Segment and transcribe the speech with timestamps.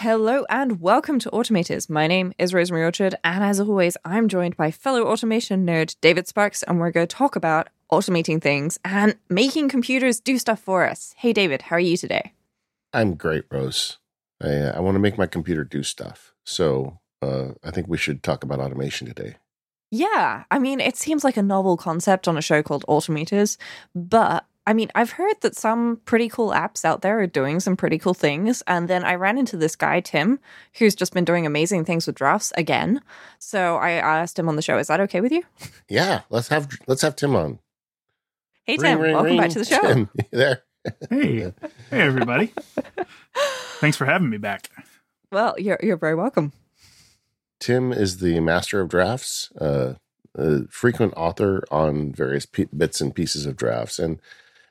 [0.00, 1.90] Hello and welcome to Automators.
[1.90, 6.28] My name is Rosemary Orchard, and as always, I'm joined by fellow automation nerd David
[6.28, 10.88] Sparks, and we're going to talk about automating things and making computers do stuff for
[10.88, 11.16] us.
[11.16, 12.32] Hey, David, how are you today?
[12.92, 13.98] I'm great, Rose.
[14.40, 16.32] I, uh, I want to make my computer do stuff.
[16.44, 19.34] So uh, I think we should talk about automation today.
[19.90, 23.56] Yeah, I mean, it seems like a novel concept on a show called Automators,
[23.96, 27.74] but I mean, I've heard that some pretty cool apps out there are doing some
[27.74, 28.62] pretty cool things.
[28.66, 30.38] And then I ran into this guy, Tim,
[30.74, 33.00] who's just been doing amazing things with drafts again.
[33.38, 35.42] So I asked him on the show, is that okay with you?
[35.88, 37.60] Yeah, let's have let's have Tim on.
[38.64, 39.40] Hey Tim, ring, ring, welcome ring.
[39.40, 39.80] back to the show.
[39.80, 40.62] Tim, there.
[41.08, 41.50] hey.
[41.88, 42.52] Hey everybody.
[43.80, 44.68] Thanks for having me back.
[45.32, 46.52] Well, you're you're very welcome.
[47.58, 49.94] Tim is the master of drafts, uh,
[50.34, 54.20] a frequent author on various p- bits and pieces of drafts, and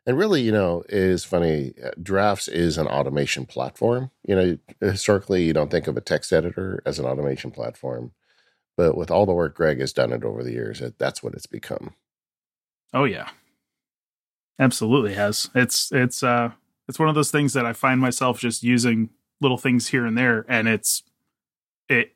[0.07, 1.73] and really, you know, is funny.
[1.83, 4.09] Uh, drafts is an automation platform.
[4.25, 8.13] You know, historically, you don't think of a text editor as an automation platform,
[8.77, 11.45] but with all the work Greg has done it over the years, that's what it's
[11.45, 11.93] become.
[12.93, 13.27] Oh yeah,
[14.57, 15.49] absolutely has.
[15.53, 16.51] It's it's uh
[16.87, 19.09] it's one of those things that I find myself just using
[19.41, 21.03] little things here and there, and it's
[21.89, 22.15] it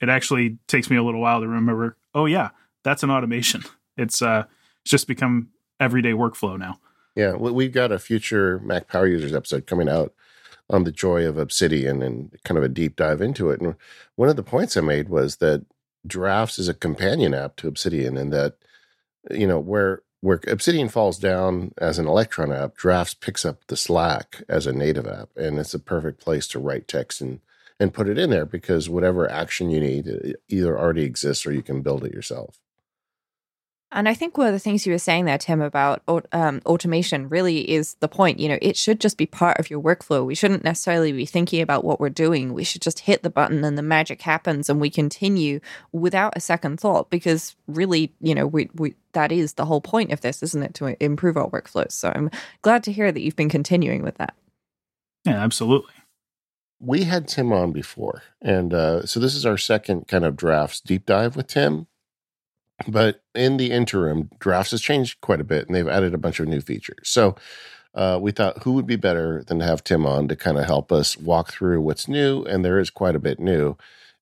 [0.00, 1.96] it actually takes me a little while to remember.
[2.14, 2.50] Oh yeah,
[2.84, 3.64] that's an automation.
[3.96, 4.44] It's uh
[4.82, 5.48] it's just become
[5.80, 6.78] everyday workflow now.
[7.14, 10.14] Yeah, we've got a future Mac Power Users episode coming out
[10.70, 13.60] on the joy of Obsidian and kind of a deep dive into it.
[13.60, 13.74] And
[14.16, 15.66] one of the points I made was that
[16.06, 18.56] Drafts is a companion app to Obsidian, and that
[19.30, 23.76] you know where where Obsidian falls down as an Electron app, Drafts picks up the
[23.76, 27.40] slack as a native app, and it's a perfect place to write text and
[27.78, 31.62] and put it in there because whatever action you need either already exists or you
[31.62, 32.61] can build it yourself.
[33.94, 37.28] And I think one of the things you were saying there, Tim, about um, automation
[37.28, 38.40] really is the point.
[38.40, 40.24] You know, it should just be part of your workflow.
[40.24, 42.54] We shouldn't necessarily be thinking about what we're doing.
[42.54, 45.60] We should just hit the button and the magic happens and we continue
[45.92, 50.10] without a second thought because really, you know, we, we that is the whole point
[50.10, 50.74] of this, isn't it?
[50.74, 51.92] To improve our workflows.
[51.92, 52.30] So I'm
[52.62, 54.34] glad to hear that you've been continuing with that.
[55.26, 55.92] Yeah, absolutely.
[56.80, 58.22] We had Tim on before.
[58.40, 61.88] And uh, so this is our second kind of drafts deep dive with Tim
[62.88, 66.40] but in the interim, drafts has changed quite a bit and they've added a bunch
[66.40, 67.08] of new features.
[67.08, 67.36] So
[67.94, 70.64] uh, we thought who would be better than to have Tim on to kind of
[70.64, 73.76] help us walk through what's new, and there is quite a bit new,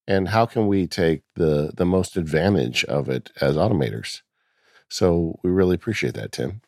[0.07, 4.23] and how can we take the the most advantage of it as automators.
[4.89, 6.63] So we really appreciate that, Tim.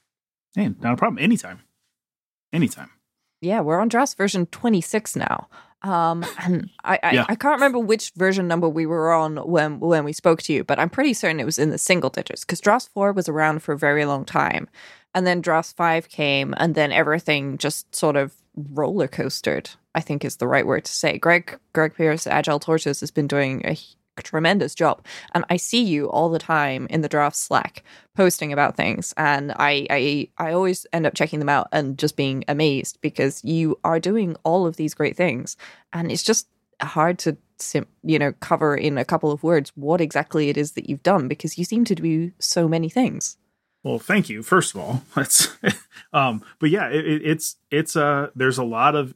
[0.55, 1.23] Hey, not a problem.
[1.23, 1.63] Anytime,
[2.53, 2.91] anytime.
[3.41, 5.49] Yeah, we're on drafts version twenty six now.
[5.83, 7.27] Um, and I, I, yeah.
[7.29, 10.63] I, can't remember which version number we were on when when we spoke to you,
[10.63, 13.63] but I'm pretty certain it was in the single digits because Drafts 4 was around
[13.63, 14.69] for a very long time.
[15.15, 20.25] And then Drafts 5 came, and then everything just sort of roller coastered, I think
[20.25, 21.19] is the right word to say.
[21.19, 23.77] Greg Greg Pierce, Agile Tortoise, has been doing a
[24.23, 25.05] tremendous job.
[25.35, 27.83] And I see you all the time in the draft Slack
[28.17, 29.15] posting about things.
[29.17, 33.43] And I, I I always end up checking them out and just being amazed because
[33.45, 35.57] you are doing all of these great things.
[35.93, 36.49] And it's just
[36.81, 37.37] hard to
[38.03, 41.29] you know cover in a couple of words what exactly it is that you've done
[41.29, 43.37] because you seem to do so many things.
[43.85, 44.43] Well, thank you.
[44.43, 45.49] First of all, that's
[46.13, 49.15] um, but yeah, it, it's it's uh there's a lot of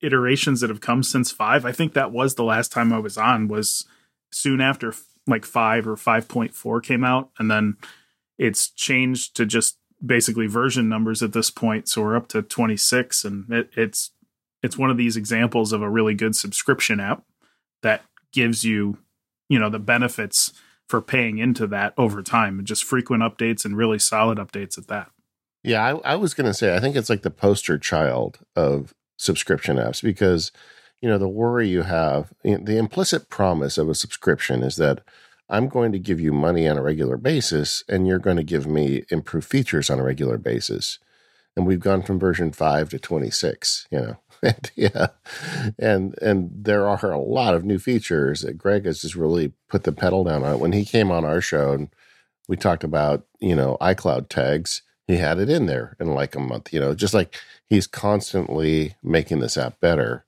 [0.00, 1.64] iterations that have come since five.
[1.64, 3.86] I think that was the last time I was on was
[4.32, 4.94] soon after
[5.26, 7.76] like 5 or 5.4 came out and then
[8.38, 13.24] it's changed to just basically version numbers at this point so we're up to 26
[13.24, 14.10] and it, it's
[14.62, 17.24] it's one of these examples of a really good subscription app
[17.82, 18.02] that
[18.32, 18.98] gives you
[19.48, 20.52] you know the benefits
[20.88, 24.86] for paying into that over time and just frequent updates and really solid updates at
[24.86, 25.10] that.
[25.62, 28.92] Yeah i, I was going to say i think it's like the poster child of
[29.18, 30.52] subscription apps because
[31.00, 35.00] you know, the worry you have, the implicit promise of a subscription is that
[35.48, 38.66] I'm going to give you money on a regular basis and you're going to give
[38.66, 40.98] me improved features on a regular basis.
[41.56, 44.16] And we've gone from version 5 to 26, you know.
[44.42, 45.08] and, yeah.
[45.78, 49.82] And and there are a lot of new features that Greg has just really put
[49.82, 50.60] the pedal down on.
[50.60, 51.88] When he came on our show and
[52.46, 56.40] we talked about, you know, iCloud tags, he had it in there in like a
[56.40, 57.36] month, you know, just like
[57.68, 60.24] he's constantly making this app better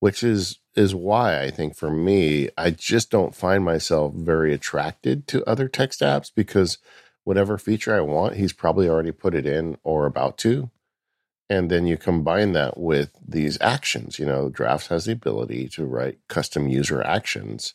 [0.00, 5.26] which is is why I think for me, I just don't find myself very attracted
[5.28, 6.78] to other text apps because
[7.22, 10.70] whatever feature I want, he's probably already put it in or about to.
[11.50, 14.18] And then you combine that with these actions.
[14.18, 17.74] You know, Drafts has the ability to write custom user actions,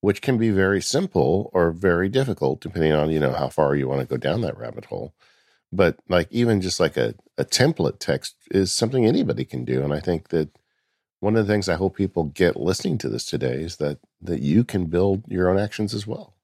[0.00, 3.88] which can be very simple or very difficult depending on, you know, how far you
[3.88, 5.14] want to go down that rabbit hole.
[5.72, 9.82] But like even just like a, a template text is something anybody can do.
[9.82, 10.48] And I think that
[11.20, 14.40] one of the things I hope people get listening to this today is that that
[14.40, 16.34] you can build your own actions as well.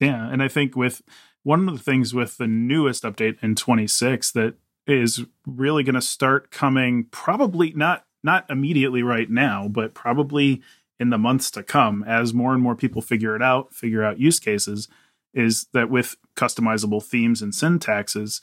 [0.00, 1.02] Yeah, and I think with
[1.42, 4.54] one of the things with the newest update in 26 that
[4.86, 10.62] is really going to start coming probably not not immediately right now, but probably
[10.98, 14.18] in the months to come as more and more people figure it out, figure out
[14.18, 14.88] use cases
[15.34, 18.40] is that with customizable themes and syntaxes,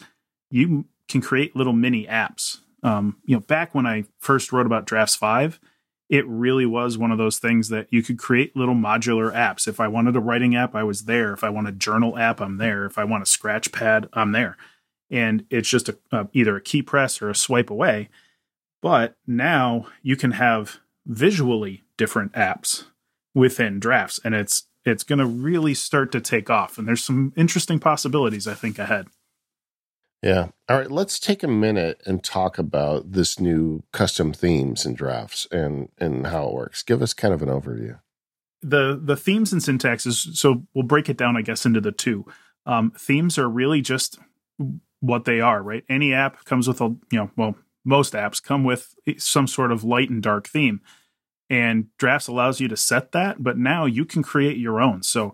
[0.50, 2.60] you can create little mini apps.
[2.84, 5.60] Um, you know, back when I first wrote about Drafts 5,
[6.10, 9.68] it really was one of those things that you could create little modular apps.
[9.68, 11.32] If I wanted a writing app, I was there.
[11.32, 12.86] If I want a journal app, I'm there.
[12.86, 14.58] If I want a scratch pad, I'm there.
[15.10, 18.10] And it's just a, either a key press or a swipe away.
[18.82, 22.86] But now you can have visually different apps
[23.34, 26.78] within drafts, and it's it's going to really start to take off.
[26.78, 29.08] And there's some interesting possibilities, I think, ahead.
[30.22, 30.50] Yeah.
[30.70, 30.92] All right.
[30.92, 36.28] Let's take a minute and talk about this new custom themes and drafts and and
[36.28, 36.84] how it works.
[36.84, 38.00] Give us kind of an overview.
[38.62, 40.36] The the themes and syntaxes.
[40.36, 42.26] So we'll break it down, I guess, into the two.
[42.68, 44.20] Um, themes are really just
[45.00, 45.84] what they are, right?
[45.90, 49.84] Any app comes with a you know, well, most apps come with some sort of
[49.84, 50.82] light and dark theme,
[51.50, 53.44] and Drafts allows you to set that.
[53.44, 55.02] But now you can create your own.
[55.02, 55.34] So,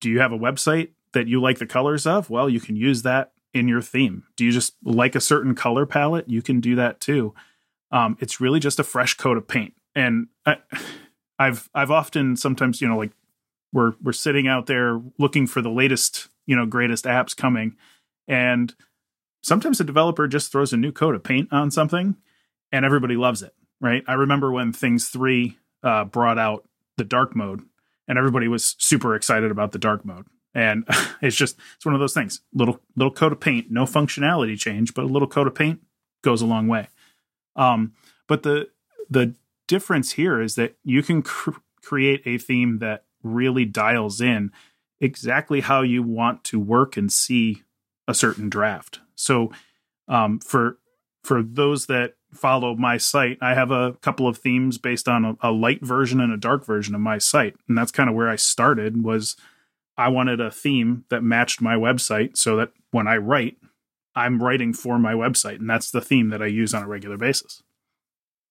[0.00, 2.30] do you have a website that you like the colors of?
[2.30, 4.24] Well, you can use that in your theme?
[4.36, 6.28] Do you just like a certain color palette?
[6.28, 7.34] You can do that too.
[7.90, 9.74] Um, it's really just a fresh coat of paint.
[9.94, 10.56] And I,
[11.38, 13.12] I've I've often sometimes you know like
[13.72, 17.76] we're we're sitting out there looking for the latest you know greatest apps coming,
[18.26, 18.74] and
[19.42, 22.16] sometimes a developer just throws a new coat of paint on something,
[22.70, 23.54] and everybody loves it.
[23.80, 24.04] Right?
[24.06, 27.62] I remember when Things Three uh, brought out the dark mode,
[28.08, 30.84] and everybody was super excited about the dark mode and
[31.22, 32.40] it's just it's one of those things.
[32.52, 35.80] Little little coat of paint no functionality change but a little coat of paint
[36.22, 36.88] goes a long way.
[37.56, 37.92] Um,
[38.26, 38.68] but the
[39.10, 39.34] the
[39.68, 41.50] difference here is that you can cr-
[41.82, 44.50] create a theme that really dials in
[45.00, 47.62] exactly how you want to work and see
[48.06, 49.00] a certain draft.
[49.14, 49.52] So
[50.08, 50.78] um, for
[51.22, 55.36] for those that follow my site i have a couple of themes based on a,
[55.42, 57.54] a light version and a dark version of my site.
[57.68, 59.36] And that's kind of where i started was
[59.96, 63.56] I wanted a theme that matched my website so that when I write,
[64.14, 65.58] I'm writing for my website.
[65.58, 67.62] And that's the theme that I use on a regular basis.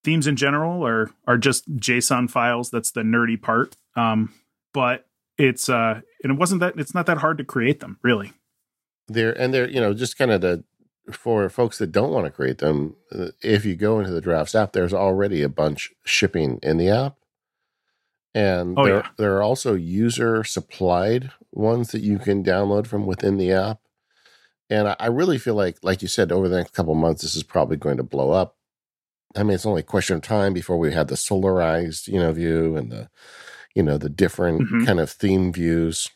[0.03, 2.71] Themes in general are are just JSON files.
[2.71, 3.77] That's the nerdy part.
[3.95, 4.33] Um,
[4.73, 5.05] but
[5.37, 8.33] it's uh and it wasn't that it's not that hard to create them, really.
[9.07, 10.63] There and they're, you know, just kind of the
[11.11, 14.55] for folks that don't want to create them, uh, if you go into the drafts
[14.55, 17.17] app, there's already a bunch shipping in the app
[18.33, 19.07] and oh, there, yeah.
[19.17, 23.79] there are also user supplied ones that you can download from within the app.
[24.69, 27.35] And I, I really feel like, like you said, over the next couple months, this
[27.35, 28.55] is probably going to blow up.
[29.35, 32.31] I mean, it's only a question of time before we have the solarized, you know,
[32.31, 33.09] view and the,
[33.75, 34.85] you know, the different mm-hmm.
[34.85, 36.09] kind of theme views.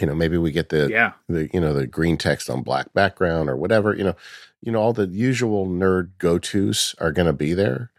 [0.00, 1.12] You know, maybe we get the, yeah.
[1.28, 3.94] the, you know, the green text on black background or whatever.
[3.94, 4.16] You know,
[4.62, 7.90] you know, all the usual nerd go tos are going to be there.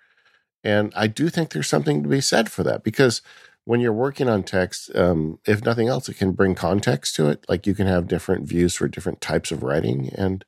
[0.66, 3.22] And I do think there's something to be said for that because
[3.66, 7.46] when you're working on text, um, if nothing else, it can bring context to it.
[7.48, 10.44] Like you can have different views for different types of writing, and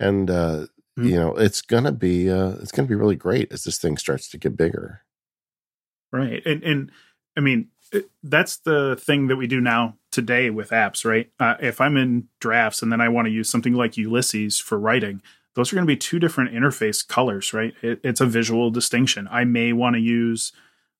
[0.00, 0.66] and uh,
[0.98, 1.08] mm-hmm.
[1.08, 4.28] you know it's gonna be uh, it's gonna be really great as this thing starts
[4.30, 5.02] to get bigger.
[6.12, 6.90] Right, and and
[7.36, 7.68] I mean
[8.22, 11.30] that's the thing that we do now today with apps, right?
[11.38, 14.76] Uh, if I'm in drafts and then I want to use something like Ulysses for
[14.76, 15.22] writing,
[15.56, 17.74] those are going to be two different interface colors, right?
[17.82, 19.26] It, it's a visual distinction.
[19.30, 20.52] I may want to use,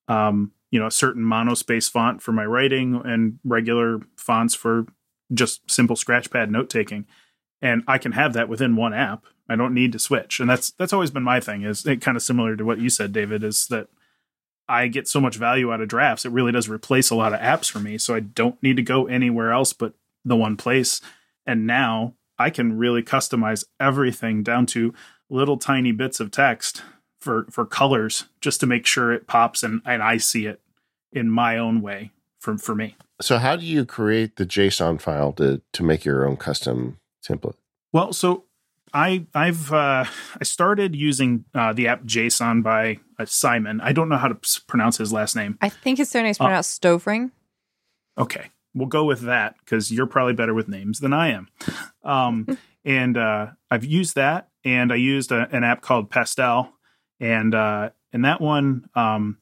[0.09, 4.87] um, you know, a certain monospace font for my writing and regular fonts for
[5.33, 7.07] just simple scratchpad note taking,
[7.61, 9.27] and I can have that within one app.
[9.49, 11.63] I don't need to switch, and that's that's always been my thing.
[11.63, 13.45] Is it kind of similar to what you said, David?
[13.45, 13.89] Is that
[14.69, 16.25] I get so much value out of drafts.
[16.25, 18.83] It really does replace a lot of apps for me, so I don't need to
[18.83, 19.93] go anywhere else but
[20.25, 21.01] the one place.
[21.47, 24.95] And now I can really customize everything down to
[25.29, 26.83] little tiny bits of text
[27.19, 30.61] for for colors just to make sure it pops and, and I see it
[31.13, 32.97] in my own way for for me.
[33.21, 37.57] So how do you create the Jayson file to to make your own custom template?
[37.93, 38.45] Well, so
[38.93, 40.05] I I've uh,
[40.41, 43.81] I started using uh, the app JSON by uh, Simon.
[43.81, 45.59] I don't know how to pronounce his last name.
[45.61, 47.31] I think his surname is pronounced uh, Stovring.
[48.19, 51.49] Okay, we'll go with that because you're probably better with names than I am.
[52.05, 56.71] Um, and uh, I've used that, and I used a, an app called Pastel,
[57.19, 59.39] and uh, and that one um,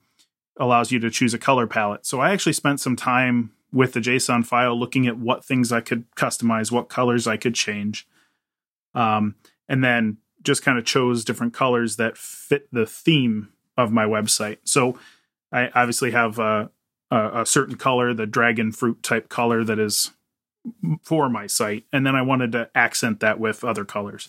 [0.59, 2.07] allows you to choose a color palette.
[2.07, 5.81] So I actually spent some time with the JSON file looking at what things I
[5.81, 8.07] could customize, what colors I could change,
[8.95, 9.35] um,
[9.69, 14.59] and then just kind of chose different colors that fit the theme of my website.
[14.65, 14.97] So
[15.51, 16.71] I obviously have a,
[17.15, 20.11] a, a certain color, the dragon fruit type color that is
[21.03, 24.29] for my site, and then I wanted to accent that with other colors.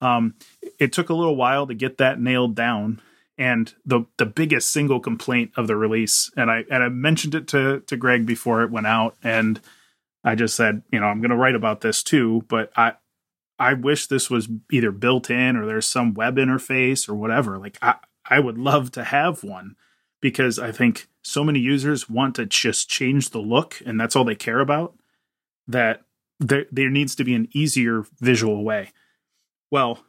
[0.00, 0.34] Um,
[0.78, 3.00] it took a little while to get that nailed down,
[3.38, 7.48] and the the biggest single complaint of the release, and I and I mentioned it
[7.48, 9.60] to to Greg before it went out, and
[10.22, 12.94] I just said, you know, I'm going to write about this too, but I
[13.58, 17.58] I wish this was either built in or there's some web interface or whatever.
[17.58, 19.76] Like I I would love to have one
[20.20, 24.24] because I think so many users want to just change the look and that's all
[24.24, 24.94] they care about
[25.66, 26.02] that
[26.40, 28.92] there there needs to be an easier visual way.
[29.70, 30.04] Well,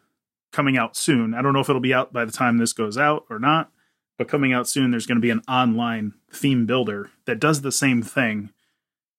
[0.52, 1.34] coming out soon.
[1.34, 3.72] I don't know if it'll be out by the time this goes out or not,
[4.18, 7.72] but coming out soon there's going to be an online theme builder that does the
[7.72, 8.52] same thing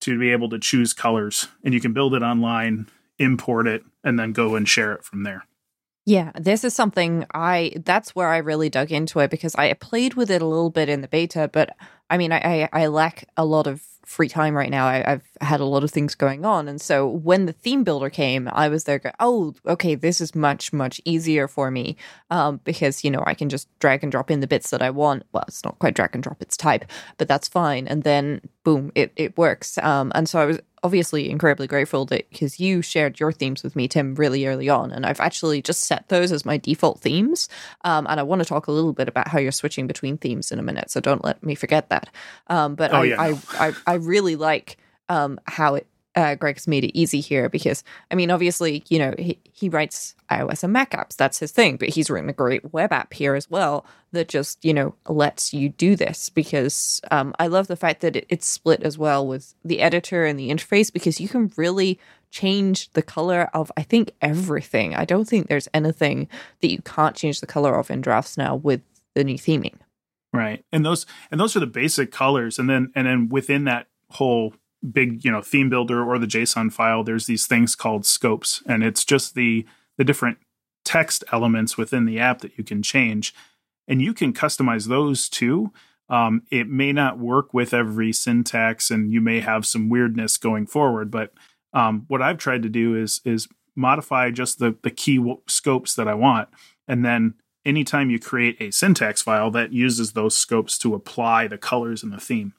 [0.01, 4.19] to be able to choose colors and you can build it online, import it, and
[4.19, 5.47] then go and share it from there.
[6.07, 10.15] Yeah, this is something I that's where I really dug into it because I played
[10.15, 11.75] with it a little bit in the beta, but
[12.11, 14.87] I mean I I, I lack a lot of free time right now.
[14.87, 16.69] I, have had a lot of things going on.
[16.69, 20.35] And so when the theme builder came, I was there, go, oh, okay, this is
[20.35, 21.97] much, much easier for me
[22.31, 24.91] um, because, you know, I can just drag and drop in the bits that I
[24.91, 25.25] want.
[25.33, 26.85] Well, it's not quite drag and drop, it's type,
[27.19, 27.87] but that's fine.
[27.87, 29.79] And then boom, it, it works.
[29.79, 33.75] Um, and so I was obviously incredibly grateful that because you shared your themes with
[33.75, 37.49] me, Tim, really early on, and I've actually just set those as my default themes.
[37.85, 40.53] Um, and I want to talk a little bit about how you're switching between themes
[40.53, 42.11] in a minute, so don't let me forget that.
[42.49, 43.39] Um, but oh, I, yeah, no.
[43.59, 44.77] I, I, I really like
[45.09, 45.87] um, how it
[46.17, 50.15] uh, Greg's made it easy here because, I mean, obviously, you know, he, he writes
[50.31, 51.17] iOS and Mac apps.
[51.17, 51.77] That's his thing.
[51.77, 55.53] But he's written a great web app here as well that just, you know, lets
[55.53, 59.27] you do this because um, I love the fact that it, it's split as well
[59.27, 61.99] with the editor and the interface because you can really
[62.31, 64.95] change the color of, I think, everything.
[64.95, 66.29] I don't think there's anything
[66.61, 68.83] that you can't change the color of in drafts now with
[69.15, 69.75] the new theming.
[70.33, 70.65] Right.
[70.73, 72.59] And those and those are the basic colors.
[72.59, 74.55] And then and then within that whole
[74.93, 78.83] big you know theme builder or the json file there's these things called scopes and
[78.83, 79.65] it's just the
[79.97, 80.39] the different
[80.85, 83.35] text elements within the app that you can change
[83.89, 85.73] and you can customize those too.
[86.09, 90.67] Um, it may not work with every syntax and you may have some weirdness going
[90.67, 91.33] forward but
[91.73, 95.95] um, what i've tried to do is is modify just the the key w- scopes
[95.95, 96.51] that i want
[96.87, 97.33] and then
[97.65, 102.13] anytime you create a syntax file that uses those scopes to apply the colors and
[102.13, 102.53] the theme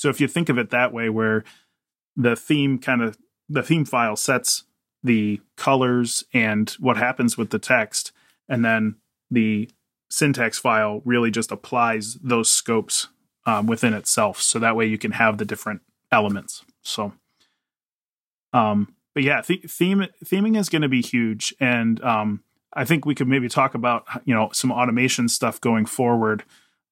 [0.00, 1.44] so if you think of it that way, where
[2.16, 3.18] the theme kind of
[3.50, 4.64] the theme file sets
[5.02, 8.10] the colors and what happens with the text,
[8.48, 8.96] and then
[9.30, 9.68] the
[10.08, 13.08] syntax file really just applies those scopes
[13.44, 14.40] um, within itself.
[14.40, 16.64] So that way you can have the different elements.
[16.80, 17.12] So,
[18.54, 22.42] um, but yeah, th- theme theming is going to be huge, and um,
[22.72, 26.42] I think we could maybe talk about you know some automation stuff going forward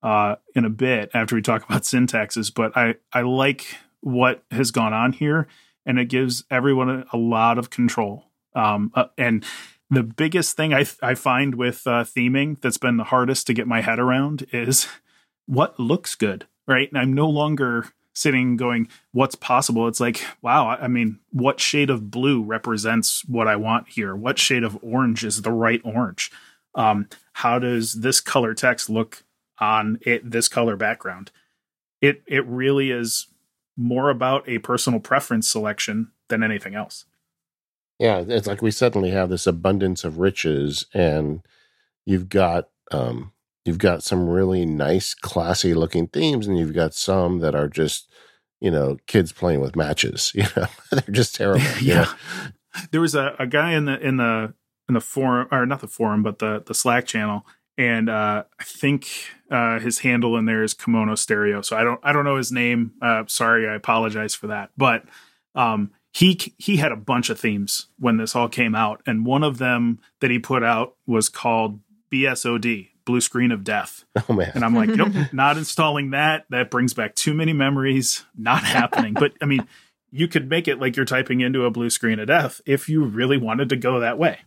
[0.03, 4.71] uh, in a bit after we talk about syntaxes, but I, I like what has
[4.71, 5.49] gone on here
[5.85, 8.25] and it gives everyone a, a lot of control.
[8.55, 9.45] Um, uh, and
[9.91, 13.67] the biggest thing I, I find with uh, theming that's been the hardest to get
[13.67, 14.87] my head around is
[15.47, 16.89] what looks good, right?
[16.91, 19.89] And I'm no longer sitting going, what's possible?
[19.89, 24.15] It's like, wow, I mean, what shade of blue represents what I want here?
[24.15, 26.31] What shade of orange is the right orange?
[26.75, 29.23] Um, how does this color text look
[29.61, 31.31] on it this color background.
[32.01, 33.29] It it really is
[33.77, 37.05] more about a personal preference selection than anything else.
[37.99, 41.41] Yeah, it's like we suddenly have this abundance of riches, and
[42.07, 43.33] you've got um,
[43.65, 48.09] you've got some really nice, classy looking themes, and you've got some that are just
[48.61, 50.33] you know kids playing with matches.
[50.37, 51.65] You know, they're just terrible.
[51.81, 52.13] yeah,
[52.93, 54.55] there was a, a guy in the in the
[54.89, 57.45] in the forum or not the forum, but the the Slack channel
[57.79, 59.09] and uh, I think
[59.51, 61.63] uh, his handle in there is Kimono Stereo.
[61.63, 62.93] So I don't I don't know his name.
[63.01, 64.71] Uh, sorry, I apologize for that.
[64.77, 65.05] But
[65.55, 69.43] um, he he had a bunch of themes when this all came out, and one
[69.43, 71.81] of them that he put out was called
[72.13, 74.05] BSOD, Blue Screen of Death.
[74.29, 74.53] Oh man!
[74.55, 76.45] And I'm like, nope, not installing that.
[76.51, 78.25] That brings back too many memories.
[78.37, 79.15] Not happening.
[79.15, 79.67] but I mean,
[80.11, 83.05] you could make it like you're typing into a blue screen of death if you
[83.05, 84.39] really wanted to go that way.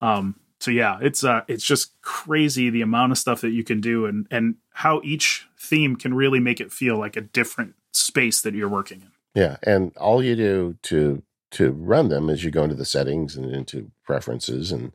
[0.00, 3.80] Um, so yeah, it's uh it's just crazy the amount of stuff that you can
[3.80, 8.40] do and and how each theme can really make it feel like a different space
[8.42, 9.10] that you're working in.
[9.34, 11.22] Yeah, and all you do to
[11.52, 14.92] to run them is you go into the settings and into preferences and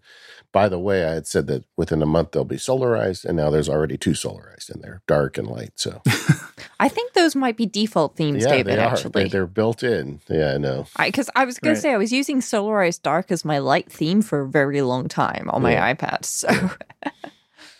[0.53, 3.50] by the way, I had said that within a month they'll be solarized, and now
[3.50, 5.72] there's already two solarized in there, dark and light.
[5.75, 6.01] So
[6.84, 8.78] I think those might be default themes, yeah, David.
[8.78, 10.20] They actually, they're, they're, built in.
[10.30, 10.86] Yeah, I know.
[11.00, 11.75] Because I, I, was going right.
[11.75, 15.08] to say I was using solarized dark as my light theme for a very long
[15.08, 15.94] time on my yeah.
[15.94, 16.25] iPad.
[16.25, 16.50] So.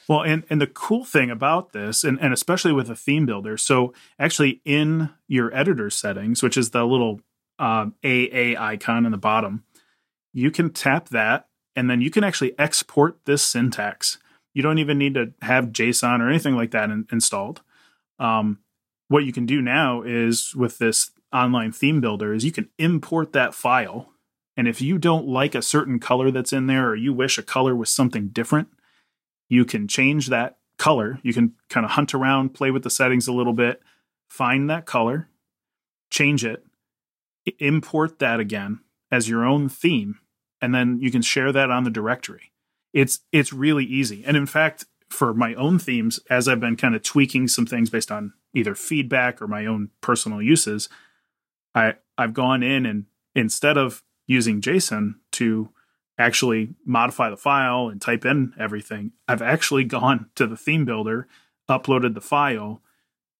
[0.08, 3.58] Well, and, and the cool thing about this, and, and especially with a theme builder,
[3.58, 7.22] so actually in your editor settings, which is the little
[7.58, 9.64] um, AA icon in the bottom,
[10.34, 14.18] you can tap that and then you can actually export this syntax.
[14.54, 17.62] You don't even need to have Jayson or anything like that in, installed.
[18.20, 18.60] Um,
[19.08, 23.34] what you can do now is with this online theme builder is you can import
[23.34, 24.10] that file.
[24.56, 27.44] And if you don't like a certain color that's in there or you wish a
[27.44, 28.70] color was something different,
[29.50, 31.20] you can change that color.
[31.24, 33.82] You can kind of hunt around, play with the settings a little bit,
[34.30, 35.30] find that color,
[36.10, 36.66] change it,
[37.60, 38.80] import that again
[39.12, 40.20] as your own theme,
[40.62, 42.52] and then you can share that on the directory.
[42.94, 44.24] It's it's really easy.
[44.26, 47.90] And in fact, for my own themes, as I've been kind of tweaking some things
[47.90, 50.90] based on either feedback or my own personal uses,
[51.74, 53.06] I I've gone in and
[53.36, 55.70] instead of using Jayson to
[56.18, 61.28] actually modify the file and type in everything, I've actually gone to the theme builder,
[61.70, 62.82] uploaded the file,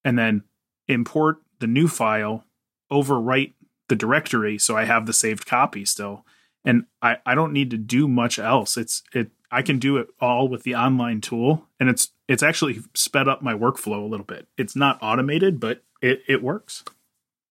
[0.04, 0.42] and then
[0.88, 2.44] import the new file,
[2.90, 3.54] overwrite
[3.88, 6.24] the directory so I have the saved copy still.
[6.64, 8.76] And I, I don't need to do much else.
[8.76, 12.80] It's it I can do it all with the online tool and it's it's actually
[12.94, 14.48] sped up my workflow a little bit.
[14.56, 16.84] It's not automated, but it, it works.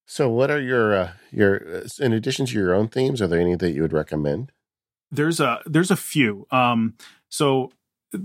[0.05, 3.55] So what are your uh, your in addition to your own themes, are there any
[3.55, 4.51] that you would recommend?
[5.11, 6.45] There's a there's a few.
[6.51, 6.95] Um
[7.29, 7.71] so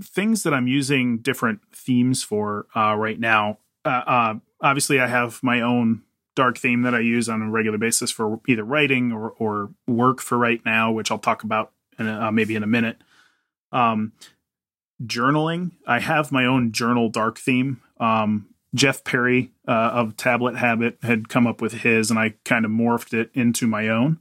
[0.03, 3.57] things that I'm using different themes for uh, right now.
[3.85, 6.03] Uh, uh, obviously, I have my own
[6.35, 10.21] dark theme that I use on a regular basis for either writing or, or work
[10.21, 13.01] for right now, which I'll talk about in a, uh, maybe in a minute.
[13.71, 14.13] Um,
[15.03, 17.81] journaling, I have my own journal dark theme.
[17.99, 22.65] Um, Jeff Perry uh, of Tablet Habit had come up with his, and I kind
[22.65, 24.19] of morphed it into my own.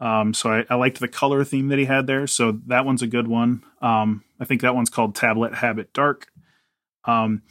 [0.00, 2.28] Um, so I, I, liked the color theme that he had there.
[2.28, 3.64] So that one's a good one.
[3.82, 6.28] Um, I think that one's called Tablet Habit Dark.
[7.04, 7.42] Um,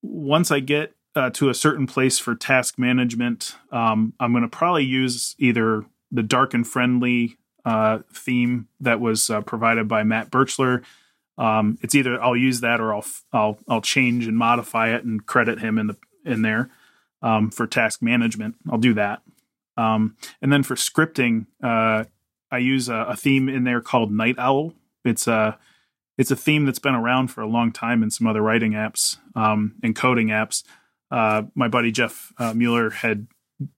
[0.00, 4.48] once I get uh, to a certain place for task management, um, I'm going to
[4.48, 10.30] probably use either the dark and friendly uh, theme that was uh, provided by Matt
[10.30, 10.82] Birchler.
[11.38, 15.24] Um, it's either I'll use that or I'll I'll I'll change and modify it and
[15.24, 16.70] credit him in the in there
[17.22, 18.56] um, for task management.
[18.70, 19.22] I'll do that.
[19.76, 22.04] Um, and then for scripting, uh,
[22.50, 24.74] I use a, a, theme in there called Night Owl.
[25.04, 25.58] It's a
[26.18, 29.16] it's a theme that's been around for a long time in some other writing apps
[29.34, 30.64] um, and coding apps
[31.10, 33.26] uh, my buddy Jeff uh, Mueller had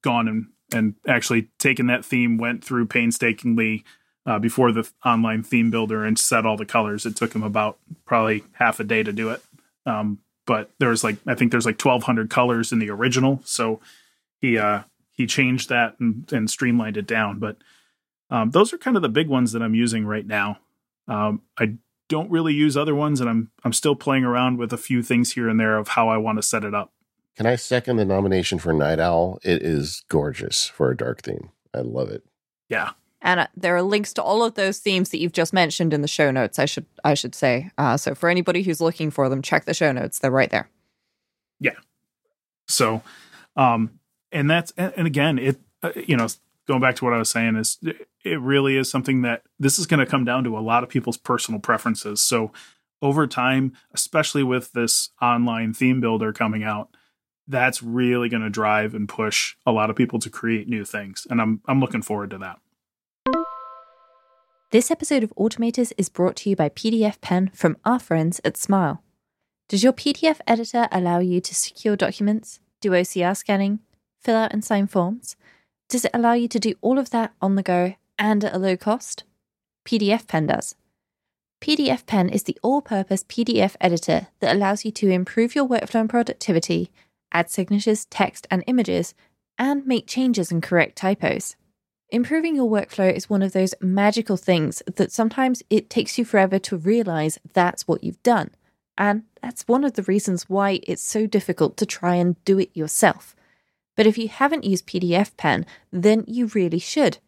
[0.03, 3.85] gone and and actually taken that theme, went through painstakingly
[4.27, 7.07] uh, before the online theme builder and set all the colors.
[7.07, 9.43] It took him about probably half a day to do it.
[9.87, 13.81] Um, but there's like I think there's like 1,200 colors in the original, so
[14.41, 14.83] he uh,
[15.13, 17.39] he changed that and, and streamlined it down.
[17.39, 17.57] But
[18.31, 20.59] um, those are kind of the big ones that I'm using right now.
[21.07, 21.77] Um, I
[22.09, 25.33] don't really use other ones, and I'm I'm still playing around with a few things
[25.33, 26.93] here and there of how I want to set it up.
[27.37, 29.39] Can I second the nomination for Night Owl?
[29.43, 31.51] It is gorgeous for a dark theme.
[31.75, 32.25] I love it.
[32.69, 32.91] Yeah.
[33.23, 36.03] And uh, there are links to all of those themes that you've just mentioned in
[36.03, 36.59] the show notes.
[36.59, 37.71] I should I should say.
[37.79, 40.19] Uh, so for anybody who's looking for them, check the show notes.
[40.19, 40.69] They're right there.
[41.61, 41.77] Yeah.
[42.67, 43.03] So,
[43.57, 44.01] um,
[44.33, 46.27] and that's and, and again, it uh, you know
[46.67, 47.79] going back to what I was saying is
[48.25, 50.89] it really is something that this is going to come down to a lot of
[50.89, 52.21] people's personal preferences.
[52.21, 52.53] So
[53.01, 56.89] over time, especially with this online theme builder coming out,
[57.53, 61.27] that's really going to drive and push a lot of people to create new things.
[61.31, 62.59] And I'm, I'm looking forward to that.
[64.73, 68.57] This episode of Automators is brought to you by PDF Pen from our friends at
[68.57, 69.03] Smile.
[69.69, 73.81] Does your PDF editor allow you to secure documents, do OCR scanning,
[74.19, 75.37] fill out and sign forms?
[75.89, 78.59] Does it allow you to do all of that on the go and at a
[78.59, 79.25] low cost?
[79.85, 80.75] PDF Pen does.
[81.61, 86.01] PDF Pen is the all purpose PDF editor that allows you to improve your workflow
[86.01, 86.91] and productivity
[87.33, 89.15] add signatures, text, and images,
[89.59, 91.57] and make changes and correct typos.
[92.11, 96.59] Improving your workflow is one of those magical things that sometimes it takes you forever
[96.59, 98.51] to realize that's what you've done.
[98.99, 102.77] And that's one of the reasons why it's so difficult to try and do it
[102.77, 103.35] yourself.
[103.97, 107.19] But if you haven't used PDF Pen, then you really should.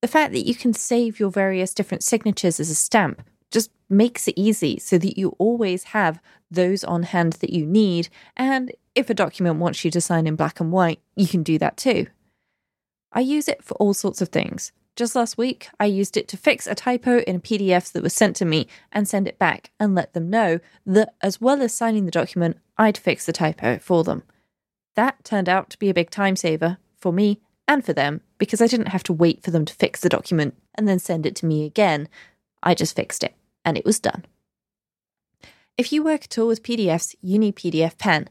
[0.00, 4.26] The fact that you can save your various different signatures as a stamp just makes
[4.26, 8.08] it easy so that you always have those on hand that you need.
[8.36, 11.58] And if a document wants you to sign in black and white, you can do
[11.58, 12.06] that too.
[13.12, 14.72] I use it for all sorts of things.
[14.94, 18.12] Just last week, I used it to fix a typo in a PDF that was
[18.12, 21.72] sent to me and send it back and let them know that, as well as
[21.72, 24.22] signing the document, I'd fix the typo for them.
[24.94, 28.60] That turned out to be a big time saver for me and for them because
[28.60, 31.36] I didn't have to wait for them to fix the document and then send it
[31.36, 32.08] to me again.
[32.62, 34.26] I just fixed it and it was done.
[35.78, 38.28] If you work at all with PDFs, you need PDF Pen.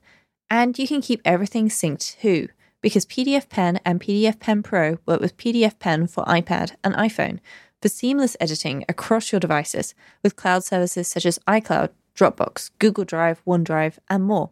[0.51, 2.49] And you can keep everything synced too,
[2.81, 7.39] because PDF Pen and PDF Pen Pro work with PDF Pen for iPad and iPhone
[7.81, 13.41] for seamless editing across your devices with cloud services such as iCloud, Dropbox, Google Drive,
[13.45, 14.51] OneDrive, and more.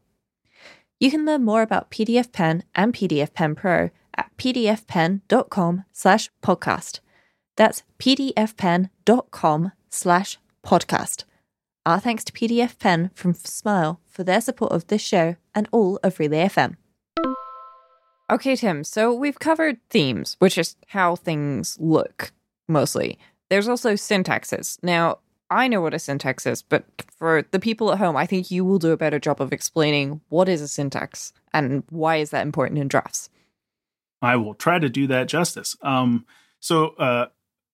[1.01, 7.01] You can learn more about PDF Pen and PDF Pen Pro at pdfpen.com slash podcast.
[7.57, 11.23] That's pdfpen.com slash podcast.
[11.89, 15.99] Our thanks to PDF Pen from Smile for their support of this show and all
[16.03, 16.75] of Relay FM.
[18.29, 22.31] Okay, Tim, so we've covered themes, which is how things look
[22.67, 23.17] mostly.
[23.49, 24.77] There's also syntaxes.
[24.83, 25.17] Now,
[25.49, 26.85] I know what a syntax is, but
[27.17, 30.21] for the people at home, I think you will do a better job of explaining
[30.29, 33.31] what is a syntax and why is that important in drafts.
[34.21, 35.75] I will try to do that justice.
[35.81, 36.27] Um,
[36.59, 37.29] so, uh,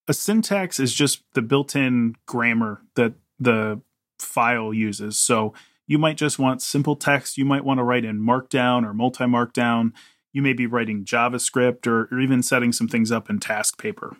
[0.07, 3.81] a syntax is just the built-in grammar that the
[4.19, 5.17] file uses.
[5.17, 5.53] So,
[5.87, 7.37] you might just want simple text.
[7.37, 9.91] You might want to write in Markdown or multi-Markdown.
[10.33, 14.17] You may be writing JavaScript or, or even setting some things up in Taskpaper.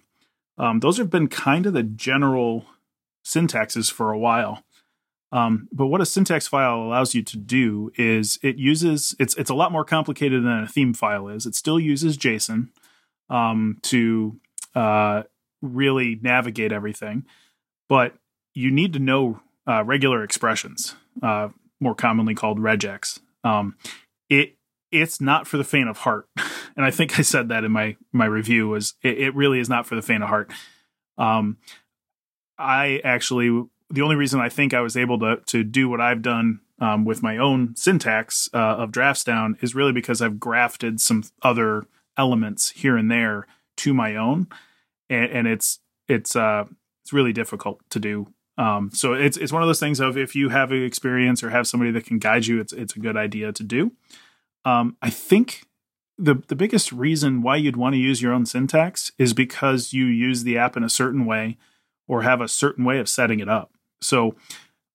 [0.57, 2.65] Um, those have been kind of the general
[3.25, 4.63] syntaxes for a while.
[5.31, 9.49] Um, but what a syntax file allows you to do is it uses it's it's
[9.49, 11.45] a lot more complicated than a theme file is.
[11.45, 12.69] It still uses JSON
[13.29, 14.39] um, to
[14.75, 15.23] uh,
[15.61, 17.25] really navigate everything,
[17.89, 18.13] but
[18.53, 21.49] you need to know uh, regular expressions, uh,
[21.79, 23.19] more commonly called regex.
[23.43, 23.75] Um,
[24.29, 24.57] it
[24.91, 26.27] it's not for the faint of heart,
[26.75, 28.67] and I think I said that in my my review.
[28.69, 30.51] Was it, it really is not for the faint of heart.
[31.17, 31.57] Um,
[32.57, 36.21] I actually the only reason I think I was able to to do what I've
[36.21, 41.23] done um, with my own syntax uh, of DraftsDown is really because I've grafted some
[41.41, 41.85] other
[42.17, 43.47] elements here and there
[43.77, 44.47] to my own,
[45.09, 46.65] and, and it's it's uh
[47.03, 48.27] it's really difficult to do.
[48.57, 51.67] Um, so it's it's one of those things of if you have experience or have
[51.67, 53.91] somebody that can guide you, it's it's a good idea to do.
[54.63, 55.63] Um, I think
[56.17, 60.05] the the biggest reason why you'd want to use your own syntax is because you
[60.05, 61.57] use the app in a certain way
[62.07, 63.73] or have a certain way of setting it up.
[64.01, 64.35] So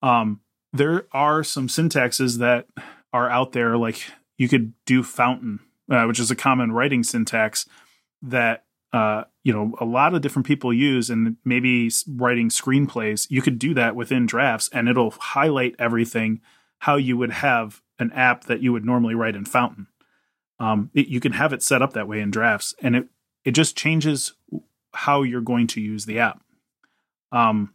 [0.03, 0.41] um,
[0.73, 2.67] there are some syntaxes that
[3.13, 4.03] are out there, like
[4.39, 7.67] you could do fountain, uh, which is a common writing syntax
[8.23, 13.27] that uh, you know a lot of different people use, and maybe writing screenplays.
[13.31, 16.41] You could do that within drafts, and it'll highlight everything
[16.81, 19.87] how you would have an app that you would normally write in fountain.
[20.59, 23.09] Um, it, you can have it set up that way in drafts, and it
[23.45, 24.35] it just changes
[24.93, 26.43] how you're going to use the app.
[27.33, 27.75] Um,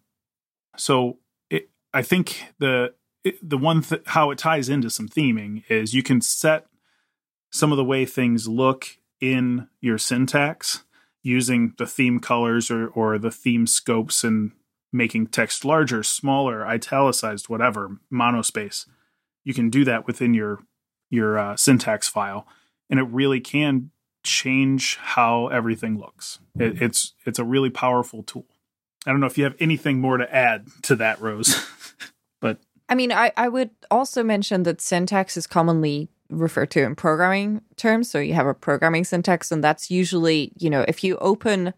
[0.77, 2.93] so it, I think the
[3.41, 6.67] the one th- how it ties into some theming is you can set
[7.51, 10.83] some of the way things look in your syntax
[11.25, 14.51] using the theme colors or or the theme scopes and
[14.93, 18.85] making text larger, smaller, italicized, whatever, monospace.
[19.43, 20.59] You can do that within your
[21.09, 22.47] your uh, syntax file,
[22.89, 23.89] and it really can
[24.23, 26.39] change how everything looks.
[26.59, 28.45] It, it's it's a really powerful tool.
[29.05, 31.67] I don't know if you have anything more to add to that, Rose.
[32.41, 36.95] but I mean, I, I would also mention that syntax is commonly referred to in
[36.95, 38.09] programming terms.
[38.09, 41.73] So you have a programming syntax, and that's usually, you know, if you open,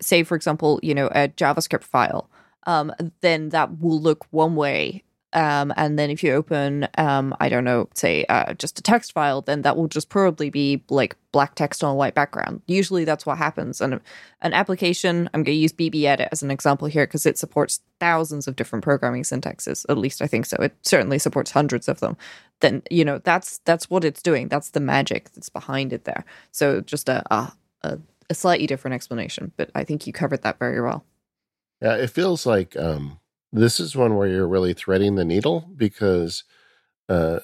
[0.00, 2.30] say, for example, you know, a JavaScript file,
[2.66, 7.48] um, then that will look one way um, and then if you open, um, I
[7.48, 11.16] don't know, say uh, just a text file, then that will just probably be like
[11.30, 12.62] black text on a white background.
[12.66, 13.80] Usually that's what happens.
[13.80, 14.00] And
[14.40, 18.48] an application, I'm going to use BBEdit as an example here because it supports thousands
[18.48, 19.86] of different programming syntaxes.
[19.88, 20.56] At least I think so.
[20.60, 22.16] It certainly supports hundreds of them.
[22.58, 24.48] Then you know that's that's what it's doing.
[24.48, 26.24] That's the magic that's behind it there.
[26.50, 30.80] So just a a, a slightly different explanation, but I think you covered that very
[30.80, 31.04] well.
[31.80, 33.19] Yeah, it feels like um,
[33.52, 36.44] this is one where you're really threading the needle because
[37.10, 37.40] uh,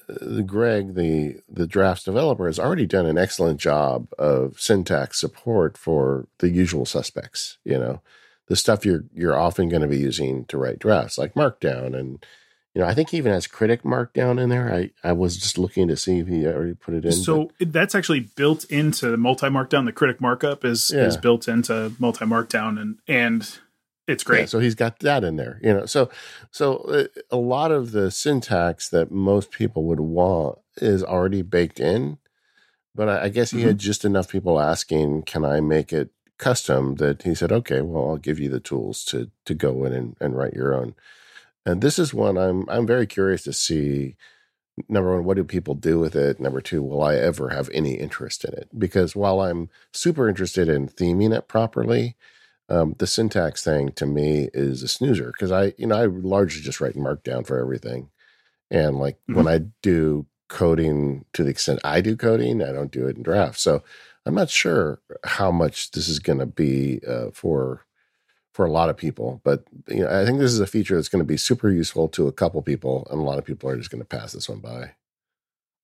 [0.47, 6.29] Greg, the the drafts developer, has already done an excellent job of syntax support for
[6.39, 7.59] the usual suspects.
[7.65, 8.01] You know,
[8.47, 12.25] the stuff you're you're often going to be using to write drafts, like Markdown, and
[12.77, 14.73] you know, I think he even has Critic Markdown in there.
[14.73, 17.11] I I was just looking to see if he already put it in.
[17.11, 17.73] So but.
[17.73, 19.85] that's actually built into the multi Markdown.
[19.85, 21.07] The Critic markup is yeah.
[21.07, 23.59] is built into multi Markdown, and and
[24.07, 24.41] it's great.
[24.41, 25.87] Yeah, so he's got that in there, you know.
[25.87, 26.11] So
[26.51, 31.81] so uh, a lot of the syntax that most people would want is already baked
[31.81, 32.19] in,
[32.95, 33.69] but I, I guess he mm-hmm.
[33.69, 38.11] had just enough people asking, "Can I make it custom?" That he said, "Okay, well,
[38.11, 40.95] I'll give you the tools to to go in and, and write your own."
[41.65, 44.17] And this is one I'm I'm very curious to see.
[44.91, 46.39] Number one, what do people do with it?
[46.39, 48.69] Number two, will I ever have any interest in it?
[48.79, 52.15] Because while I'm super interested in theming it properly,
[52.69, 56.63] um, the syntax thing to me is a snoozer because I, you know, I largely
[56.63, 58.11] just write Markdown for everything.
[58.71, 59.35] And like mm-hmm.
[59.35, 63.23] when I do coding to the extent I do coding, I don't do it in
[63.23, 63.59] draft.
[63.61, 63.83] So
[64.25, 67.87] I'm not sure how much this is going to be uh, for
[68.53, 71.11] for a lot of people, but you know, I think this is a feature that's
[71.11, 73.77] going to be super useful to a couple people, and a lot of people are
[73.77, 74.95] just going to pass this one by.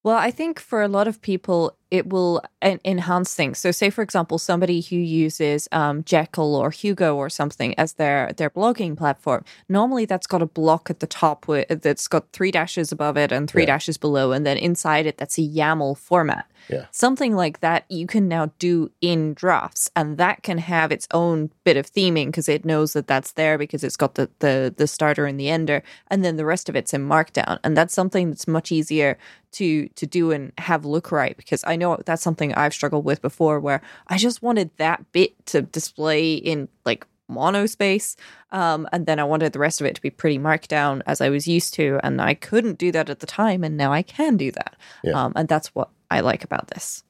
[0.04, 3.58] Well, I think for a lot of people, it will en- enhance things.
[3.58, 8.32] So, say for example, somebody who uses um, Jekyll or Hugo or something as their
[8.36, 9.44] their blogging platform.
[9.68, 13.30] Normally, that's got a block at the top with, that's got three dashes above it
[13.30, 13.74] and three yeah.
[13.74, 16.50] dashes below, and then inside it, that's a YAML format.
[16.68, 16.86] Yeah.
[16.90, 21.50] Something like that you can now do in drafts, and that can have its own
[21.64, 24.86] bit of theming because it knows that that's there because it's got the, the the
[24.86, 28.30] starter and the ender, and then the rest of it's in Markdown, and that's something
[28.30, 29.18] that's much easier
[29.52, 33.22] to to do and have look right because I know that's something I've struggled with
[33.22, 38.16] before where I just wanted that bit to display in like monospace
[38.50, 41.28] um, and then i wanted the rest of it to be pretty markdown as i
[41.28, 44.36] was used to and i couldn't do that at the time and now i can
[44.36, 45.12] do that yeah.
[45.12, 47.02] um, and that's what I like about this.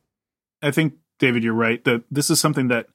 [0.63, 1.83] I think David, you're right.
[1.85, 2.87] That this is something that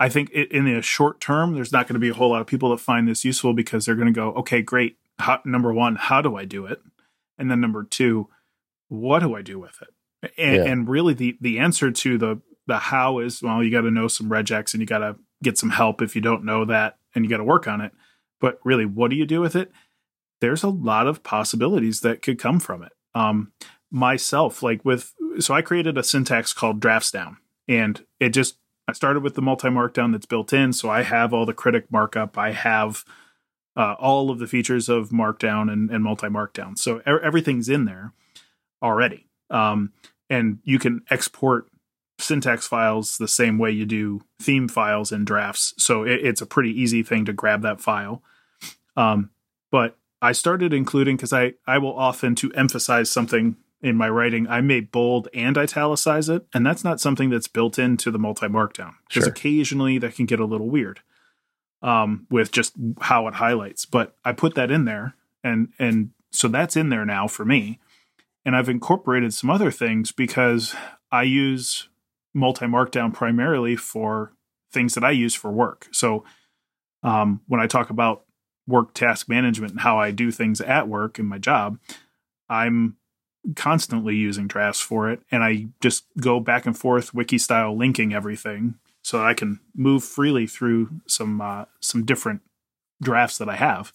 [0.00, 2.46] I think in the short term, there's not going to be a whole lot of
[2.46, 4.96] people that find this useful because they're going to go, okay, great.
[5.18, 6.80] How, number one, how do I do it?
[7.38, 8.28] And then number two,
[8.88, 10.32] what do I do with it?
[10.38, 10.70] And, yeah.
[10.70, 14.08] and really, the the answer to the the how is well, you got to know
[14.08, 17.24] some regex and you got to get some help if you don't know that, and
[17.24, 17.92] you got to work on it.
[18.40, 19.70] But really, what do you do with it?
[20.40, 22.92] There's a lot of possibilities that could come from it.
[23.14, 23.52] Um,
[23.90, 28.56] myself, like with so I created a syntax called drafts down, and it just
[28.88, 31.90] I started with the multi markdown that's built in, so I have all the critic
[31.90, 33.04] markup, I have
[33.76, 37.84] uh, all of the features of markdown and, and multi markdown, so er- everything's in
[37.84, 38.12] there
[38.82, 39.92] already, um,
[40.28, 41.68] and you can export
[42.18, 46.46] syntax files the same way you do theme files in drafts, so it, it's a
[46.46, 48.22] pretty easy thing to grab that file.
[48.96, 49.30] Um,
[49.72, 54.48] but I started including because I I will often to emphasize something in my writing,
[54.48, 58.46] I may bold and italicize it, and that's not something that's built into the multi
[58.46, 58.94] markdown.
[59.06, 59.30] Because sure.
[59.30, 61.00] occasionally that can get a little weird
[61.82, 63.84] um, with just how it highlights.
[63.84, 67.78] But I put that in there, and and so that's in there now for me.
[68.46, 70.74] And I've incorporated some other things because
[71.12, 71.88] I use
[72.32, 74.32] multi markdown primarily for
[74.72, 75.88] things that I use for work.
[75.92, 76.24] So
[77.02, 78.24] um, when I talk about
[78.66, 81.78] work task management and how I do things at work in my job,
[82.48, 82.96] I'm
[83.56, 88.14] constantly using drafts for it, and I just go back and forth wiki style linking
[88.14, 92.42] everything so that I can move freely through some uh, some different
[93.02, 93.92] drafts that I have.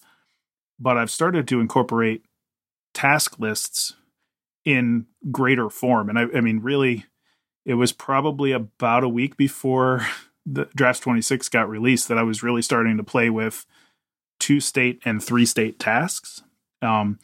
[0.79, 2.23] But I've started to incorporate
[2.93, 3.95] task lists
[4.65, 7.05] in greater form, and I, I mean, really,
[7.65, 10.05] it was probably about a week before
[10.45, 13.65] the drafts 26 got released that I was really starting to play with
[14.39, 16.43] two state and three state tasks.
[16.81, 17.19] Um,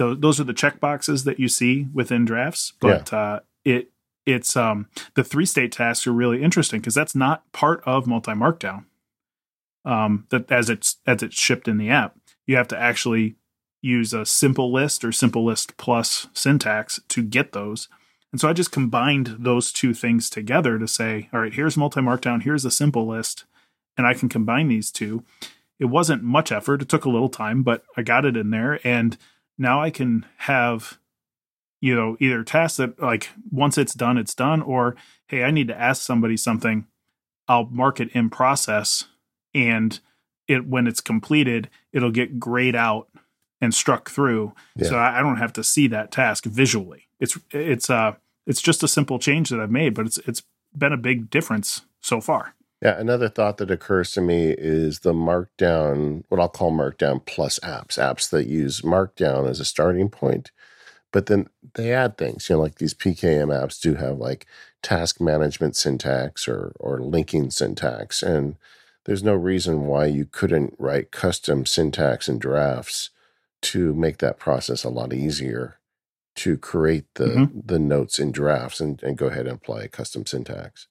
[0.00, 2.72] those are the check boxes that you see within drafts.
[2.80, 3.18] But yeah.
[3.18, 3.90] uh, it
[4.26, 8.32] it's um, the three state tasks are really interesting because that's not part of multi
[8.32, 8.84] markdown.
[9.84, 13.36] Um, that as it's as it's shipped in the app, you have to actually
[13.82, 17.88] use a simple list or simple list plus syntax to get those.
[18.32, 22.00] And so I just combined those two things together to say, all right, here's multi
[22.00, 23.44] markdown, here's a simple list,
[23.96, 25.24] and I can combine these two.
[25.78, 28.86] It wasn't much effort; it took a little time, but I got it in there,
[28.86, 29.16] and
[29.60, 30.98] now I can have
[31.80, 34.96] you know either tasks that like once it's done it's done or
[35.28, 36.86] hey I need to ask somebody something.
[37.46, 39.04] I'll mark it in process
[39.54, 40.00] and
[40.48, 43.08] it when it's completed it'll get grayed out
[43.60, 44.54] and struck through.
[44.76, 44.88] Yeah.
[44.88, 47.08] so I, I don't have to see that task visually.
[47.20, 48.14] It's it's uh
[48.46, 50.42] it's just a simple change that I've made but it's it's
[50.76, 55.12] been a big difference so far yeah, another thought that occurs to me is the
[55.12, 60.50] Markdown, what I'll call Markdown plus apps, apps that use Markdown as a starting point,
[61.12, 62.48] but then they add things.
[62.48, 64.46] You know, like these PKM apps do have like
[64.82, 68.56] task management syntax or or linking syntax, and
[69.04, 73.10] there's no reason why you couldn't write custom syntax and drafts
[73.62, 75.76] to make that process a lot easier
[76.36, 77.60] to create the mm-hmm.
[77.62, 80.86] the notes in drafts and, and go ahead and apply a custom syntax.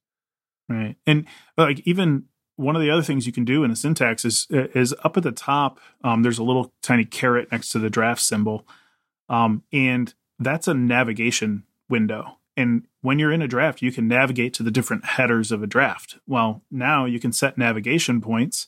[0.70, 0.96] Right.
[1.08, 1.26] And
[1.58, 4.94] like even one of the other things you can do in a syntax is is
[5.04, 5.80] up at the top.
[6.04, 8.68] Um, there's a little tiny caret next to the draft symbol,
[9.30, 12.38] um, and that's a navigation window.
[12.56, 15.68] And when you're in a draft, you can navigate to the different headers of a
[15.68, 16.20] draft.
[16.28, 18.68] Well, now you can set navigation points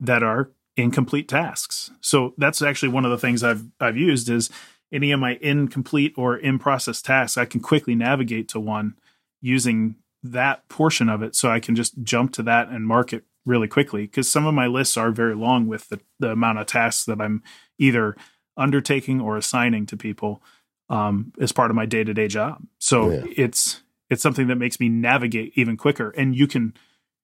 [0.00, 1.90] that are incomplete tasks.
[2.00, 4.50] So that's actually one of the things I've I've used is
[4.90, 8.96] any of my incomplete or in process tasks, I can quickly navigate to one
[9.40, 13.24] using that portion of it so I can just jump to that and mark it
[13.44, 16.66] really quickly because some of my lists are very long with the, the amount of
[16.66, 17.42] tasks that I'm
[17.78, 18.16] either
[18.56, 20.42] undertaking or assigning to people
[20.88, 22.62] um, as part of my day to day job.
[22.78, 23.24] So yeah.
[23.36, 26.74] it's it's something that makes me navigate even quicker, and you can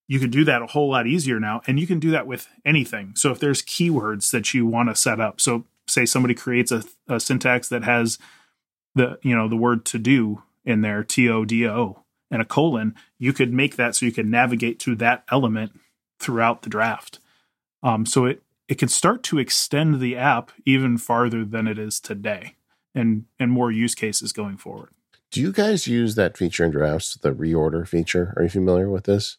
[0.09, 2.48] you can do that a whole lot easier now, and you can do that with
[2.64, 3.12] anything.
[3.16, 6.85] So if there's keywords that you want to set up, so say somebody creates a,
[7.09, 8.18] a syntax that has
[8.94, 12.01] the you know the word to do in there, T O D O,
[12.33, 15.79] and a colon, you could make that so you can navigate to that element
[16.18, 17.21] throughout the draft.
[17.83, 22.01] Um, so it it can start to extend the app even farther than it is
[22.01, 22.57] today
[22.95, 24.90] and and more use cases going forward.
[25.31, 28.35] Do you guys use that feature in drafts, the reorder feature?
[28.37, 29.38] Are you familiar with this?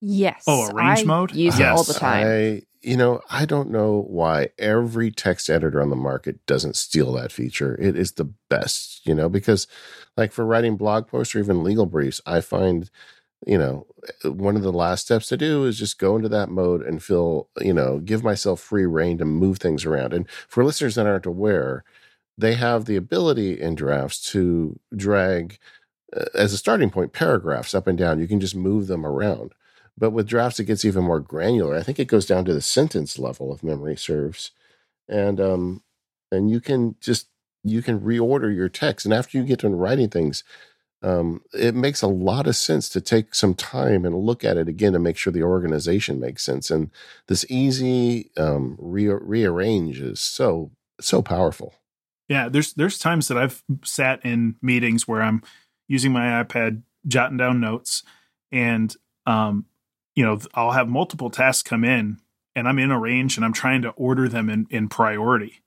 [0.00, 0.44] Yes.
[0.46, 1.34] Oh, arrange I mode?
[1.34, 1.68] Use yes.
[1.68, 2.26] it all the time.
[2.26, 7.12] I, you know, I don't know why every text editor on the market doesn't steal
[7.14, 7.76] that feature.
[7.80, 9.66] It is the best, you know, because
[10.16, 12.90] like for writing blog posts or even legal briefs, I find,
[13.46, 13.86] you know,
[14.24, 17.48] one of the last steps to do is just go into that mode and feel,
[17.60, 20.12] you know, give myself free reign to move things around.
[20.12, 21.84] And for listeners that aren't aware,
[22.36, 25.58] they have the ability in drafts to drag
[26.16, 28.20] uh, as a starting point paragraphs up and down.
[28.20, 29.54] You can just move them around.
[29.96, 31.76] But with drafts, it gets even more granular.
[31.76, 34.50] I think it goes down to the sentence level if memory serves,
[35.08, 35.82] and um,
[36.32, 37.28] and you can just
[37.62, 39.06] you can reorder your text.
[39.06, 40.42] And after you get done writing things,
[41.02, 44.68] um, it makes a lot of sense to take some time and look at it
[44.68, 46.70] again to make sure the organization makes sense.
[46.70, 46.90] And
[47.28, 51.74] this easy um, re- rearrange is so so powerful.
[52.28, 55.42] Yeah, there's there's times that I've sat in meetings where I'm
[55.88, 58.02] using my iPad, jotting down notes,
[58.50, 58.94] and
[59.26, 59.66] um,
[60.14, 62.18] you know, I'll have multiple tasks come in,
[62.54, 65.62] and I'm in a range, and I'm trying to order them in in priority,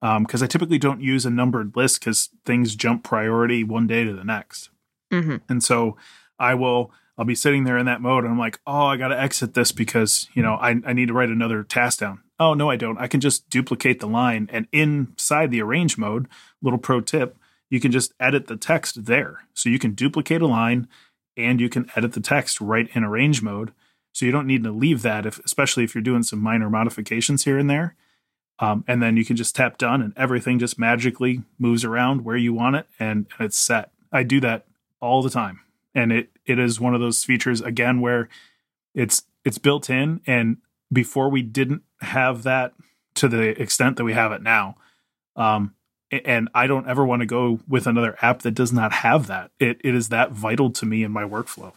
[0.00, 4.04] because um, I typically don't use a numbered list because things jump priority one day
[4.04, 4.70] to the next,
[5.12, 5.36] mm-hmm.
[5.48, 5.96] and so
[6.38, 6.90] I will.
[7.18, 9.52] I'll be sitting there in that mode, and I'm like, oh, I got to exit
[9.52, 12.76] this because you know I, I need to write another task down oh no i
[12.76, 16.26] don't i can just duplicate the line and inside the arrange mode
[16.60, 17.36] little pro tip
[17.70, 20.88] you can just edit the text there so you can duplicate a line
[21.36, 23.72] and you can edit the text right in arrange mode
[24.12, 27.44] so you don't need to leave that if especially if you're doing some minor modifications
[27.44, 27.94] here and there
[28.58, 32.36] um, and then you can just tap done and everything just magically moves around where
[32.36, 34.66] you want it and, and it's set i do that
[35.00, 35.60] all the time
[35.94, 38.28] and it it is one of those features again where
[38.94, 40.58] it's it's built in and
[40.92, 42.74] before we didn't have that
[43.14, 44.76] to the extent that we have it now.
[45.36, 45.74] Um,
[46.10, 49.50] and I don't ever want to go with another app that does not have that.
[49.58, 51.72] It it is that vital to me in my workflow.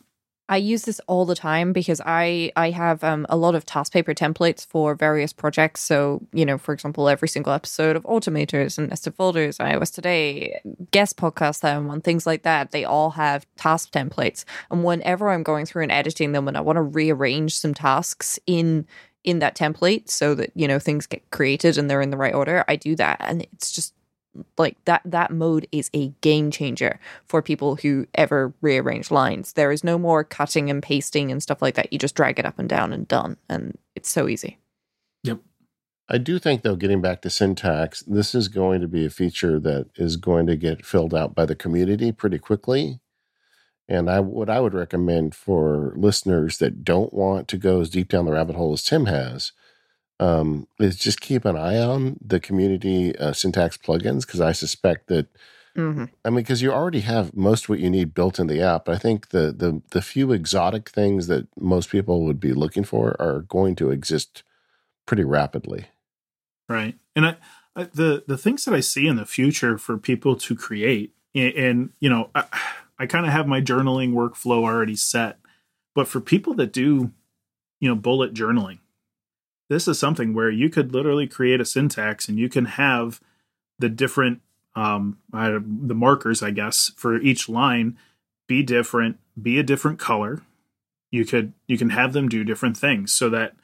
[0.48, 4.16] I use this all the time because I I have um, a lot of TaskPaper
[4.16, 5.82] templates for various projects.
[5.82, 10.60] So you know, for example, every single episode of Automators and Nested Folders, iOS Today,
[10.92, 14.46] guest podcast that I'm on, things like that, they all have task templates.
[14.70, 18.38] And whenever I'm going through and editing them, and I want to rearrange some tasks
[18.46, 18.86] in
[19.24, 22.36] in that template so that you know things get created and they're in the right
[22.36, 23.95] order i do that and it's just
[24.58, 29.54] like that that mode is a game changer for people who ever rearrange lines.
[29.54, 31.92] There is no more cutting and pasting and stuff like that.
[31.92, 34.58] You just drag it up and down and done and it's so easy.
[35.24, 35.40] Yep.
[36.10, 39.60] I do think though getting back to syntax this is going to be a feature
[39.60, 43.00] that is going to get filled out by the community pretty quickly.
[43.88, 48.10] And I what I would recommend for listeners that don't want to go as deep
[48.10, 49.52] down the rabbit hole as Tim has
[50.20, 55.08] um, is just keep an eye on the community uh, syntax plugins because I suspect
[55.08, 55.28] that.
[55.76, 56.06] Mm-hmm.
[56.24, 58.88] I mean, because you already have most what you need built in the app.
[58.88, 63.20] I think the the the few exotic things that most people would be looking for
[63.20, 64.44] are going to exist
[65.06, 65.88] pretty rapidly.
[66.70, 67.36] Right, and I,
[67.76, 71.54] I the the things that I see in the future for people to create, and,
[71.54, 72.30] and you know.
[72.34, 72.46] I,
[72.98, 75.40] I kind of have my journaling workflow already set.
[75.94, 77.12] But for people that do,
[77.80, 78.80] you know, bullet journaling,
[79.70, 83.22] this is something where you could literally create a syntax and you can have
[83.80, 84.42] the different
[84.76, 87.98] um I, the markers, I guess, for each line
[88.48, 90.44] be different, be a different color.
[91.12, 93.56] You could you can have them do different things so that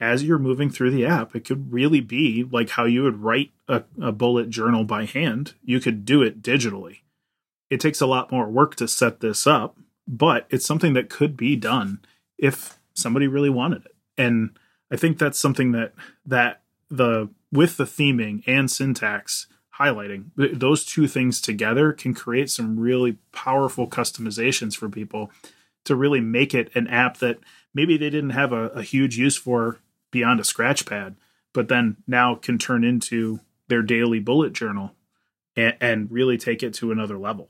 [0.00, 3.50] as you're moving through the app, it could really be like how you would write
[3.66, 5.54] a, a bullet journal by hand.
[5.64, 6.98] You could do it digitally
[7.70, 11.36] it takes a lot more work to set this up, but it's something that could
[11.36, 12.00] be done
[12.38, 13.94] if somebody really wanted it.
[14.16, 14.58] And
[14.90, 15.92] I think that's something that
[16.26, 19.46] that the with the theming and syntax
[19.78, 25.30] highlighting those two things together can create some really powerful customizations for people
[25.84, 27.38] to really make it an app that
[27.72, 29.78] maybe they didn't have a, a huge use for
[30.10, 31.14] beyond a scratch pad,
[31.52, 34.94] but then now can turn into their daily bullet journal
[35.54, 37.48] and, and really take it to another level.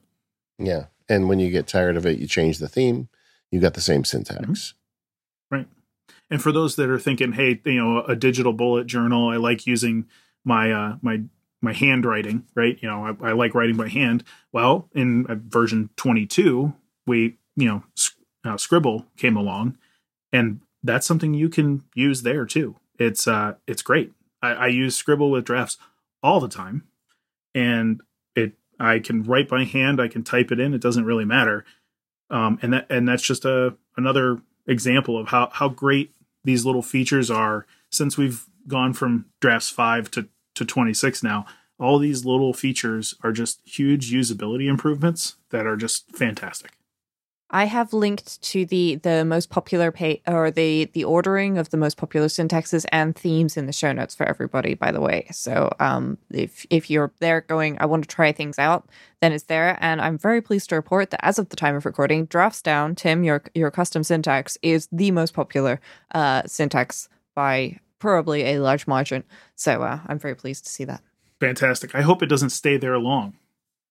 [0.59, 0.87] Yeah.
[1.09, 3.09] And when you get tired of it, you change the theme,
[3.51, 4.41] you got the same syntax.
[4.41, 5.55] Mm-hmm.
[5.57, 5.69] Right.
[6.31, 9.67] And for those that are thinking, hey, you know, a digital bullet journal, I like
[9.67, 10.07] using
[10.45, 11.23] my uh my
[11.61, 12.79] my handwriting, right?
[12.81, 14.25] You know, I, I like writing by hand.
[14.53, 16.73] Well, in version 22,
[17.07, 17.83] we, you know,
[18.45, 19.77] uh, Scribble came along,
[20.33, 22.77] and that's something you can use there too.
[22.99, 24.13] It's uh, it's great.
[24.43, 25.79] I, I use Scribble with drafts
[26.23, 26.85] all the time,
[27.55, 28.01] and
[28.37, 30.01] it I can write by hand.
[30.01, 30.75] I can type it in.
[30.75, 31.65] It doesn't really matter.
[32.31, 36.13] Um, and that and that's just a another example of how how great
[36.45, 41.47] these little features are since we've gone from drafts five to to 26 now.
[41.79, 46.78] All these little features are just huge usability improvements that are just fantastic.
[47.51, 51.79] I have linked to the the most popular pay or the the ordering of the
[51.79, 54.75] most popular syntaxes and themes in the show notes for everybody.
[54.75, 58.59] By the way, so um, if if you're there going, I want to try things
[58.59, 58.89] out,
[59.21, 59.79] then it's there.
[59.81, 62.95] And I'm very pleased to report that as of the time of recording, drafts down.
[62.95, 65.81] Tim, your your custom syntax is the most popular
[66.15, 69.25] uh, syntax by probably a large margin.
[69.55, 71.03] So uh, I'm very pleased to see that.
[71.41, 71.95] Fantastic.
[71.95, 73.37] I hope it doesn't stay there long.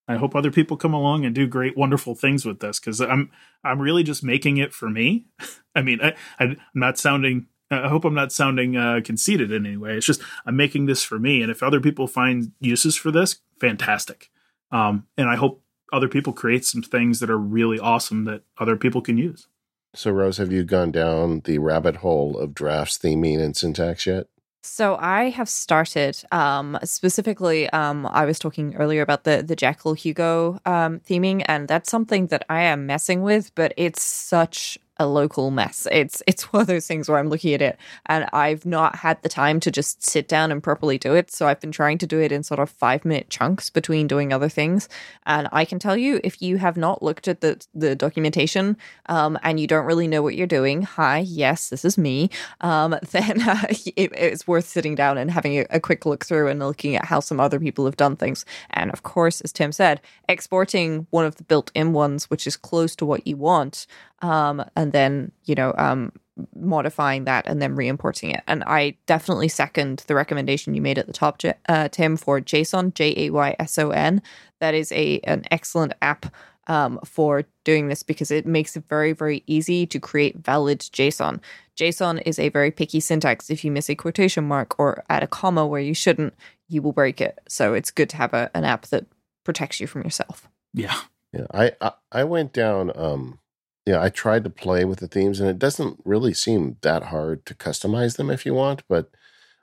[0.07, 3.29] I hope other people come along and do great, wonderful things with this because I'm
[3.63, 5.25] I'm really just making it for me.
[5.75, 7.47] I mean, I, am not sounding.
[7.69, 9.97] I hope I'm not sounding uh, conceited in any way.
[9.97, 13.39] It's just I'm making this for me, and if other people find uses for this,
[13.59, 14.29] fantastic.
[14.71, 18.75] Um, and I hope other people create some things that are really awesome that other
[18.75, 19.47] people can use.
[19.93, 24.27] So, Rose, have you gone down the rabbit hole of drafts, theming, and syntax yet?
[24.67, 27.69] So I have started um, specifically.
[27.69, 32.27] Um, I was talking earlier about the the Jekyll Hugo um, theming, and that's something
[32.27, 33.55] that I am messing with.
[33.55, 35.87] But it's such a local mess.
[35.91, 39.21] It's it's one of those things where I'm looking at it and I've not had
[39.21, 41.31] the time to just sit down and properly do it.
[41.31, 44.33] So I've been trying to do it in sort of five minute chunks between doing
[44.33, 44.89] other things.
[45.25, 48.77] And I can tell you, if you have not looked at the the documentation
[49.07, 52.29] um, and you don't really know what you're doing, hi, yes, this is me.
[52.61, 56.47] Um, then uh, it, it's worth sitting down and having a, a quick look through
[56.47, 58.45] and looking at how some other people have done things.
[58.71, 62.95] And of course, as Tim said, exporting one of the built-in ones, which is close
[62.97, 63.87] to what you want,
[64.21, 66.11] um, and then you know um,
[66.55, 68.43] modifying that and then re-importing it.
[68.47, 72.93] And I definitely second the recommendation you made at the top, uh, Tim, for Jayson,
[72.93, 74.21] J A Y S O N.
[74.59, 76.33] That is a an excellent app
[76.67, 81.39] um, for doing this because it makes it very very easy to create valid JSON.
[81.77, 83.49] JSON is a very picky syntax.
[83.49, 86.33] If you miss a quotation mark or add a comma where you shouldn't,
[86.67, 87.39] you will break it.
[87.47, 89.05] So it's good to have a, an app that
[89.43, 90.47] protects you from yourself.
[90.73, 90.97] Yeah.
[91.33, 91.45] Yeah.
[91.53, 93.39] I I, I went down um
[93.87, 97.45] yeah, I tried to play with the themes, and it doesn't really seem that hard
[97.45, 98.83] to customize them if you want.
[98.89, 99.09] But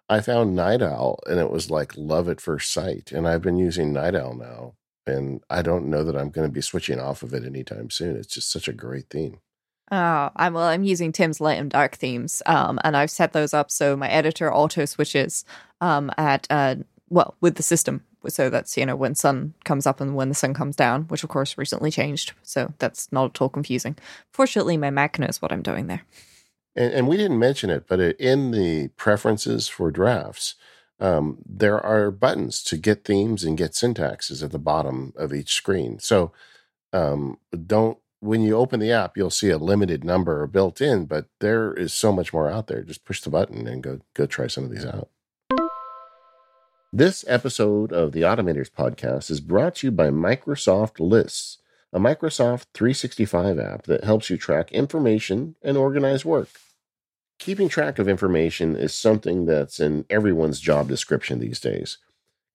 [0.08, 3.12] I found Night Owl, and it was like love at first sight.
[3.12, 6.52] And I've been using Night Owl now, and I don't know that I'm going to
[6.52, 8.16] be switching off of it anytime soon.
[8.16, 9.40] It's just such a great theme.
[9.92, 10.64] Oh, I'm well.
[10.64, 14.08] I'm using Tim's light and dark themes, um, and I've set those up so my
[14.08, 15.44] editor auto switches
[15.82, 16.76] um, at uh,
[17.10, 18.02] well with the system
[18.32, 21.22] so that's you know when sun comes up and when the sun comes down which
[21.22, 22.32] of course recently changed.
[22.42, 23.96] So that's not at all confusing.
[24.32, 26.02] Fortunately my mac knows what i'm doing there.
[26.76, 30.54] And, and we didn't mention it but in the preferences for drafts
[31.00, 35.52] um, there are buttons to get themes and get syntaxes at the bottom of each
[35.52, 35.98] screen.
[35.98, 36.32] So
[36.92, 41.26] um, don't when you open the app you'll see a limited number built in but
[41.40, 42.82] there is so much more out there.
[42.82, 45.08] Just push the button and go go try some of these out
[46.96, 51.58] this episode of the Automators podcast is brought to you by Microsoft Lists,
[51.92, 56.50] a Microsoft 365 app that helps you track information and organize work.
[57.40, 61.98] Keeping track of information is something that's in everyone's job description these days.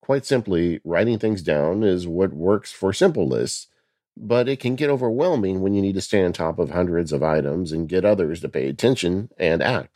[0.02, 3.68] Quite simply, writing things down is what works for simple lists,
[4.16, 7.22] but it can get overwhelming when you need to stay on top of hundreds of
[7.22, 9.94] items and get others to pay attention and act.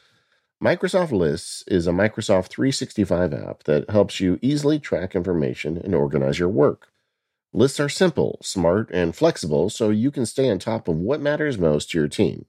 [0.63, 6.39] Microsoft Lists is a Microsoft 365 app that helps you easily track information and organize
[6.39, 6.87] your work.
[7.51, 11.57] Lists are simple, smart, and flexible so you can stay on top of what matters
[11.57, 12.45] most to your team.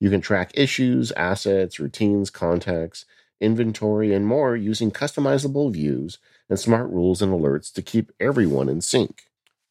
[0.00, 3.04] You can track issues, assets, routines, contacts,
[3.42, 6.16] inventory, and more using customizable views
[6.48, 9.24] and smart rules and alerts to keep everyone in sync.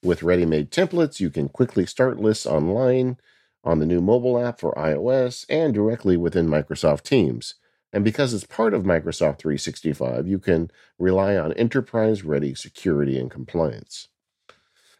[0.03, 3.17] With ready made templates, you can quickly start lists online,
[3.63, 7.55] on the new mobile app for iOS, and directly within Microsoft Teams.
[7.94, 13.30] And because it's part of Microsoft 365, you can rely on enterprise ready security and
[13.30, 14.08] compliance.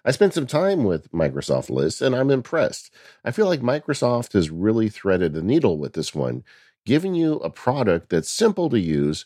[0.06, 2.94] I spent some time with Microsoft Lists and I'm impressed.
[3.26, 6.44] I feel like Microsoft has really threaded the needle with this one,
[6.86, 9.26] giving you a product that's simple to use,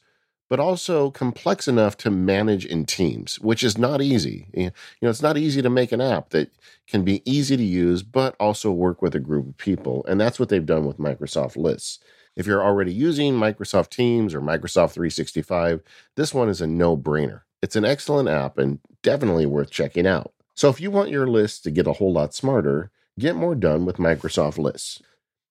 [0.50, 4.48] but also complex enough to manage in teams, which is not easy.
[4.54, 6.52] You know, it's not easy to make an app that
[6.88, 10.06] can be easy to use, but also work with a group of people.
[10.08, 12.00] And that's what they've done with Microsoft Lists.
[12.38, 15.82] If you're already using Microsoft Teams or Microsoft 365,
[16.16, 17.42] this one is a no brainer.
[17.64, 20.32] It's an excellent app and definitely worth checking out.
[20.54, 23.86] So if you want your list to get a whole lot smarter, get more done
[23.86, 25.02] with Microsoft Lists.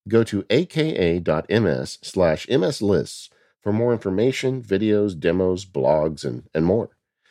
[0.06, 3.30] Go to aka.ms slash mslists
[3.60, 6.90] for more information, videos, demos, blogs, and, and more.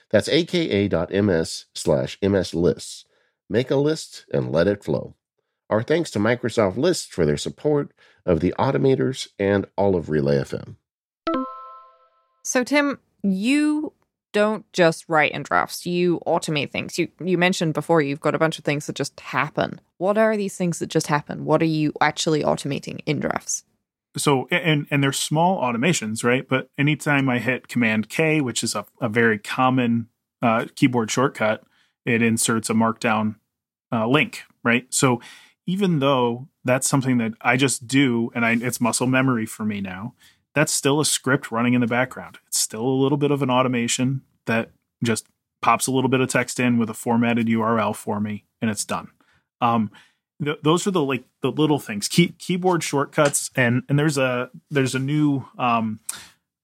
[0.10, 3.06] That's aka.ms slash mslists.
[3.49, 5.16] Make a list and let it flow.
[5.70, 7.91] Our thanks to Microsoft Lists for their support
[8.26, 10.76] of the Automators and all of Relay FM.
[12.44, 13.94] So, Tim, you
[14.36, 17.00] don't just write in drafts, you automate things.
[17.00, 19.80] You you mentioned before you've got a bunch of things that just happen.
[19.98, 21.46] What are these things that just happen?
[21.46, 23.64] What are you actually automating in drafts?
[24.18, 26.46] So and and they're small automations, right?
[26.48, 30.10] But anytime I hit Command K, which is a, a very common
[30.42, 31.64] uh, keyboard shortcut,
[32.06, 33.36] it inserts a markdown
[33.90, 34.86] uh, link, right?
[34.94, 35.22] So
[35.66, 39.82] even though that's something that I just do and I, it's muscle memory for me
[39.82, 40.13] now,
[40.53, 42.39] that's still a script running in the background.
[42.47, 44.72] It's still a little bit of an automation that
[45.03, 45.28] just
[45.61, 48.86] pops a little bit of text in with a formatted URL for me, and it's
[48.86, 49.09] done.
[49.61, 49.91] Um,
[50.43, 54.49] th- those are the like the little things, Key- keyboard shortcuts, and and there's a
[54.70, 55.99] there's a new um,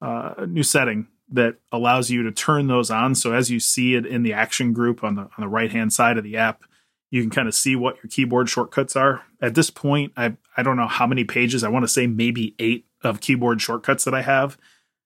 [0.02, 3.16] uh, new setting that allows you to turn those on.
[3.16, 5.92] So as you see it in the action group on the on the right hand
[5.92, 6.64] side of the app,
[7.12, 9.24] you can kind of see what your keyboard shortcuts are.
[9.42, 11.64] At this point, I I don't know how many pages.
[11.64, 14.58] I want to say maybe eight of keyboard shortcuts that I have,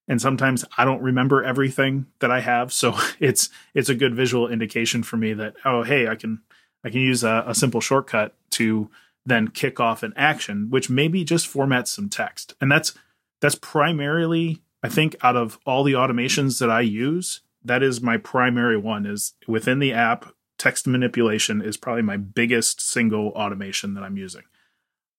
[0.08, 2.72] and sometimes I don't remember everything that I have.
[2.72, 6.42] So it's it's a good visual indication for me that oh hey I can
[6.84, 8.90] I can use a, a simple shortcut to
[9.26, 12.94] then kick off an action, which maybe just formats some text, and that's
[13.42, 18.18] that's primarily I think out of all the automations that I use, that is my
[18.18, 24.04] primary one is within the app text manipulation is probably my biggest single automation that
[24.04, 24.44] I'm using.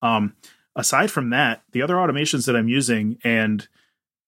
[0.03, 0.35] Um,
[0.75, 3.67] aside from that, the other automations that I'm using and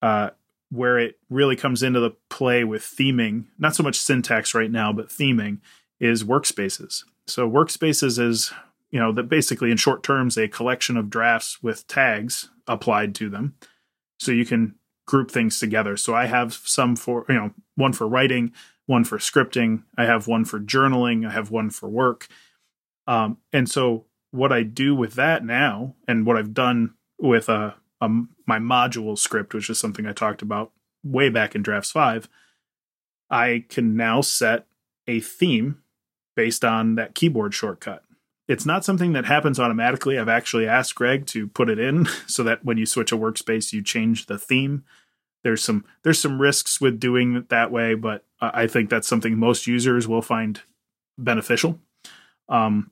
[0.02, 0.30] uh,
[0.70, 4.92] where it really comes into the play with theming, not so much syntax right now,
[4.92, 5.60] but theming
[6.00, 7.04] is workspaces.
[7.26, 8.52] So workspaces is,
[8.90, 13.28] you know, that basically in short terms a collection of drafts with tags applied to
[13.28, 13.54] them.
[14.18, 14.74] So you can
[15.06, 15.96] group things together.
[15.96, 18.52] So I have some for, you know, one for writing,
[18.88, 22.26] one for scripting, I have one for journaling, I have one for work.
[23.06, 27.74] Um, and so what I do with that now, and what I've done with a,
[28.00, 28.08] a
[28.46, 30.72] my module script, which is something I talked about
[31.04, 32.30] way back in Drafts Five,
[33.28, 34.66] I can now set
[35.06, 35.82] a theme
[36.34, 38.04] based on that keyboard shortcut.
[38.48, 40.18] It's not something that happens automatically.
[40.18, 43.74] I've actually asked Greg to put it in so that when you switch a workspace,
[43.74, 44.84] you change the theme
[45.44, 49.38] there's some there's some risks with doing it that way, but I think that's something
[49.38, 50.60] most users will find
[51.16, 51.78] beneficial.
[52.48, 52.90] Um,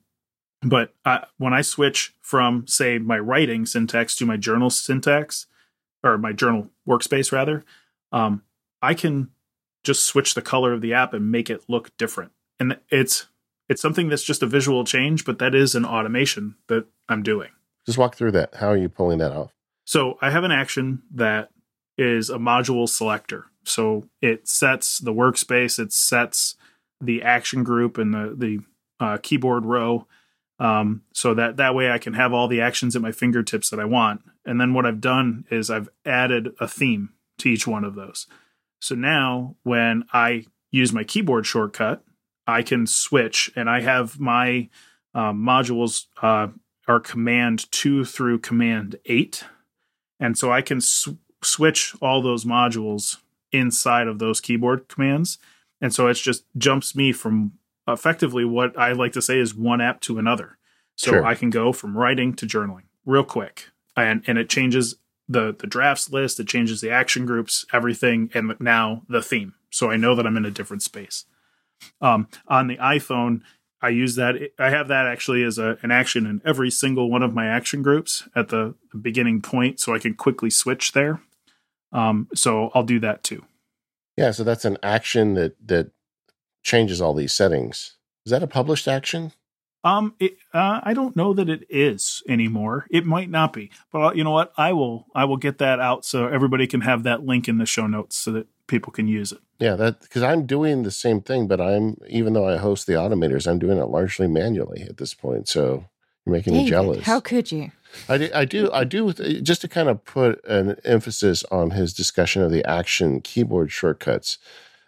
[0.61, 5.47] but I, when I switch from say my writing syntax to my journal syntax
[6.03, 7.63] or my journal workspace rather,
[8.11, 8.43] um,
[8.81, 9.29] I can
[9.83, 12.31] just switch the color of the app and make it look different.
[12.59, 13.27] And it's
[13.69, 17.49] it's something that's just a visual change, but that is an automation that I'm doing.
[17.85, 18.55] Just walk through that.
[18.55, 19.53] How are you pulling that off?
[19.85, 21.49] So I have an action that
[21.97, 23.45] is a module selector.
[23.63, 26.55] So it sets the workspace, it sets
[27.01, 28.59] the action group and the the
[28.99, 30.07] uh, keyboard row,
[30.59, 33.79] um, so that that way I can have all the actions at my fingertips that
[33.79, 34.21] I want.
[34.45, 38.25] And then what I've done is I've added a theme to each one of those.
[38.79, 42.03] So now when I use my keyboard shortcut,
[42.47, 44.69] I can switch, and I have my
[45.13, 46.47] um, modules uh,
[46.87, 49.43] are Command two through Command eight,
[50.19, 53.17] and so I can sw- switch all those modules
[53.51, 55.37] inside of those keyboard commands.
[55.79, 57.53] And so it just jumps me from
[57.87, 60.57] effectively what I like to say is one app to another.
[60.95, 61.25] So sure.
[61.25, 63.69] I can go from writing to journaling real quick.
[63.95, 64.95] And and it changes
[65.27, 69.55] the the drafts list, it changes the action groups, everything, and now the theme.
[69.69, 71.25] So I know that I'm in a different space.
[72.01, 73.41] Um, on the iPhone,
[73.81, 74.35] I use that.
[74.57, 77.81] I have that actually as a, an action in every single one of my action
[77.81, 81.21] groups at the, the beginning point, so I can quickly switch there.
[81.91, 83.43] Um, so I'll do that too.
[84.15, 85.91] Yeah, so that's an action that that
[86.63, 87.97] changes all these settings.
[88.25, 89.31] Is that a published action?
[89.83, 92.87] Um, it, uh, I don't know that it is anymore.
[92.89, 94.51] It might not be, but you know what?
[94.57, 97.65] I will I will get that out so everybody can have that link in the
[97.65, 99.39] show notes so that people can use it.
[99.59, 102.93] Yeah, that because I'm doing the same thing, but I'm even though I host the
[102.93, 105.47] automators, I'm doing it largely manually at this point.
[105.47, 105.85] So
[106.27, 107.05] you're making David, me jealous.
[107.05, 107.71] How could you?
[108.09, 111.93] I do, I do, I do, just to kind of put an emphasis on his
[111.93, 114.37] discussion of the action keyboard shortcuts.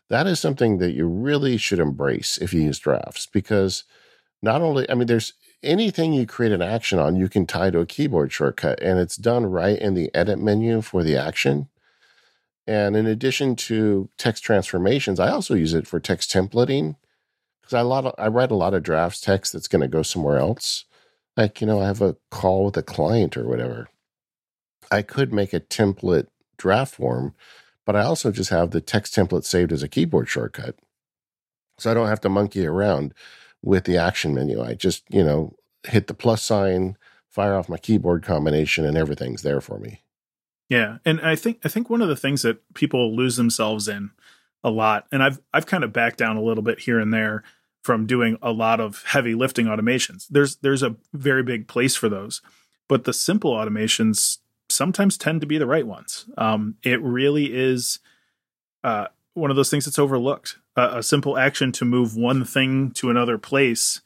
[0.09, 3.83] That is something that you really should embrace if you use drafts because
[4.41, 5.33] not only, I mean, there's
[5.63, 9.15] anything you create an action on, you can tie to a keyboard shortcut and it's
[9.15, 11.69] done right in the edit menu for the action.
[12.67, 16.95] And in addition to text transformations, I also use it for text templating
[17.61, 20.03] because I lot of, I write a lot of drafts text that's going to go
[20.03, 20.85] somewhere else.
[21.37, 23.89] Like you know, I have a call with a client or whatever.
[24.91, 26.27] I could make a template
[26.57, 27.35] draft form,
[27.85, 30.75] but I also just have the text template saved as a keyboard shortcut,
[31.77, 33.13] so I don't have to monkey around
[33.61, 34.61] with the action menu.
[34.61, 35.55] I just you know
[35.85, 36.97] hit the plus sign,
[37.29, 40.01] fire off my keyboard combination, and everything's there for me.
[40.69, 44.11] Yeah, and I think I think one of the things that people lose themselves in
[44.63, 47.43] a lot, and I've I've kind of backed down a little bit here and there
[47.81, 50.27] from doing a lot of heavy lifting automations.
[50.29, 52.41] There's there's a very big place for those,
[52.87, 56.25] but the simple automations sometimes tend to be the right ones.
[56.37, 57.99] Um, it really is
[58.83, 60.57] uh, one of those things that's overlooked.
[60.75, 63.99] A simple action to move one thing to another place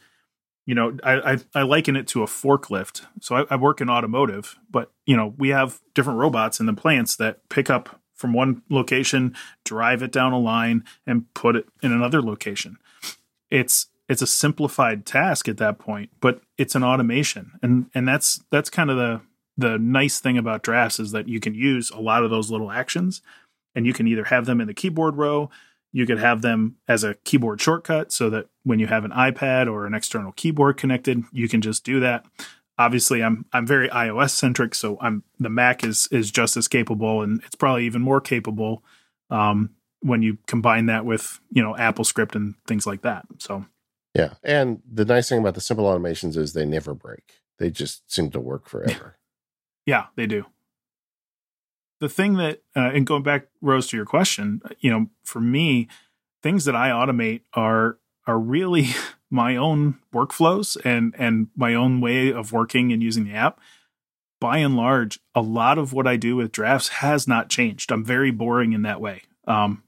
[0.66, 3.06] you know, I, I, I liken it to a forklift.
[3.22, 6.74] So I, I, work in automotive, but you know, we have different robots in the
[6.74, 11.68] plants that pick up from one location, drive it down a line, and put it
[11.82, 12.78] in another location.
[13.54, 18.44] It's it's a simplified task at that point, but it's an automation, and and that's
[18.52, 19.22] that's kind of the
[19.56, 22.72] the nice thing about drafts is that you can use a lot of those little
[22.72, 23.22] actions,
[23.76, 25.50] and you can either have them in the keyboard row
[25.94, 29.72] you could have them as a keyboard shortcut so that when you have an iPad
[29.72, 32.26] or an external keyboard connected, you can just do that.
[32.80, 37.22] Obviously, I'm I'm very iOS centric, so I'm the Mac is is just as capable,
[37.22, 38.84] and it's probably even more capable
[39.30, 39.70] um,
[40.04, 43.26] when you combine that with you know AppleScript and things like that.
[43.40, 43.66] So.
[44.14, 48.12] Yeah, and the nice thing about the simple automations is they never break; they just
[48.12, 49.18] seem to work forever.
[49.88, 50.46] yeah, they do.
[52.00, 55.88] The thing that uh, and going back rose to your question you know for me
[56.42, 57.98] things that i automate are
[58.28, 58.88] are really
[59.30, 63.60] my own workflows and and my own way of working and using the app.
[64.40, 67.92] By and large a lot of what i do with drafts has not changed.
[67.92, 69.24] I'm very boring in that way.
[69.48, 69.83] Um,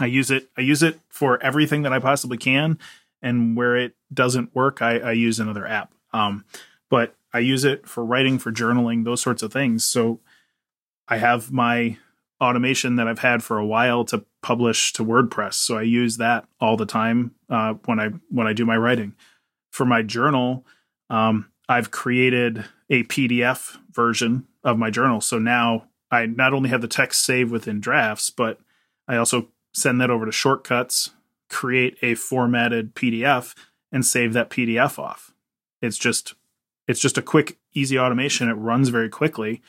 [0.00, 2.78] i use it i use it for everything that i possibly can.
[3.22, 5.92] And where it doesn't work i, I use another app.
[6.12, 6.44] Um,
[6.88, 9.84] but i use it for writing for journaling those sorts of things.
[9.84, 10.20] So
[11.08, 11.98] I have my
[12.40, 16.46] automation that I've had for a while to publish to WordPress, so I use that
[16.60, 19.14] all the time uh, when I when I do my writing.
[19.70, 20.64] For my journal,
[21.10, 26.80] um, I've created a PDF version of my journal, so now I not only have
[26.80, 28.58] the text saved within drafts, but
[29.06, 31.10] I also send that over to Shortcuts,
[31.48, 33.54] create a formatted PDF,
[33.92, 35.34] and save that PDF off.
[35.82, 36.34] It's just
[36.86, 38.48] it's just a quick, easy automation.
[38.48, 39.62] It runs very quickly.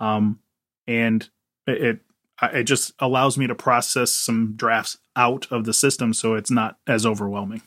[0.00, 0.40] Um,
[0.86, 1.28] and
[1.66, 2.00] it
[2.42, 6.78] it just allows me to process some drafts out of the system so it's not
[6.86, 7.62] as overwhelming.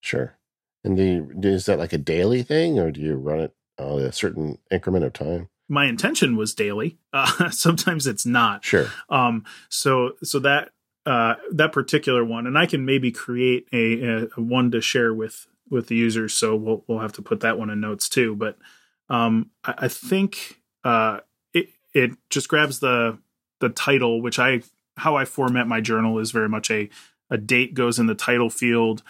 [0.00, 0.36] Sure.
[0.84, 3.96] And do you, is that like a daily thing or do you run it uh,
[3.96, 5.48] a certain increment of time?
[5.68, 6.98] My intention was daily.
[7.14, 8.64] Uh, sometimes it's not.
[8.64, 8.86] Sure.
[9.10, 10.70] Um, so so that
[11.04, 15.46] uh, that particular one, and I can maybe create a, a, one to share with
[15.68, 16.34] with the users.
[16.34, 18.36] So we'll we'll have to put that one in notes too.
[18.36, 18.58] But
[19.08, 21.20] um, I, I think uh,
[21.94, 23.18] it just grabs the
[23.60, 24.62] the title, which I
[24.96, 26.88] how I format my journal is very much a
[27.30, 29.02] a date goes in the title field.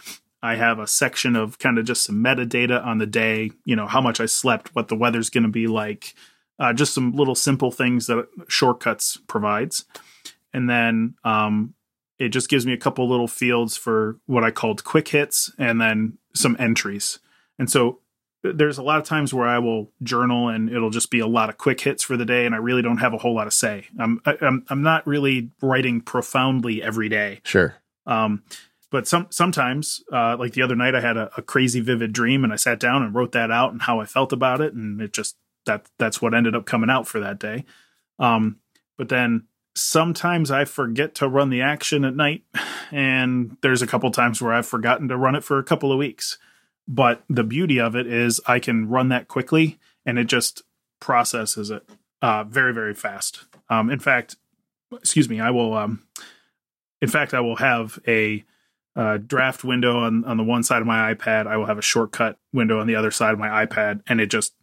[0.43, 3.87] I have a section of kind of just some metadata on the day, you know,
[3.87, 6.15] how much I slept, what the weather's going to be like,
[6.59, 9.85] uh, just some little simple things that shortcuts provides.
[10.53, 11.75] And then um,
[12.23, 15.81] it just gives me a couple little fields for what I called quick hits and
[15.81, 17.19] then some entries.
[17.59, 17.99] And so
[18.45, 21.49] there's a lot of times where I will journal and it'll just be a lot
[21.49, 23.51] of quick hits for the day, and I really don't have a whole lot to
[23.51, 23.87] say.
[23.99, 27.41] I'm I'm I'm not really writing profoundly every day.
[27.45, 27.75] Sure.
[28.07, 28.43] Um,
[28.91, 32.43] but some sometimes, uh, like the other night, I had a, a, crazy vivid dream,
[32.43, 35.01] and I sat down and wrote that out and how I felt about it, and
[35.01, 37.65] it just that that's what ended up coming out for that day.
[38.19, 38.59] Um,
[38.99, 39.45] but then
[39.75, 42.43] sometimes I forget to run the action at night,
[42.91, 45.99] and there's a couple times where I've forgotten to run it for a couple of
[45.99, 46.39] weeks.
[46.89, 50.63] But the beauty of it is I can run that quickly and it just
[51.01, 51.89] processes it
[52.21, 53.45] uh, very, very fast.
[53.69, 54.37] Um, in fact,
[54.93, 56.03] excuse me, I will, um,
[57.01, 58.45] in fact, I will have a
[58.95, 61.47] uh, draft window on, on the one side of my iPad.
[61.47, 64.03] I will have a shortcut window on the other side of my iPad.
[64.07, 64.55] And it just,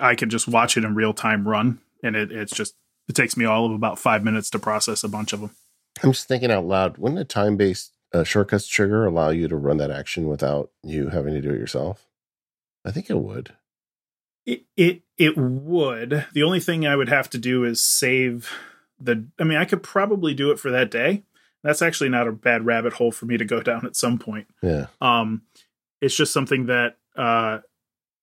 [0.00, 1.80] I can just watch it in real time run.
[2.02, 2.74] And it, it's just,
[3.08, 5.50] it takes me all of about five minutes to process a bunch of them.
[6.02, 6.98] I'm just thinking out loud.
[6.98, 11.08] Wouldn't a time based uh, shortcuts trigger allow you to run that action without you
[11.08, 12.06] having to do it yourself?
[12.84, 13.54] I think it would.
[14.46, 16.26] It it it would.
[16.32, 18.50] The only thing I would have to do is save
[18.98, 19.26] the.
[19.38, 21.24] I mean, I could probably do it for that day.
[21.62, 24.46] That's actually not a bad rabbit hole for me to go down at some point.
[24.62, 24.88] Yeah.
[25.00, 25.42] Um,
[26.02, 27.60] it's just something that uh,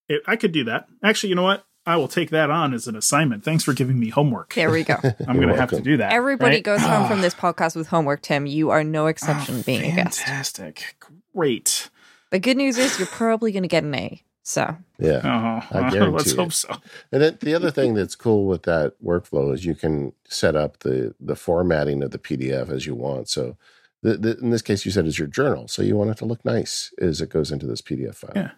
[0.07, 0.87] it, I could do that.
[1.03, 1.65] Actually, you know what?
[1.91, 3.43] I will take that on as an assignment.
[3.43, 4.53] Thanks for giving me homework.
[4.53, 4.95] There we go.
[5.27, 6.13] I'm going to have to do that.
[6.13, 6.63] Everybody right?
[6.63, 8.45] goes home from this podcast with homework, Tim.
[8.45, 9.99] You are no exception oh, being fantastic.
[9.99, 10.19] a guest.
[10.19, 10.95] Fantastic.
[11.35, 11.89] Great.
[12.29, 14.23] The good news is you're probably going to get an A.
[14.43, 15.61] So, yeah, uh-huh.
[15.71, 16.37] I guarantee let's it.
[16.37, 16.75] hope so.
[17.11, 20.79] And then the other thing that's cool with that workflow is you can set up
[20.79, 23.29] the the formatting of the PDF as you want.
[23.29, 23.55] So,
[24.01, 26.25] the, the, in this case, you said it's your journal, so you want it to
[26.25, 28.31] look nice as it goes into this PDF file.
[28.35, 28.51] Yeah.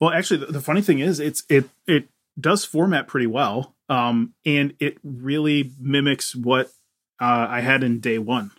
[0.00, 2.08] Well, actually, the, the funny thing is, it's it it
[2.38, 6.68] does format pretty well, um, and it really mimics what
[7.20, 8.50] uh, I had in day one.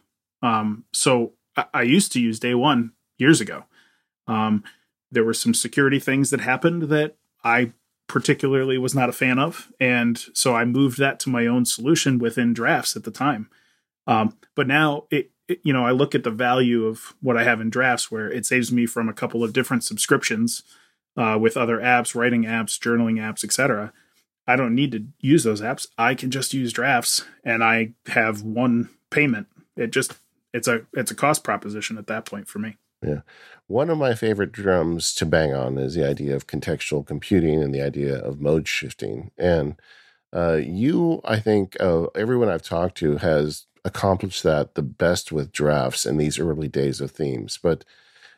[0.41, 3.65] Um, so I, I used to use day one years ago.
[4.27, 4.63] Um,
[5.11, 7.73] there were some security things that happened that I
[8.07, 9.71] particularly was not a fan of.
[9.79, 13.49] And so I moved that to my own solution within drafts at the time.
[14.05, 17.43] Um, but now it, it, you know, I look at the value of what I
[17.43, 20.63] have in drafts where it saves me from a couple of different subscriptions
[21.17, 23.93] uh, with other apps, writing apps, journaling apps, etc.
[24.47, 25.87] I don't need to use those apps.
[25.97, 29.47] I can just use drafts and I have one payment.
[29.75, 30.13] It just
[30.53, 32.77] it's a it's a cost proposition at that point for me.
[33.01, 33.21] Yeah.
[33.67, 37.73] One of my favorite drums to bang on is the idea of contextual computing and
[37.73, 39.31] the idea of mode shifting.
[39.37, 39.75] And
[40.33, 45.51] uh, you, I think, uh, everyone I've talked to has accomplished that the best with
[45.51, 47.59] drafts in these early days of themes.
[47.61, 47.83] But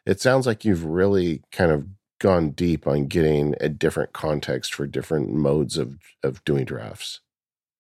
[0.06, 1.88] it sounds like you've really kind of
[2.20, 7.22] gone deep on getting a different context for different modes of of doing drafts.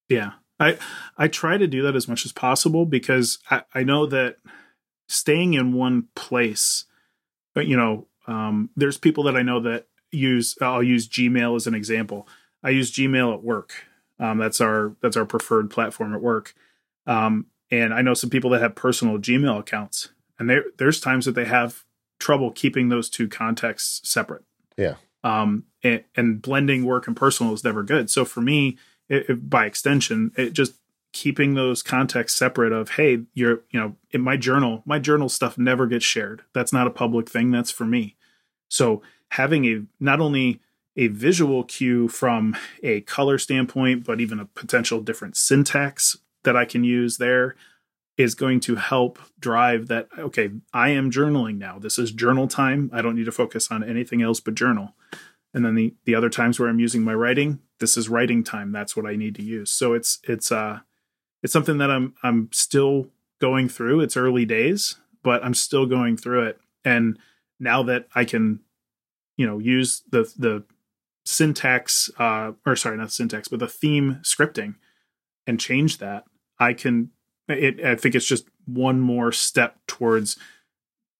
[0.09, 0.31] Yeah.
[0.59, 0.77] I
[1.17, 4.37] I try to do that as much as possible because I, I know that
[5.07, 6.85] staying in one place,
[7.55, 10.55] you know, um, there's people that I know that use.
[10.61, 12.27] I'll use Gmail as an example.
[12.63, 13.85] I use Gmail at work.
[14.19, 16.53] Um, that's our that's our preferred platform at work.
[17.05, 20.09] Um, and I know some people that have personal Gmail accounts,
[20.39, 21.83] and there there's times that they have
[22.19, 24.43] trouble keeping those two contexts separate.
[24.77, 24.95] Yeah.
[25.23, 28.09] Um, and, and blending work and personal is never good.
[28.09, 28.77] So for me,
[29.09, 30.75] it, it, by extension, it just
[31.15, 35.57] keeping those contexts separate of hey you're you know in my journal my journal stuff
[35.57, 38.17] never gets shared that's not a public thing that's for me
[38.67, 40.59] so having a not only
[40.97, 42.53] a visual cue from
[42.83, 47.55] a color standpoint but even a potential different syntax that i can use there
[48.17, 52.89] is going to help drive that okay i am journaling now this is journal time
[52.93, 54.95] i don't need to focus on anything else but journal
[55.53, 58.71] and then the the other times where i'm using my writing this is writing time
[58.71, 60.79] that's what i need to use so it's it's uh
[61.45, 63.99] it's something that I'm I'm still going through.
[63.99, 66.59] It's early days, but I'm still going through it.
[66.83, 67.19] And
[67.59, 68.61] now that I can,
[69.37, 70.63] you know, use the the
[71.23, 74.73] syntax, uh, or sorry, not syntax, but the theme scripting,
[75.45, 76.23] and change that,
[76.57, 77.11] I can.
[77.47, 80.37] It, I think it's just one more step towards,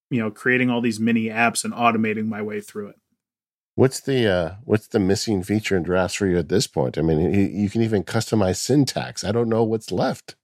[0.10, 3.00] you know, creating all these mini apps and automating my way through it.
[3.76, 6.98] What's the uh, what's the missing feature in drafts for you at this point?
[6.98, 9.24] I mean, you can even customize syntax.
[9.24, 10.36] I don't know what's left.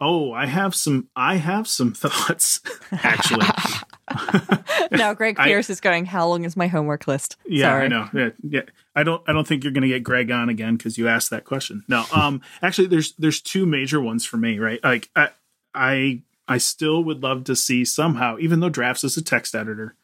[0.00, 1.08] Oh, I have some.
[1.14, 2.60] I have some thoughts
[2.90, 3.46] actually.
[4.92, 6.04] now, Greg Pierce I, is going.
[6.04, 7.36] How long is my homework list?
[7.46, 7.84] Yeah, Sorry.
[7.84, 8.08] I know.
[8.12, 8.62] Yeah, yeah.
[8.94, 9.22] I don't.
[9.26, 11.84] I don't think you're going to get Greg on again because you asked that question.
[11.88, 12.04] No.
[12.12, 12.40] Um.
[12.62, 14.58] actually, there's there's two major ones for me.
[14.58, 14.82] Right.
[14.82, 15.30] Like I
[15.74, 19.96] I I still would love to see somehow, even though Drafts is a text editor,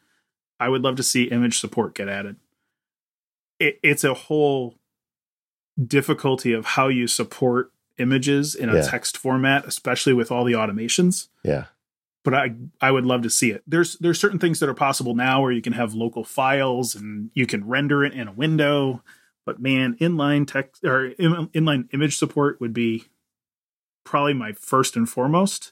[0.59, 2.37] I would love to see image support get added.
[3.59, 4.75] It, it's a whole
[5.85, 8.81] difficulty of how you support images in a yeah.
[8.81, 11.27] text format, especially with all the automations.
[11.43, 11.65] Yeah.
[12.23, 13.63] But I I would love to see it.
[13.65, 17.31] There's there's certain things that are possible now where you can have local files and
[17.33, 19.03] you can render it in a window.
[19.45, 23.05] But man, inline text or inline image support would be
[24.03, 25.71] probably my first and foremost.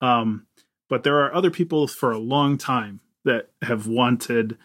[0.00, 0.46] Um,
[0.88, 4.58] but there are other people for a long time that have wanted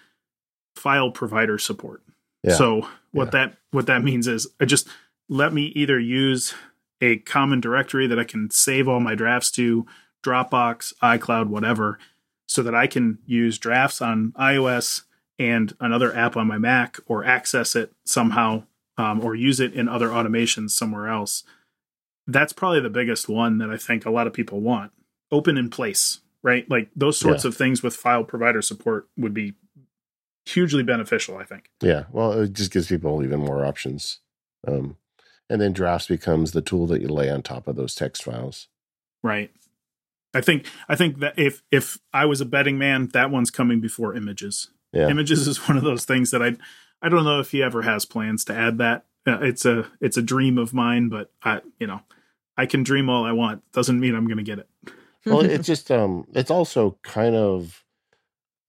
[0.76, 2.03] file provider support.
[2.43, 2.55] Yeah.
[2.55, 3.30] So what yeah.
[3.32, 4.88] that what that means is I just
[5.30, 6.53] let me either use
[7.01, 9.86] a common directory that I can save all my drafts to,
[10.28, 11.99] Dropbox, iCloud, whatever,
[12.47, 15.03] so that I can use drafts on iOS
[15.39, 18.63] and another app on my Mac or access it somehow
[18.97, 21.43] um, or use it in other automations somewhere else.
[22.25, 24.91] That's probably the biggest one that I think a lot of people want.
[25.32, 26.69] Open in place right?
[26.69, 27.49] Like those sorts yeah.
[27.49, 29.53] of things with file provider support would be
[30.45, 31.69] hugely beneficial, I think.
[31.82, 32.05] Yeah.
[32.11, 34.19] Well, it just gives people even more options.
[34.65, 34.95] Um,
[35.49, 38.69] and then drafts becomes the tool that you lay on top of those text files.
[39.21, 39.51] Right.
[40.34, 43.80] I think I think that if if I was a betting man, that one's coming
[43.80, 44.69] before images.
[44.93, 45.09] Yeah.
[45.09, 46.55] Images is one of those things that I
[47.01, 49.05] I don't know if he ever has plans to add that.
[49.25, 52.01] Uh, it's a it's a dream of mine, but I you know
[52.55, 53.63] I can dream all I want.
[53.71, 54.67] Doesn't mean I'm going to get it
[55.28, 57.84] well, it's just um, it's also kind of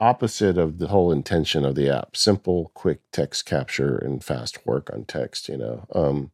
[0.01, 4.89] opposite of the whole intention of the app simple quick text capture and fast work
[4.93, 6.31] on text you know um,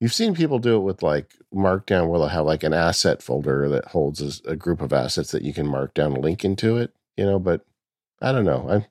[0.00, 3.68] you've seen people do it with like markdown where they'll have like an asset folder
[3.68, 6.92] that holds a, group of assets that you can mark down a link into it
[7.16, 7.64] you know but
[8.20, 8.66] i don't know.
[8.68, 8.84] I'm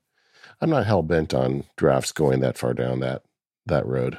[0.61, 3.23] i'm not hell-bent on drafts going that far down that
[3.65, 4.17] that road.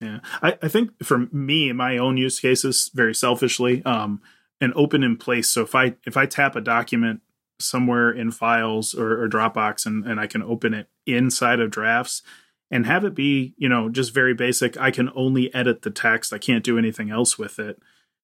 [0.00, 0.20] Yeah.
[0.42, 4.22] I, I think for me my own use cases very selfishly um
[4.60, 5.48] an open in place.
[5.48, 7.20] So if i if i tap a document
[7.60, 12.22] somewhere in files or, or Dropbox and, and I can open it inside of drafts
[12.70, 14.78] and have it be, you know, just very basic.
[14.78, 16.32] I can only edit the text.
[16.32, 17.80] I can't do anything else with it.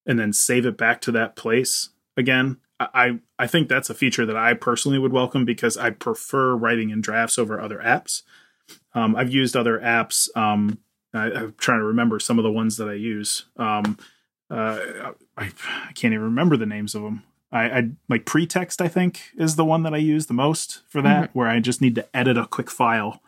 [0.07, 2.59] And then save it back to that place again.
[2.79, 6.91] I I think that's a feature that I personally would welcome because I prefer writing
[6.91, 8.23] in drafts over other apps.
[8.95, 10.35] Um, I've used other apps.
[10.37, 10.79] Um,
[11.13, 13.47] I, am trying to remember some of the ones that I use.
[13.57, 13.99] Um,
[14.51, 17.23] uh, I, I, can't even remember the names of them.
[17.53, 18.81] I, I like pretext.
[18.81, 21.39] I think is the one that I use the most for that, mm-hmm.
[21.39, 23.23] where I just need to edit a quick file,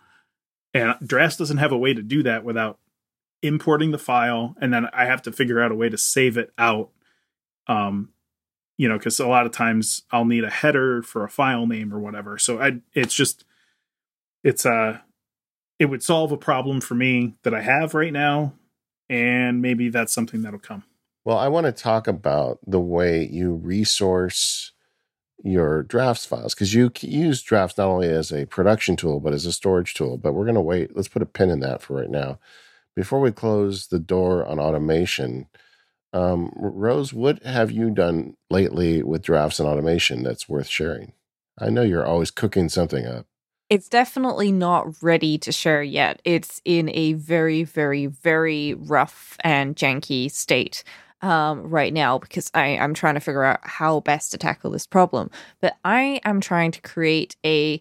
[0.76, 2.78] and Drafts doesn't have a way to do that without
[3.42, 6.52] importing the file, and then I have to figure out a way to save it
[6.58, 6.90] out.
[7.66, 8.10] Um,
[8.78, 11.94] you know, because a lot of times I'll need a header for a file name
[11.94, 12.36] or whatever.
[12.36, 13.44] So I, it's just,
[14.44, 14.98] it's a, uh,
[15.78, 18.54] it would solve a problem for me that I have right now,
[19.08, 20.84] and maybe that's something that'll come.
[21.24, 24.72] Well, I want to talk about the way you resource
[25.44, 29.46] your drafts files because you use drafts not only as a production tool but as
[29.46, 30.16] a storage tool.
[30.16, 30.96] But we're going to wait.
[30.96, 32.38] Let's put a pin in that for right now.
[32.94, 35.48] Before we close the door on automation,
[36.12, 41.12] um, Rose, what have you done lately with drafts and automation that's worth sharing?
[41.58, 43.26] I know you're always cooking something up.
[43.68, 46.22] It's definitely not ready to share yet.
[46.24, 50.84] It's in a very, very, very rough and janky state
[51.22, 54.86] um, right now because I, I'm trying to figure out how best to tackle this
[54.86, 55.30] problem.
[55.60, 57.80] But I am trying to create a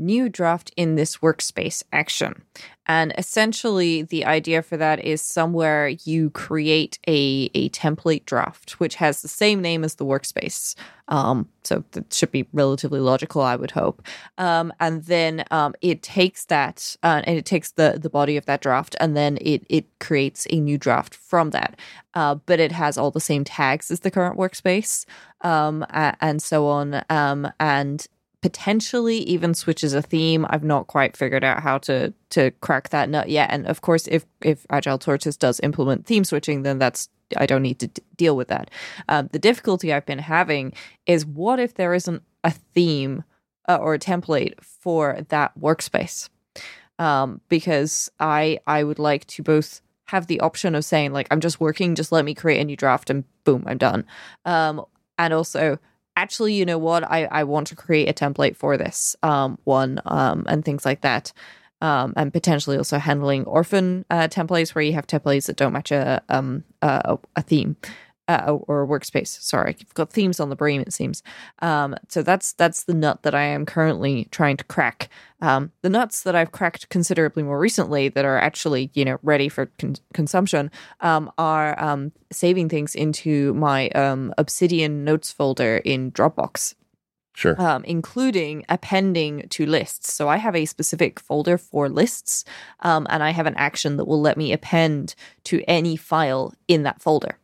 [0.00, 2.42] new draft in this workspace action.
[2.86, 8.96] And essentially, the idea for that is somewhere you create a, a template draft, which
[8.96, 10.74] has the same name as the workspace.
[11.06, 14.02] Um, so that should be relatively logical, I would hope.
[14.38, 18.46] Um, and then um, it takes that uh, and it takes the, the body of
[18.46, 21.78] that draft and then it, it creates a new draft from that.
[22.14, 25.04] Uh, but it has all the same tags as the current workspace
[25.42, 27.02] um, and so on.
[27.08, 28.06] Um, and
[28.42, 30.46] potentially even switches a theme.
[30.48, 33.50] I've not quite figured out how to to crack that nut yet.
[33.50, 37.62] And of course, if if Agile Tortoise does implement theme switching, then that's I don't
[37.62, 38.70] need to d- deal with that.
[39.08, 40.72] Um, the difficulty I've been having
[41.06, 43.24] is what if there isn't a theme
[43.68, 46.28] uh, or a template for that workspace?
[46.98, 51.40] Um, because I I would like to both have the option of saying like I'm
[51.40, 54.06] just working, just let me create a new draft and boom, I'm done.
[54.44, 54.84] Um,
[55.18, 55.78] and also
[56.20, 57.02] actually, you know what?
[57.04, 61.00] I, I want to create a template for this um, one um, and things like
[61.00, 61.32] that.
[61.82, 65.90] Um, and potentially also handling orphan uh, templates where you have templates that don't match
[65.90, 67.74] a, um, a, a theme
[68.30, 69.40] uh, or a workspace.
[69.40, 70.80] Sorry, I've got themes on the brain.
[70.80, 71.22] It seems.
[71.60, 75.08] Um, so that's that's the nut that I am currently trying to crack.
[75.42, 79.48] Um, the nuts that I've cracked considerably more recently that are actually you know ready
[79.48, 80.70] for con- consumption
[81.00, 86.74] um, are um, saving things into my um, Obsidian notes folder in Dropbox.
[87.32, 87.58] Sure.
[87.58, 90.12] Um, including appending to lists.
[90.12, 92.44] So I have a specific folder for lists,
[92.80, 95.14] um, and I have an action that will let me append
[95.44, 97.38] to any file in that folder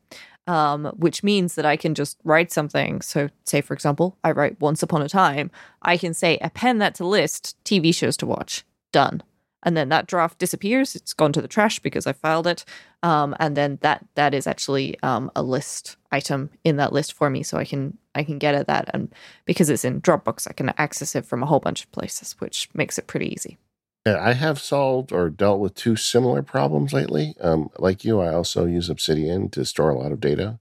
[0.46, 3.00] um, which means that I can just write something.
[3.00, 5.50] So, say for example, I write Once Upon a Time.
[5.82, 8.64] I can say append that to list TV shows to watch.
[8.92, 9.22] Done.
[9.62, 10.94] And then that draft disappears.
[10.94, 12.64] It's gone to the trash because I filed it.
[13.02, 17.28] Um, and then that that is actually um, a list item in that list for
[17.28, 18.90] me, so I can I can get at that.
[18.94, 19.12] And
[19.44, 22.68] because it's in Dropbox, I can access it from a whole bunch of places, which
[22.74, 23.58] makes it pretty easy.
[24.06, 27.34] I have solved or dealt with two similar problems lately.
[27.40, 30.60] Um, like you, I also use Obsidian to store a lot of data,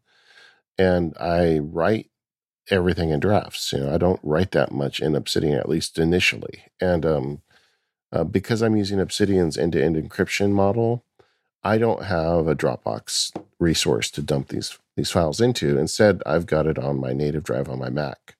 [0.78, 2.10] and I write
[2.72, 3.72] everything in drafts.
[3.72, 6.64] You know, I don't write that much in Obsidian, at least initially.
[6.82, 7.42] And um,
[8.12, 11.04] uh, because I'm using Obsidian's end-to-end encryption model,
[11.64, 15.78] I don't have a Dropbox resource to dump these these files into.
[15.78, 18.38] Instead, I've got it on my native drive on my Mac.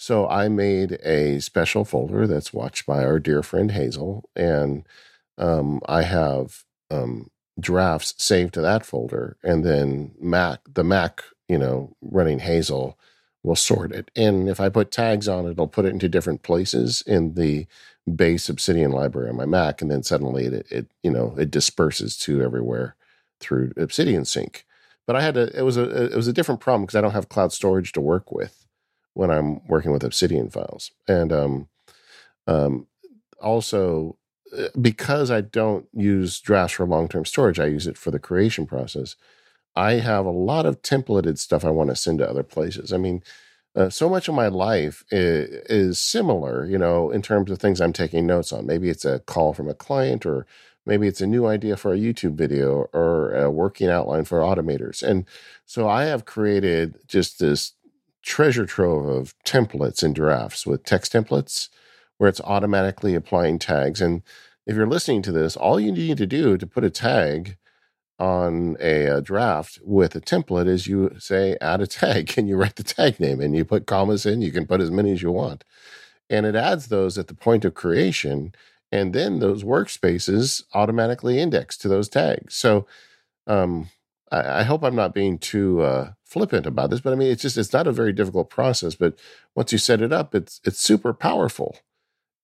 [0.00, 4.88] So I made a special folder that's watched by our dear friend Hazel, and
[5.36, 7.30] um, I have um,
[7.60, 12.98] drafts saved to that folder, and then Mac, the Mac, you know, running Hazel
[13.42, 14.10] will sort it.
[14.16, 17.66] And if I put tags on it, it'll put it into different places in the
[18.10, 22.16] base Obsidian library on my Mac, and then suddenly it, it you know it disperses
[22.20, 22.96] to everywhere
[23.38, 24.64] through Obsidian Sync.
[25.06, 25.54] But I had to.
[25.54, 28.00] It was a it was a different problem because I don't have cloud storage to
[28.00, 28.59] work with
[29.14, 30.92] when I'm working with Obsidian files.
[31.08, 31.68] And um,
[32.46, 32.86] um,
[33.40, 34.16] also,
[34.56, 38.18] uh, because I don't use drafts for long term storage, I use it for the
[38.18, 39.16] creation process.
[39.76, 42.92] I have a lot of templated stuff I want to send to other places.
[42.92, 43.22] I mean,
[43.76, 47.80] uh, so much of my life is, is, similar, you know, in terms of things
[47.80, 48.66] I'm taking notes on.
[48.66, 50.44] Maybe it's a call from a client, or
[50.84, 55.04] maybe it's a new idea for a YouTube video, or a working outline for automators.
[55.04, 55.24] And
[55.66, 57.74] so I have created just this
[58.22, 61.68] treasure trove of templates and drafts with text templates
[62.18, 64.00] where it's automatically applying tags.
[64.00, 64.22] And
[64.66, 67.56] if you're listening to this, all you need to do to put a tag
[68.18, 72.56] on a, a, draft with a template is you say add a tag and you
[72.56, 74.42] write the tag name and you put commas in.
[74.42, 75.64] You can put as many as you want.
[76.28, 78.54] And it adds those at the point of creation.
[78.92, 82.54] And then those workspaces automatically index to those tags.
[82.54, 82.86] So
[83.46, 83.88] um,
[84.30, 87.42] I, I, hope I'm not being too uh, flippant about this, but I mean, it's
[87.42, 88.94] just, it's not a very difficult process.
[88.94, 89.18] But
[89.54, 91.76] once you set it up, it's, it's super powerful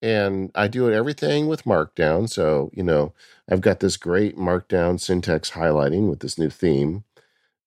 [0.03, 2.29] and I do everything with Markdown.
[2.29, 3.13] So, you know,
[3.51, 7.05] I've got this great Markdown syntax highlighting with this new theme.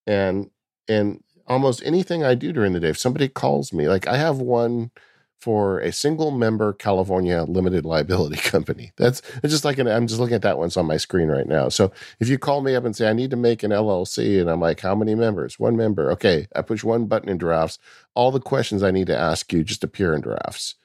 [0.05, 0.51] And
[0.88, 4.38] and almost anything I do during the day, if somebody calls me, like I have
[4.38, 4.91] one
[5.40, 8.92] for a single member California limited liability company.
[8.98, 11.48] That's it's just like an, I'm just looking at that one's on my screen right
[11.48, 11.70] now.
[11.70, 14.50] So if you call me up and say, I need to make an LLC, and
[14.50, 15.60] I'm like, how many members?
[15.60, 16.12] One member.
[16.12, 16.48] Okay.
[16.56, 17.80] I push one button in drafts.
[18.16, 20.76] All the questions I need to ask you just appear in drafts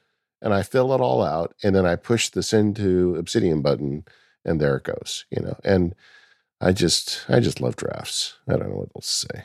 [0.41, 4.05] and I fill it all out, and then I push the send to Obsidian button,
[4.45, 5.25] and there it goes.
[5.31, 5.95] You know, and
[6.61, 8.37] I just I just love drafts.
[8.47, 9.43] I don't know what else to say.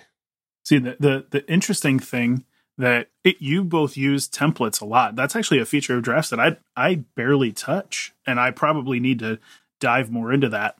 [0.65, 2.45] See the the, the interesting thing
[2.79, 5.17] that it, you both use templates a lot.
[5.17, 9.19] That's actually a feature of drafts that I I barely touch, and I probably need
[9.21, 9.39] to
[9.81, 10.77] dive more into that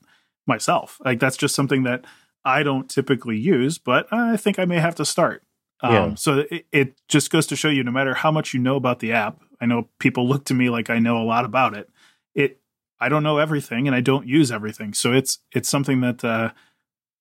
[0.47, 1.01] myself.
[1.05, 2.05] Like that's just something that
[2.45, 5.43] I don't typically use, but I think I may have to start.
[5.83, 6.15] Um, yeah.
[6.15, 9.01] So it, it just goes to show you, no matter how much you know about
[9.01, 11.89] the app, I know people look to me like I know a lot about it.
[12.35, 12.61] It
[12.99, 14.95] I don't know everything and I don't use everything.
[14.95, 16.51] So it's it's something that uh,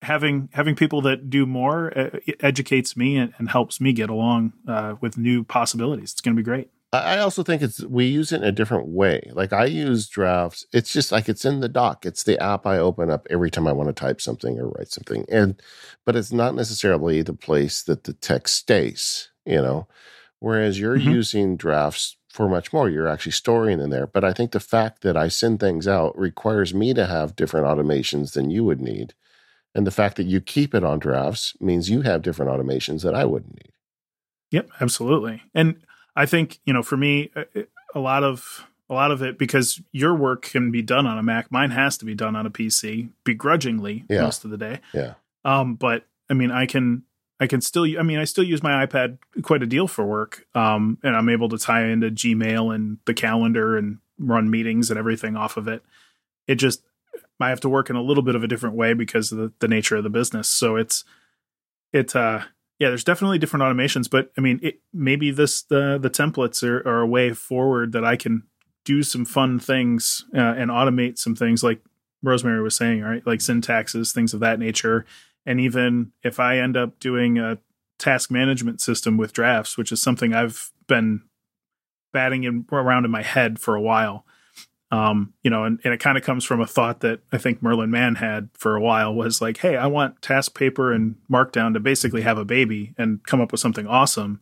[0.02, 4.52] having having people that do more uh, educates me and, and, helps me get along
[4.66, 6.12] uh, with new possibilities.
[6.12, 6.70] It's going to be great.
[6.92, 9.30] I also think it's we use it in a different way.
[9.32, 10.66] Like I use drafts.
[10.72, 12.04] It's just like it's in the dock.
[12.04, 14.90] It's the app I open up every time I want to type something or write
[14.90, 15.24] something.
[15.30, 15.62] And
[16.04, 19.86] but it's not necessarily the place that the text stays, you know.
[20.40, 21.10] Whereas you're mm-hmm.
[21.10, 22.88] using drafts for much more.
[22.88, 24.08] You're actually storing in there.
[24.08, 27.66] But I think the fact that I send things out requires me to have different
[27.66, 29.14] automations than you would need.
[29.74, 33.14] And the fact that you keep it on drafts means you have different automations that
[33.14, 33.72] I wouldn't need.
[34.50, 35.42] Yep, absolutely.
[35.54, 35.80] And
[36.16, 37.44] I think, you know, for me, uh,
[37.94, 41.22] a lot of a lot of it because your work can be done on a
[41.22, 41.52] Mac.
[41.52, 44.22] Mine has to be done on a PC, begrudgingly yeah.
[44.22, 44.80] most of the day.
[44.92, 45.14] Yeah.
[45.44, 47.04] Um, but I mean, I can
[47.40, 50.46] I can still, I mean, I still use my iPad quite a deal for work.
[50.54, 54.98] Um, and I'm able to tie into Gmail and the calendar and run meetings and
[54.98, 55.82] everything off of it.
[56.46, 56.82] It just,
[57.40, 59.52] I have to work in a little bit of a different way because of the,
[59.60, 60.48] the nature of the business.
[60.48, 61.04] So it's,
[61.92, 62.40] it, uh,
[62.78, 66.86] yeah, there's definitely different automations, but I mean, it, maybe this, the, the templates are,
[66.88, 68.44] are a way forward that I can
[68.84, 71.80] do some fun things uh, and automate some things like
[72.22, 73.26] Rosemary was saying, right?
[73.26, 75.06] Like syntaxes, things of that nature
[75.46, 77.58] and even if I end up doing a
[77.98, 81.22] task management system with drafts, which is something I've been
[82.12, 84.24] batting in, around in my head for a while,
[84.90, 87.62] um, you know, and, and it kind of comes from a thought that I think
[87.62, 91.80] Merlin Mann had for a while was like, hey, I want TaskPaper and Markdown to
[91.80, 94.40] basically have a baby and come up with something awesome.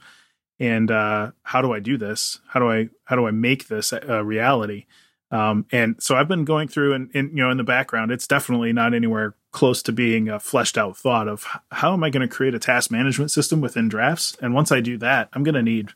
[0.58, 2.40] And uh, how do I do this?
[2.48, 4.86] How do I how do I make this a reality?
[5.30, 8.26] Um, and so I've been going through and, and, you know, in the background, it's
[8.26, 12.26] definitely not anywhere close to being a fleshed out thought of how am I going
[12.26, 14.36] to create a task management system within drafts?
[14.40, 15.90] And once I do that, I'm going to need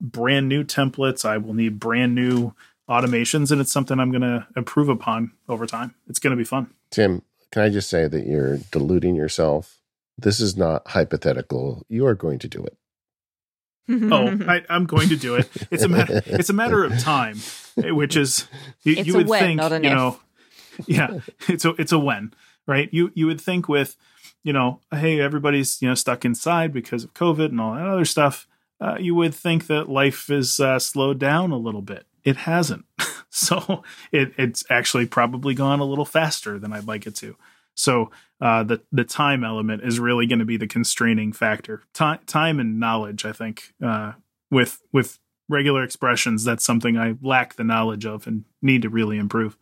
[0.00, 1.24] brand new templates.
[1.24, 2.54] I will need brand new
[2.88, 5.94] automations, and it's something I'm going to improve upon over time.
[6.08, 6.72] It's going to be fun.
[6.90, 7.22] Tim,
[7.52, 9.78] can I just say that you're deluding yourself?
[10.16, 11.84] This is not hypothetical.
[11.88, 12.76] You are going to do it.
[14.12, 15.48] oh, I, am going to do it.
[15.70, 16.22] It's a matter.
[16.26, 17.38] It's a matter of time,
[17.76, 18.46] which is
[18.82, 20.20] you, you would when, think, you know,
[20.86, 22.34] yeah, it's a it's a when,
[22.66, 22.90] right?
[22.92, 23.96] You you would think with,
[24.42, 28.04] you know, hey, everybody's you know stuck inside because of COVID and all that other
[28.04, 28.46] stuff.
[28.78, 32.06] Uh, you would think that life is uh, slowed down a little bit.
[32.28, 32.84] It hasn't.
[33.30, 37.36] so it, it's actually probably gone a little faster than I'd like it to.
[37.74, 41.84] So uh, the the time element is really going to be the constraining factor.
[41.94, 44.12] Time time and knowledge, I think, uh,
[44.50, 45.18] with with
[45.48, 49.56] regular expressions, that's something I lack the knowledge of and need to really improve.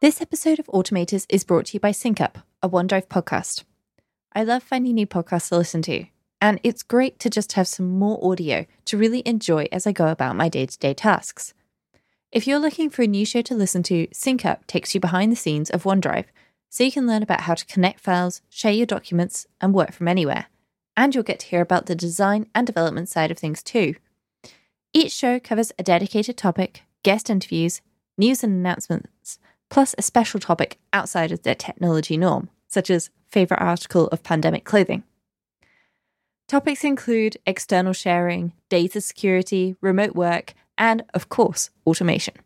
[0.00, 3.64] This episode of Automators is brought to you by SyncUp, a OneDrive podcast.
[4.32, 6.06] I love finding new podcasts to listen to.
[6.40, 10.08] And it's great to just have some more audio to really enjoy as I go
[10.08, 11.54] about my day to day tasks.
[12.30, 15.36] If you're looking for a new show to listen to, SyncUp takes you behind the
[15.36, 16.26] scenes of OneDrive,
[16.68, 20.08] so you can learn about how to connect files, share your documents, and work from
[20.08, 20.46] anywhere.
[20.96, 23.94] And you'll get to hear about the design and development side of things too.
[24.92, 27.80] Each show covers a dedicated topic, guest interviews,
[28.18, 29.38] news and announcements,
[29.70, 34.64] plus a special topic outside of the technology norm, such as favourite article of pandemic
[34.64, 35.04] clothing.
[36.48, 42.36] Topics include external sharing, data security, remote work, and, of course, automation.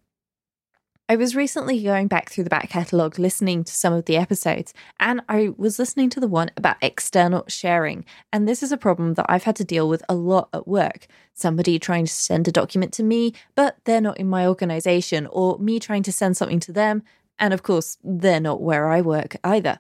[1.09, 4.75] I was recently going back through the back catalogue listening to some of the episodes,
[4.99, 8.05] and I was listening to the one about external sharing.
[8.33, 11.07] And this is a problem that I've had to deal with a lot at work.
[11.33, 15.61] Somebody trying to send a document to me, but they're not in my organization, or
[15.61, 17.05] me trying to send something to them,
[17.39, 19.79] and of course, they're not where I work either.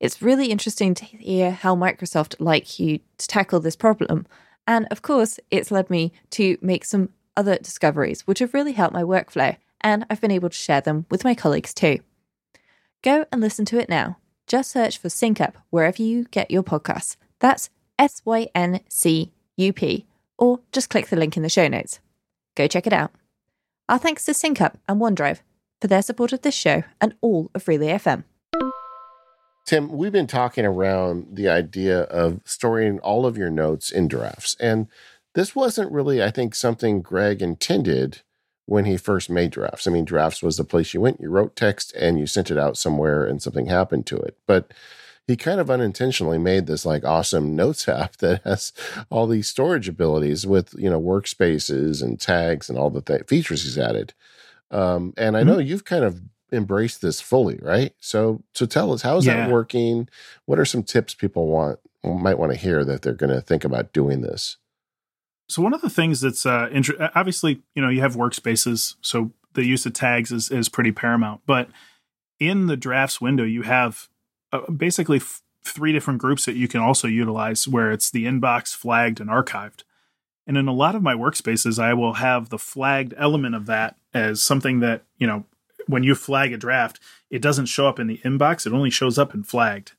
[0.00, 4.26] It's really interesting to hear how Microsoft like you to tackle this problem.
[4.66, 8.94] And of course, it's led me to make some other discoveries, which have really helped
[8.94, 12.00] my workflow and I've been able to share them with my colleagues too.
[13.02, 14.18] Go and listen to it now.
[14.46, 17.16] Just search for SyncUp wherever you get your podcasts.
[17.38, 21.68] That's S Y N C U P, or just click the link in the show
[21.68, 22.00] notes.
[22.56, 23.12] Go check it out.
[23.88, 25.40] Our thanks to SyncUp and OneDrive
[25.80, 28.24] for their support of this show and all of Relay FM.
[29.68, 34.56] Tim, we've been talking around the idea of storing all of your notes in drafts.
[34.58, 34.86] And
[35.34, 38.22] this wasn't really, I think, something Greg intended
[38.64, 39.86] when he first made drafts.
[39.86, 42.56] I mean, drafts was the place you went, you wrote text and you sent it
[42.56, 44.38] out somewhere and something happened to it.
[44.46, 44.72] But
[45.26, 48.72] he kind of unintentionally made this like awesome notes app that has
[49.10, 53.64] all these storage abilities with, you know, workspaces and tags and all the th- features
[53.64, 54.14] he's added.
[54.70, 55.50] Um, and I mm-hmm.
[55.50, 56.22] know you've kind of
[56.52, 57.92] embraced this fully, right?
[58.00, 59.36] So, so tell us, how is yeah.
[59.36, 60.08] that working?
[60.46, 63.64] What are some tips people want, might want to hear that they're going to think
[63.64, 64.56] about doing this?
[65.48, 69.32] So one of the things that's uh, inter- obviously, you know, you have workspaces, so
[69.54, 71.40] the use of tags is is pretty paramount.
[71.46, 71.70] But
[72.38, 74.08] in the drafts window, you have
[74.52, 78.76] uh, basically f- three different groups that you can also utilize, where it's the inbox,
[78.76, 79.84] flagged, and archived.
[80.46, 83.96] And in a lot of my workspaces, I will have the flagged element of that
[84.12, 85.46] as something that you know,
[85.88, 89.18] when you flag a draft, it doesn't show up in the inbox; it only shows
[89.18, 89.92] up in flagged.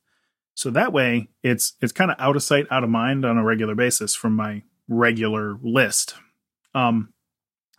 [0.56, 3.44] So that way, it's it's kind of out of sight, out of mind on a
[3.44, 6.16] regular basis from my regular list.
[6.74, 7.14] Um,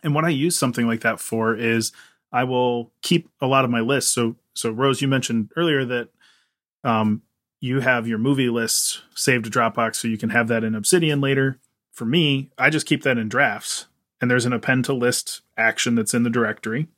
[0.03, 1.93] and what I use something like that for is
[2.33, 4.13] I will keep a lot of my lists.
[4.13, 6.09] So, so Rose, you mentioned earlier that
[6.85, 7.23] um,
[7.61, 11.21] you have your movie lists saved to Dropbox, so you can have that in Obsidian
[11.21, 11.59] later.
[11.93, 13.87] For me, I just keep that in drafts,
[14.21, 16.89] and there's an append to list action that's in the directory,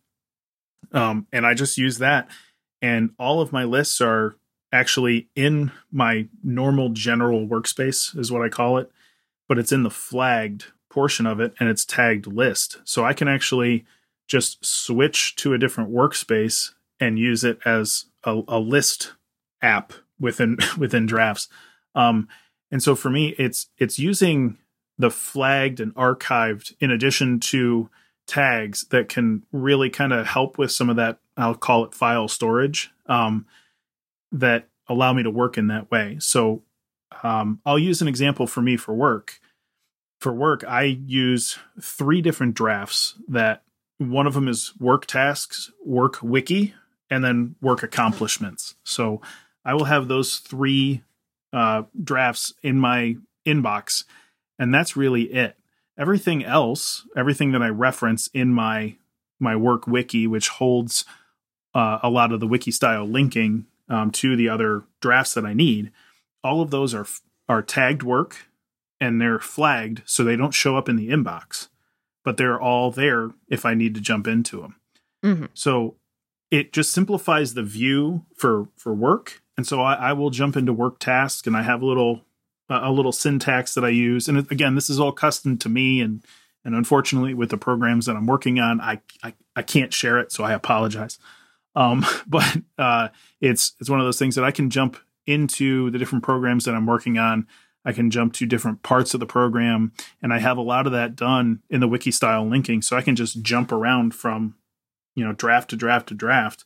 [0.92, 2.28] um, and I just use that.
[2.80, 4.36] And all of my lists are
[4.72, 8.90] actually in my normal general workspace, is what I call it
[9.52, 12.78] but it's in the flagged portion of it and it's tagged list.
[12.84, 13.84] So I can actually
[14.26, 19.12] just switch to a different workspace and use it as a, a list
[19.60, 21.48] app within within drafts.
[21.94, 22.28] Um,
[22.70, 24.56] and so for me, it's it's using
[24.96, 27.90] the flagged and archived in addition to
[28.32, 31.18] tags that can really kind of help with some of that.
[31.36, 33.46] I'll call it file storage um,
[34.32, 36.16] that allow me to work in that way.
[36.18, 36.62] So
[37.22, 39.40] um, I'll use an example for me for work
[40.22, 43.64] for work, I use three different drafts that
[43.98, 46.74] one of them is work tasks, work wiki,
[47.10, 48.76] and then work accomplishments.
[48.84, 49.20] So
[49.64, 51.02] I will have those three
[51.52, 54.04] uh, drafts in my inbox,
[54.60, 55.56] and that's really it.
[55.98, 58.96] Everything else, everything that I reference in my
[59.38, 61.04] my work wiki, which holds
[61.74, 65.52] uh, a lot of the wiki style linking um, to the other drafts that I
[65.52, 65.90] need,
[66.42, 67.06] all of those are
[67.48, 68.48] are tagged work
[69.00, 71.68] and they're flagged so they don't show up in the inbox,
[72.24, 74.76] but they're all there if I need to jump into them.
[75.24, 75.46] Mm-hmm.
[75.54, 75.96] So
[76.52, 80.72] it just simplifies the view for for work, and so I, I will jump into
[80.72, 82.22] work tasks, and I have a little
[82.68, 86.24] a little syntax that I use, and again, this is all custom to me, and
[86.64, 90.32] and unfortunately, with the programs that I'm working on, I I, I can't share it,
[90.32, 91.18] so I apologize.
[91.74, 93.08] Um, but uh,
[93.40, 96.74] it's it's one of those things that I can jump into the different programs that
[96.74, 97.46] I'm working on
[97.84, 99.92] I can jump to different parts of the program.
[100.22, 102.82] And I have a lot of that done in the wiki style linking.
[102.82, 104.56] So I can just jump around from,
[105.14, 106.64] you know, draft to draft to draft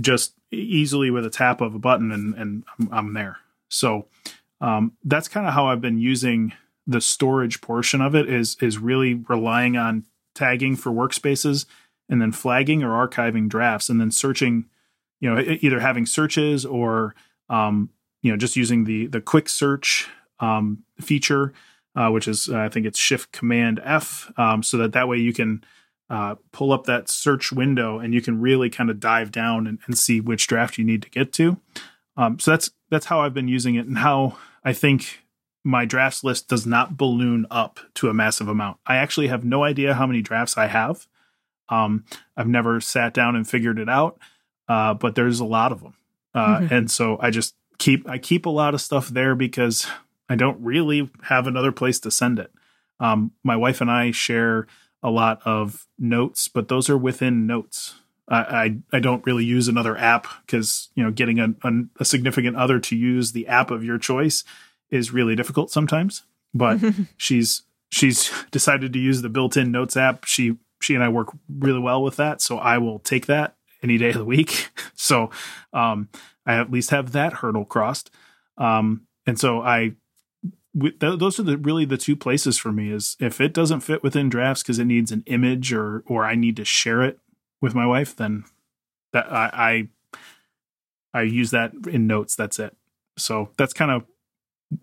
[0.00, 3.38] just easily with a tap of a button and, and I'm, I'm there.
[3.68, 4.06] So
[4.62, 6.54] um, that's kind of how I've been using
[6.86, 11.66] the storage portion of it is is really relying on tagging for workspaces
[12.08, 14.66] and then flagging or archiving drafts and then searching,
[15.20, 17.14] you know, either having searches or
[17.50, 17.90] um,
[18.22, 20.08] you know just using the the quick search
[20.38, 21.52] um, feature,
[21.96, 25.18] uh, which is uh, I think it's Shift Command F, um, so that that way
[25.18, 25.64] you can
[26.08, 29.78] uh, pull up that search window and you can really kind of dive down and,
[29.86, 31.56] and, see which draft you need to get to.
[32.18, 35.20] Um, so that's that's how I've been using it and how I think
[35.64, 38.78] my drafts list does not balloon up to a massive amount.
[38.86, 41.06] I actually have no idea how many drafts I have.
[41.68, 42.04] Um,
[42.36, 44.18] I've never sat down and figured it out,
[44.68, 45.94] uh, but there's a lot of them,
[46.34, 46.74] uh, mm-hmm.
[46.74, 49.86] and so I just keep I keep a lot of stuff there because
[50.28, 52.52] I don't really have another place to send it.
[53.00, 54.66] Um, my wife and I share
[55.02, 57.94] a lot of notes, but those are within notes.
[58.28, 61.70] I I, don't really use another app because you know getting a, a,
[62.00, 64.44] a significant other to use the app of your choice
[64.90, 66.22] is really difficult sometimes.
[66.54, 66.78] But
[67.16, 70.24] she's she's decided to use the built-in notes app.
[70.24, 73.98] She she and I work really well with that, so I will take that any
[73.98, 74.70] day of the week.
[74.94, 75.30] so
[75.72, 76.08] um,
[76.46, 78.10] I at least have that hurdle crossed.
[78.56, 79.92] Um, and so I
[80.80, 84.02] th- those are the really the two places for me is if it doesn't fit
[84.02, 87.18] within drafts because it needs an image or or I need to share it
[87.62, 88.44] with my wife, then
[89.14, 89.88] that I
[91.14, 92.36] I, I use that in notes.
[92.36, 92.76] That's it.
[93.16, 94.04] So that's kind of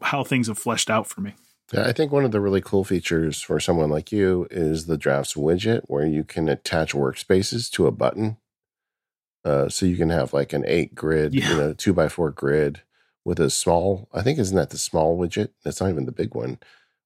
[0.02, 1.34] how things have fleshed out for me.
[1.74, 4.98] Yeah, I think one of the really cool features for someone like you is the
[4.98, 8.38] drafts widget where you can attach workspaces to a button.
[9.46, 11.50] Uh, so you can have like an eight grid, yeah.
[11.50, 12.82] you know, two by four grid
[13.24, 15.50] with a small, I think isn't that the small widget?
[15.64, 16.58] That's not even the big one,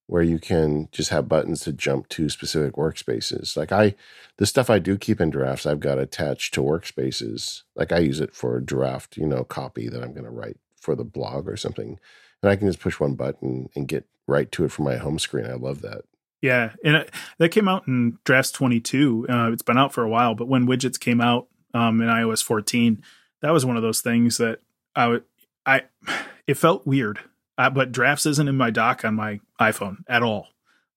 [0.07, 3.55] where you can just have buttons to jump to specific workspaces.
[3.55, 3.95] Like I,
[4.37, 7.63] the stuff I do keep in drafts, I've got attached to workspaces.
[7.75, 10.57] Like I use it for a draft, you know, copy that I'm going to write
[10.79, 11.99] for the blog or something.
[12.41, 15.19] And I can just push one button and get right to it from my home
[15.19, 15.45] screen.
[15.45, 16.03] I love that.
[16.41, 19.27] Yeah, and it, that came out in drafts 22.
[19.29, 22.43] Uh, it's been out for a while, but when widgets came out um, in iOS
[22.43, 23.01] 14,
[23.41, 24.59] that was one of those things that
[24.93, 25.23] I would
[25.65, 25.83] I
[26.47, 27.19] it felt weird.
[27.57, 30.47] Uh, but drafts isn't in my dock on my iPhone at all.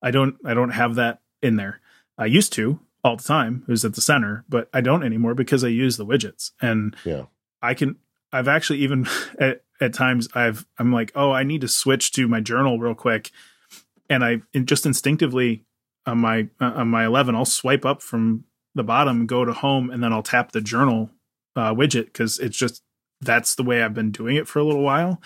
[0.03, 1.81] I don't I don't have that in there.
[2.19, 3.65] I used to all the time.
[3.69, 6.53] It was at the center, but I don't anymore because I use the widgets.
[6.61, 7.25] And yeah.
[7.63, 7.97] I can
[8.33, 9.07] I've actually even
[9.39, 12.95] at, at times I've I'm like, "Oh, I need to switch to my journal real
[12.95, 13.31] quick."
[14.09, 15.65] And I just instinctively
[16.07, 19.91] on my uh, on my 11, I'll swipe up from the bottom, go to home,
[19.91, 21.11] and then I'll tap the journal
[21.57, 22.83] uh, widget because it's just
[23.21, 25.21] that's the way I've been doing it for a little while.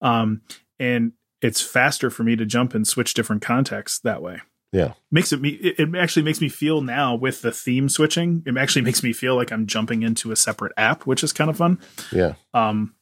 [0.00, 0.42] Um,
[0.84, 4.40] and it's faster for me to jump and switch different contexts that way.
[4.72, 4.94] Yeah.
[5.10, 8.82] Makes it me it actually makes me feel now with the theme switching, it actually
[8.82, 11.78] makes me feel like I'm jumping into a separate app, which is kind of fun.
[12.12, 12.34] Yeah.
[12.52, 12.94] Um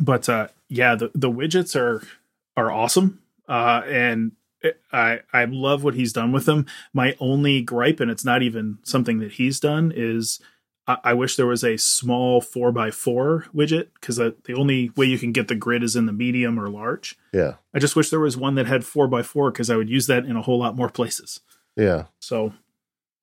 [0.00, 2.02] but uh yeah, the the widgets are
[2.56, 3.20] are awesome.
[3.48, 6.66] Uh and it, I I love what he's done with them.
[6.92, 10.40] My only gripe and it's not even something that he's done is
[10.88, 15.18] I, wish there was a small four by four widget because the only way you
[15.18, 17.16] can get the grid is in the medium or large.
[17.32, 17.54] Yeah.
[17.74, 20.06] I just wish there was one that had four by four because I would use
[20.06, 21.40] that in a whole lot more places.
[21.76, 22.04] Yeah.
[22.20, 22.54] So.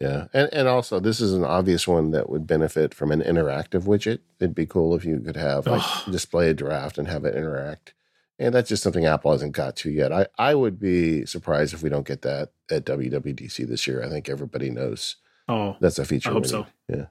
[0.02, 3.84] Yeah, and and also this is an obvious one that would benefit from an interactive
[3.84, 4.20] widget.
[4.42, 5.82] It'd be cool if you could have like
[6.12, 7.94] display a draft and have it interact.
[8.38, 10.12] And that's just something Apple hasn't got to yet.
[10.12, 14.04] I, I would be surprised if we don't get that at WWDC this year.
[14.04, 15.16] I think everybody knows.
[15.48, 16.30] Oh, that's a feature.
[16.30, 16.68] I hope so.
[16.90, 17.06] Yeah.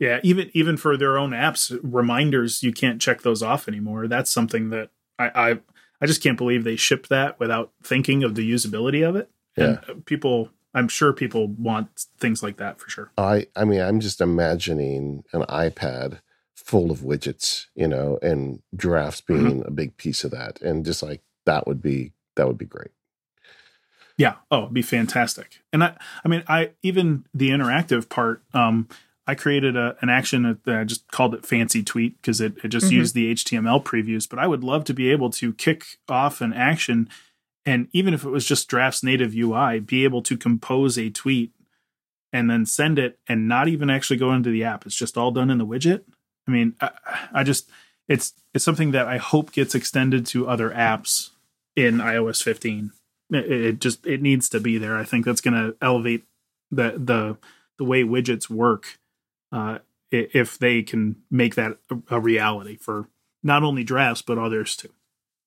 [0.00, 4.08] Yeah, even even for their own apps, reminders you can't check those off anymore.
[4.08, 5.58] That's something that I I,
[6.00, 9.30] I just can't believe they shipped that without thinking of the usability of it.
[9.56, 9.78] Yeah.
[9.88, 13.10] And people I'm sure people want things like that for sure.
[13.16, 16.20] I I mean, I'm just imagining an iPad
[16.54, 19.68] full of widgets, you know, and drafts being mm-hmm.
[19.68, 20.60] a big piece of that.
[20.60, 22.90] And just like that would be that would be great.
[24.18, 24.34] Yeah.
[24.50, 25.62] Oh, it'd be fantastic.
[25.72, 28.88] And I I mean, I even the interactive part, um,
[29.26, 32.68] I created a, an action that I just called it fancy tweet because it, it
[32.68, 32.96] just mm-hmm.
[32.96, 34.28] used the HTML previews.
[34.28, 37.08] But I would love to be able to kick off an action
[37.66, 41.50] and even if it was just drafts native UI, be able to compose a tweet
[42.32, 44.86] and then send it and not even actually go into the app.
[44.86, 46.04] It's just all done in the widget.
[46.46, 46.90] I mean, I,
[47.32, 47.68] I just
[48.08, 51.30] it's it's something that I hope gets extended to other apps
[51.74, 52.92] in iOS 15.
[53.30, 54.96] It, it just it needs to be there.
[54.96, 56.22] I think that's going to elevate
[56.70, 57.36] the the
[57.78, 58.98] the way widgets work
[59.52, 59.78] uh,
[60.10, 61.78] if they can make that
[62.10, 63.08] a, reality for
[63.42, 64.90] not only drafts but others too.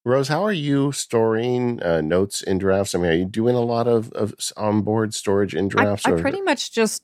[0.06, 2.96] Rose, how are you storing uh, notes in drafts?
[2.96, 6.06] I mean, are you doing a lot of, of onboard storage in drafts?
[6.06, 7.04] I, I pretty much just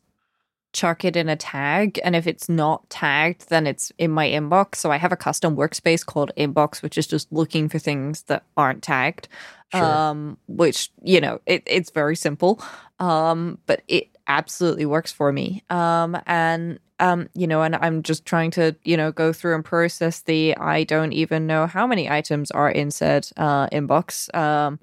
[0.75, 4.75] chuck it in a tag and if it's not tagged then it's in my inbox
[4.75, 8.43] so i have a custom workspace called inbox which is just looking for things that
[8.57, 9.29] aren't tagged
[9.73, 9.85] sure.
[9.85, 12.61] um which you know it, it's very simple
[12.99, 18.25] um but it absolutely works for me um and um, you know, and I'm just
[18.25, 22.09] trying to, you know, go through and process the I don't even know how many
[22.09, 24.33] items are in said uh, inbox.
[24.35, 24.79] Um,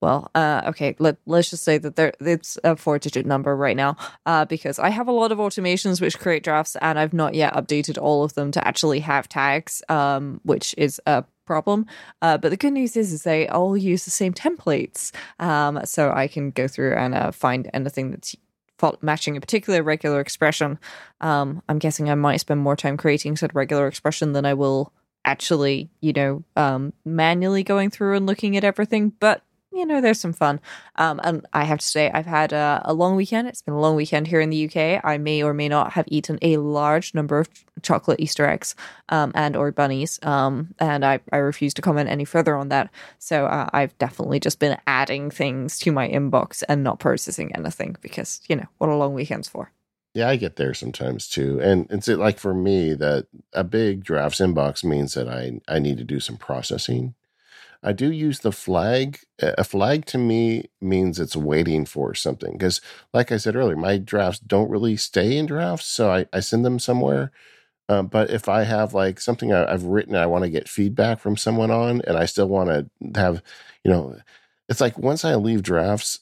[0.00, 3.76] well, uh, okay, let, let's just say that there it's a four digit number right
[3.76, 7.34] now uh, because I have a lot of automations which create drafts and I've not
[7.34, 11.86] yet updated all of them to actually have tags, um, which is a problem.
[12.20, 15.10] Uh, but the good news is, is they all use the same templates.
[15.38, 18.36] Um, so I can go through and uh, find anything that's
[19.00, 20.78] matching a particular regular expression.
[21.20, 24.92] Um, I'm guessing I might spend more time creating said regular expression than I will
[25.24, 29.12] actually, you know, um, manually going through and looking at everything.
[29.20, 29.42] But
[29.74, 30.60] you know, there's some fun.
[30.96, 33.48] Um, and I have to say, I've had a, a, long weekend.
[33.48, 35.04] It's been a long weekend here in the UK.
[35.04, 37.48] I may or may not have eaten a large number of
[37.82, 38.74] chocolate Easter eggs
[39.08, 40.20] um, and or bunnies.
[40.22, 42.90] Um, and I, I refuse to comment any further on that.
[43.18, 47.96] So uh, I've definitely just been adding things to my inbox and not processing anything
[48.00, 49.72] because, you know, what a long weekend's for.
[50.14, 51.60] Yeah, I get there sometimes too.
[51.60, 55.98] And it's like for me that a big drafts inbox means that I, I need
[55.98, 57.14] to do some processing
[57.84, 59.20] I do use the flag.
[59.38, 62.52] A flag to me means it's waiting for something.
[62.52, 62.80] Because,
[63.12, 65.86] like I said earlier, my drafts don't really stay in drafts.
[65.86, 67.30] So I, I send them somewhere.
[67.88, 71.20] Um, but if I have like something I, have written, I want to get feedback
[71.20, 73.42] from someone on, and I still want to have,
[73.84, 74.16] you know,
[74.68, 76.20] it's like once I leave drafts,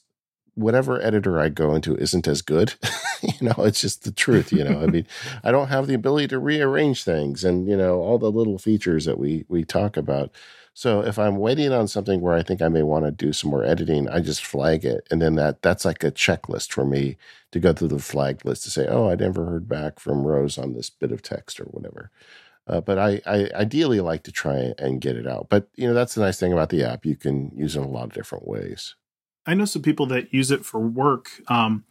[0.55, 2.73] whatever editor I go into isn't as good.
[3.21, 4.51] you know, it's just the truth.
[4.51, 5.07] You know, I mean,
[5.43, 9.05] I don't have the ability to rearrange things, and you know, all the little features
[9.05, 10.31] that we we talk about.
[10.73, 13.51] So if I'm waiting on something where I think I may want to do some
[13.51, 17.17] more editing, I just flag it, and then that that's like a checklist for me
[17.51, 20.57] to go through the flagged list to say, oh, I never heard back from Rose
[20.57, 22.09] on this bit of text or whatever.
[22.65, 25.47] Uh, but I, I ideally like to try and get it out.
[25.49, 27.85] But you know that's the nice thing about the app; you can use it in
[27.85, 28.95] a lot of different ways.
[29.45, 31.83] I know some people that use it for work, um,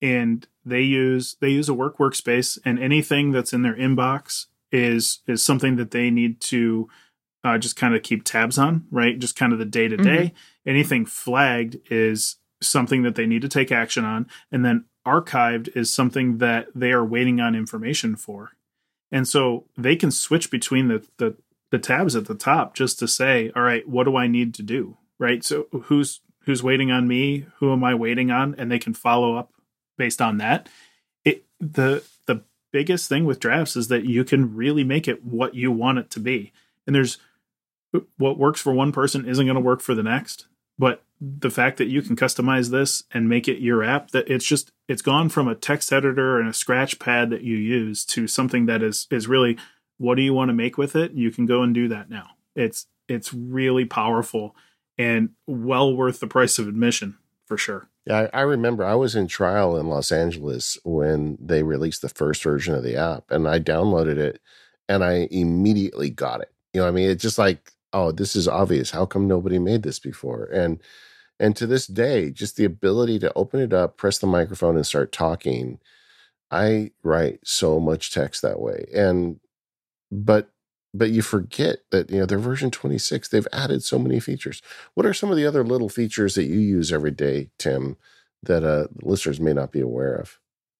[0.00, 5.18] and they use they use a work workspace, and anything that's in their inbox is
[5.26, 6.88] is something that they need to
[7.44, 9.18] uh, just kind of keep tabs on, right?
[9.18, 10.32] Just kind of the day to day.
[10.66, 14.28] Anything flagged is something that they need to take action on.
[14.50, 18.52] And then archived is something that they are waiting on information for.
[19.10, 21.36] And so they can switch between the, the,
[21.70, 24.62] the tabs at the top just to say, all right, what do I need to
[24.62, 24.96] do?
[25.18, 25.44] Right.
[25.44, 27.46] So who's who's waiting on me?
[27.58, 28.54] Who am I waiting on?
[28.58, 29.52] And they can follow up
[29.96, 30.68] based on that.
[31.24, 32.42] It the the
[32.72, 36.10] biggest thing with drafts is that you can really make it what you want it
[36.10, 36.52] to be.
[36.86, 37.18] And there's
[38.18, 40.46] what works for one person isn't going to work for the next
[40.78, 44.44] but the fact that you can customize this and make it your app that it's
[44.44, 48.26] just it's gone from a text editor and a scratch pad that you use to
[48.26, 49.56] something that is is really
[49.98, 51.12] what do you want to make with it?
[51.12, 52.30] You can go and do that now.
[52.56, 54.56] It's it's really powerful
[54.98, 57.88] and well worth the price of admission for sure.
[58.04, 62.42] Yeah I, remember i was in trial in los angeles when they released the first
[62.42, 64.40] version of the app and i downloaded it
[64.88, 66.52] and i immediately got it.
[66.72, 67.08] You know i mean?
[67.08, 68.90] It's just like oh, this is obvious.
[68.90, 70.44] How come nobody made this before?
[70.52, 70.80] And
[71.40, 74.86] and to this day, just the ability to open it up, press the microphone, and
[74.86, 75.78] start talking.
[76.50, 78.86] I write so much text that way.
[78.94, 79.40] And
[80.10, 80.50] but
[80.94, 84.60] but you forget that you know they're version 26 they've added so many features
[84.94, 87.96] what are some of the other little features that you use every day tim
[88.42, 90.38] that uh listeners may not be aware of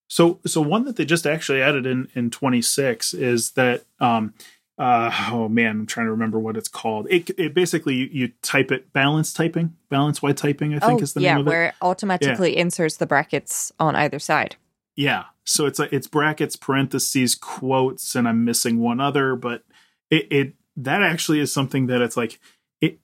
[0.09, 4.35] so so one that they just actually added in in 26 is that um
[4.83, 7.07] uh, oh man, I'm trying to remember what it's called.
[7.09, 10.75] It, it basically you, you type it balance typing, balance white typing.
[10.75, 11.51] I think oh, is the yeah, name of it.
[11.51, 12.63] where it automatically yeah.
[12.63, 14.57] inserts the brackets on either side.
[14.97, 19.63] Yeah, so it's like it's brackets, parentheses, quotes, and I'm missing one other, but
[20.11, 22.41] it, it that actually is something that it's like
[22.81, 22.99] it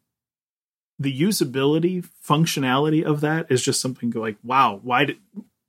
[0.98, 5.18] the usability functionality of that is just something like wow why did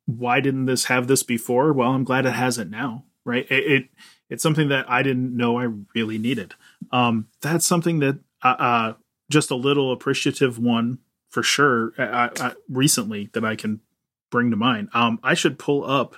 [0.06, 3.72] why didn't this have this before well i'm glad it has it now right it,
[3.72, 3.90] it
[4.30, 6.54] it's something that I didn't know I really needed.
[6.92, 8.94] Um, that's something that uh, uh,
[9.30, 11.00] just a little appreciative one
[11.30, 11.94] for sure.
[11.98, 13.82] I, uh, I, uh, recently that I can
[14.32, 14.90] bring to mind.
[14.94, 16.16] Um, I should pull up,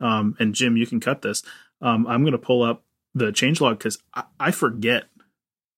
[0.00, 1.42] um, and Jim, you can cut this.
[1.80, 2.84] Um, I'm going to pull up
[3.14, 5.04] the changelog because I, I forget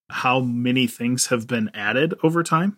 [0.09, 2.77] how many things have been added over time,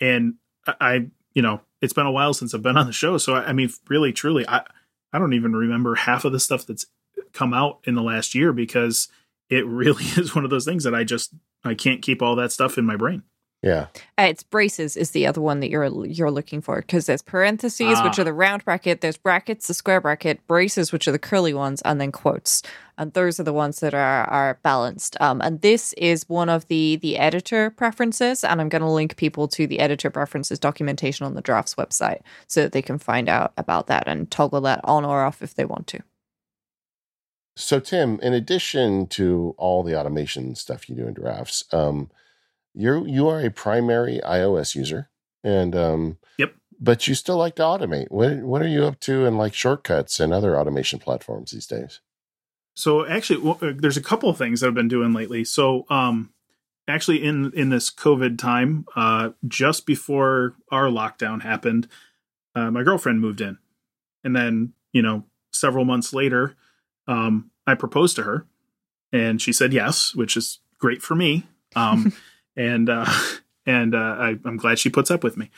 [0.00, 0.34] and
[0.66, 3.50] I, you know, it's been a while since I've been on the show, so I,
[3.50, 4.64] I mean, really, truly, I,
[5.12, 6.86] I don't even remember half of the stuff that's
[7.32, 9.08] come out in the last year because
[9.48, 11.34] it really is one of those things that I just
[11.64, 13.22] I can't keep all that stuff in my brain.
[13.62, 13.86] Yeah,
[14.18, 17.98] uh, it's braces is the other one that you're you're looking for because there's parentheses,
[17.98, 18.04] ah.
[18.04, 19.00] which are the round bracket.
[19.00, 22.64] There's brackets, the square bracket, braces, which are the curly ones, and then quotes.
[22.98, 25.16] And those are the ones that are are balanced.
[25.20, 29.16] Um, and this is one of the the editor preferences, and I'm going to link
[29.16, 33.28] people to the editor preferences documentation on the drafts website so that they can find
[33.28, 36.02] out about that and toggle that on or off if they want to.
[37.54, 42.10] So, Tim, in addition to all the automation stuff you do in drafts, um,
[42.74, 45.10] you're you are a primary iOS user.
[45.44, 46.54] And um, yep.
[46.80, 48.10] But you still like to automate.
[48.10, 52.00] What what are you up to in like shortcuts and other automation platforms these days?
[52.74, 55.44] So actually, well, uh, there's a couple of things that I've been doing lately.
[55.44, 56.32] So um,
[56.88, 61.88] actually, in in this COVID time, uh, just before our lockdown happened,
[62.54, 63.58] uh, my girlfriend moved in,
[64.24, 66.56] and then you know several months later,
[67.06, 68.46] um, I proposed to her,
[69.12, 71.44] and she said yes, which is great for me.
[71.74, 72.12] Um,
[72.56, 73.10] and uh,
[73.66, 75.50] and uh, I, am glad she puts up with me.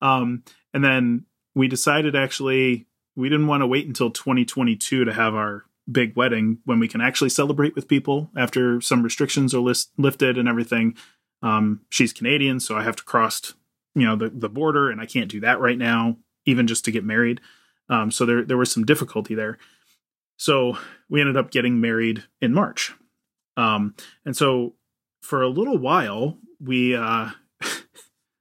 [0.00, 5.34] Um, and then we decided actually we didn't want to wait until 2022 to have
[5.34, 9.90] our big wedding when we can actually celebrate with people after some restrictions are list-
[9.96, 10.96] lifted and everything.
[11.42, 13.54] Um, she's Canadian, so I have to cross,
[13.94, 16.90] you know, the, the border, and I can't do that right now, even just to
[16.90, 17.40] get married.
[17.88, 19.58] Um, so there there was some difficulty there.
[20.38, 20.78] So
[21.10, 22.94] we ended up getting married in March,
[23.56, 23.94] um,
[24.24, 24.74] and so
[25.20, 27.30] for a little while we uh,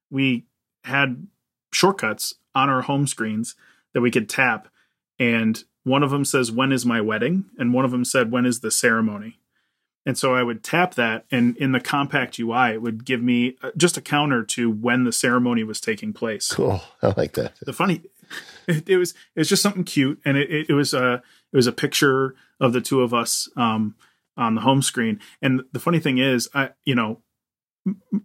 [0.10, 0.46] we
[0.86, 1.28] had
[1.74, 3.56] shortcuts on our home screens
[3.94, 4.70] that we could tap,
[5.20, 7.46] and one of them says when is my wedding?
[7.58, 9.40] And one of them said when is the ceremony?
[10.06, 13.58] And so i would tap that and in the compact ui it would give me
[13.62, 16.50] uh, just a counter to when the ceremony was taking place.
[16.50, 16.82] Cool.
[17.02, 17.54] I like that.
[17.62, 18.04] The funny
[18.68, 21.22] it, it was it was just something cute and it, it, it was a
[21.52, 23.96] it was a picture of the two of us um,
[24.36, 27.22] on the home screen and the funny thing is i you know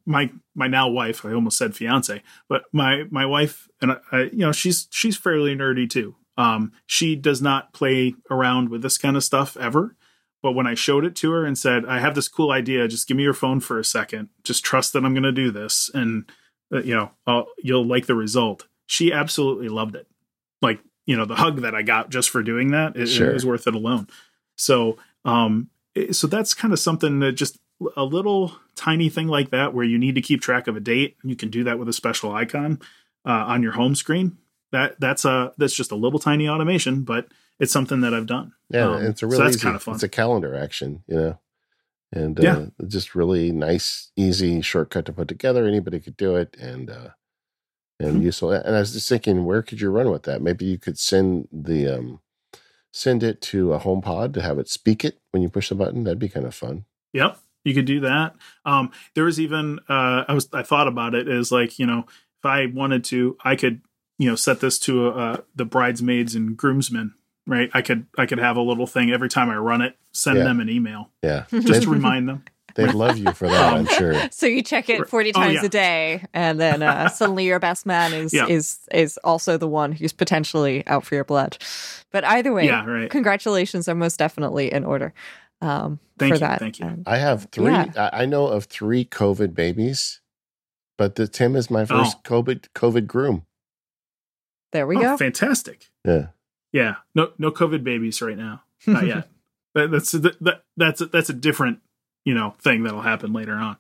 [0.05, 4.39] my my now wife i almost said fiance but my my wife and I, you
[4.39, 9.17] know she's she's fairly nerdy too um, she does not play around with this kind
[9.17, 9.97] of stuff ever.
[10.43, 13.07] But when I showed it to her and said, I have this cool idea, just
[13.07, 14.29] give me your phone for a second.
[14.43, 15.89] Just trust that I'm going to do this.
[15.95, 16.29] And,
[16.75, 18.67] uh, you know, I'll, you'll like the result.
[18.87, 20.09] She absolutely loved it.
[20.61, 23.33] Like, you know, the hug that I got just for doing that is, sure.
[23.33, 24.09] was worth it alone.
[24.57, 25.69] So, um,
[26.11, 27.59] so that's kind of something that just
[27.97, 31.17] a little tiny thing like that where you need to keep track of a date.
[31.23, 32.81] You can do that with a special icon
[33.25, 34.39] uh, on your home screen
[34.73, 37.29] that that's a that's just a little tiny automation, but
[37.61, 38.53] it's something that I've done.
[38.71, 39.95] Yeah, um, it's a really so that's kind of fun.
[39.95, 41.39] It's a calendar action, you know,
[42.11, 42.87] and uh, yeah.
[42.89, 45.67] just really nice, easy shortcut to put together.
[45.67, 47.09] Anybody could do it, and uh,
[48.03, 48.23] and mm-hmm.
[48.23, 48.53] useful.
[48.53, 50.43] And I was just thinking, where could you run with that?
[50.43, 52.21] Maybe you could send the um,
[52.93, 56.05] send it to a HomePod to have it speak it when you push the button.
[56.05, 56.85] That'd be kind of fun.
[57.13, 58.35] Yep, you could do that.
[58.65, 62.05] Um, there was even uh, I was I thought about it as like you know
[62.39, 63.83] if I wanted to, I could
[64.19, 67.15] you know set this to uh, the bridesmaids and groomsmen
[67.47, 70.39] right i could i could have a little thing every time i run it send
[70.39, 70.45] yeah.
[70.45, 74.15] them an email yeah just to remind them they'd love you for that i'm sure
[74.31, 75.67] so you check it 40 times oh, yeah.
[75.67, 78.47] a day and then uh, suddenly your best man is yeah.
[78.47, 81.59] is is also the one who's potentially out for your blood
[82.11, 83.11] but either way yeah, right.
[83.11, 85.13] congratulations are most definitely in order
[85.61, 89.55] um, thank for you, that thank you i have three i know of three covid
[89.55, 90.21] babies
[90.99, 92.29] but the tim is my first oh.
[92.29, 93.45] covid covid groom
[94.73, 95.17] there we oh, go.
[95.17, 95.91] Fantastic.
[96.05, 96.29] Yeah.
[96.73, 96.97] Yeah.
[97.15, 98.63] No no COVID babies right now.
[98.87, 99.29] Not yet.
[99.75, 101.81] that, that's that, that's a, that's a different
[102.25, 103.77] you know thing that'll happen later on.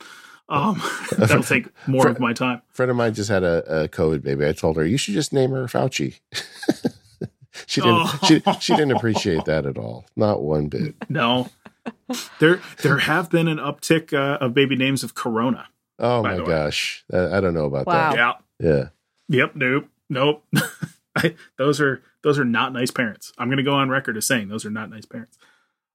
[0.48, 0.82] Um,
[1.16, 2.62] that'll take more of my time.
[2.70, 4.46] A friend of mine just had a, a, COVID baby.
[4.46, 6.20] I told her you should just name her Fauci.
[7.66, 8.00] she didn't.
[8.00, 8.18] Oh.
[8.24, 10.04] She, she didn't appreciate that at all.
[10.16, 10.94] Not one bit.
[11.08, 11.50] No.
[12.38, 15.68] There there have been an uptick uh, of baby names of Corona.
[15.98, 18.14] Oh my gosh, I, I, don't know about wow.
[18.14, 18.42] that.
[18.58, 18.68] Yeah.
[18.68, 18.84] Yeah.
[19.28, 19.56] Yep.
[19.56, 20.44] Nope nope.
[21.16, 23.32] I, those are those are not nice parents.
[23.36, 25.36] I'm going to go on record as saying those are not nice parents.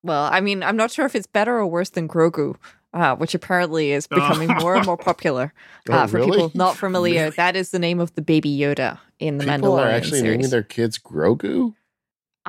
[0.07, 2.55] Well, I mean, I'm not sure if it's better or worse than Grogu,
[2.93, 5.53] uh, which apparently is becoming more and more popular
[5.89, 6.31] uh, oh, for really?
[6.31, 7.25] people not familiar.
[7.25, 7.35] Really?
[7.35, 10.37] That is the name of the baby Yoda in the people Mandalorian are actually series.
[10.37, 11.73] naming their kids Grogu.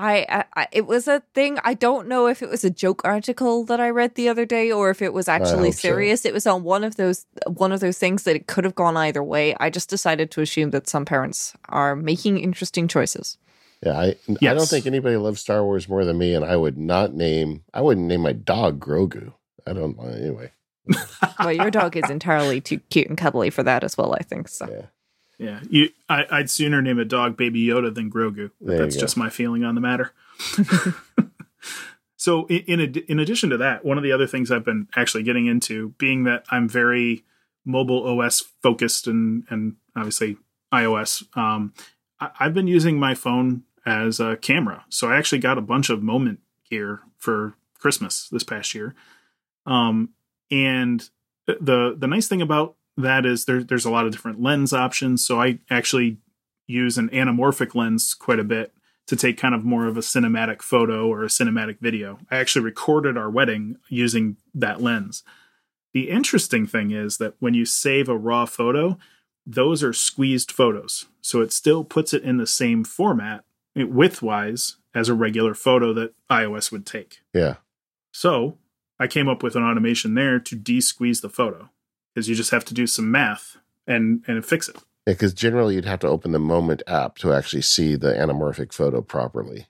[0.01, 1.59] I, I, it was a thing.
[1.65, 4.71] I don't know if it was a joke article that I read the other day
[4.71, 6.23] or if it was actually serious.
[6.23, 6.29] So.
[6.29, 8.97] It was on one of those one of those things that it could have gone
[8.97, 9.57] either way.
[9.59, 13.39] I just decided to assume that some parents are making interesting choices.
[13.85, 14.51] Yeah, I yes.
[14.51, 17.65] I don't think anybody loves Star Wars more than me, and I would not name
[17.73, 19.33] I wouldn't name my dog Grogu.
[19.67, 20.53] I don't know anyway.
[21.39, 24.15] well, your dog is entirely too cute and cuddly for that as well.
[24.15, 24.69] I think so.
[24.69, 24.87] Yeah.
[25.39, 25.91] Yeah, you.
[26.09, 28.51] I, would sooner name a dog Baby Yoda than Grogu.
[28.61, 30.13] That's just my feeling on the matter.
[32.17, 35.23] so, in in, in addition to that, one of the other things I've been actually
[35.23, 37.25] getting into, being that I'm very
[37.65, 40.39] mobile OS focused and and obviously
[40.75, 41.73] iOS, um,
[42.19, 44.85] I've been using my phone as a camera.
[44.89, 48.95] So I actually got a bunch of Moment gear for Christmas this past year.
[49.67, 50.11] Um,
[50.51, 51.09] and
[51.47, 55.25] the the nice thing about that is there, there's a lot of different lens options.
[55.25, 56.19] So I actually
[56.67, 58.75] use an anamorphic lens quite a bit
[59.07, 62.19] to take kind of more of a cinematic photo or a cinematic video.
[62.31, 65.23] I actually recorded our wedding using that lens.
[65.95, 68.99] The interesting thing is that when you save a raw photo,
[69.47, 71.07] those are squeezed photos.
[71.23, 73.45] So it still puts it in the same format
[73.85, 77.21] widthwise as a regular photo that iOS would take.
[77.33, 77.57] Yeah.
[78.13, 78.59] So
[78.99, 81.71] I came up with an automation there to de-squeeze the photo
[82.15, 83.57] because you just have to do some math
[83.87, 84.77] and and fix it.
[85.07, 88.73] Yeah, because generally you'd have to open the Moment app to actually see the anamorphic
[88.73, 89.67] photo properly.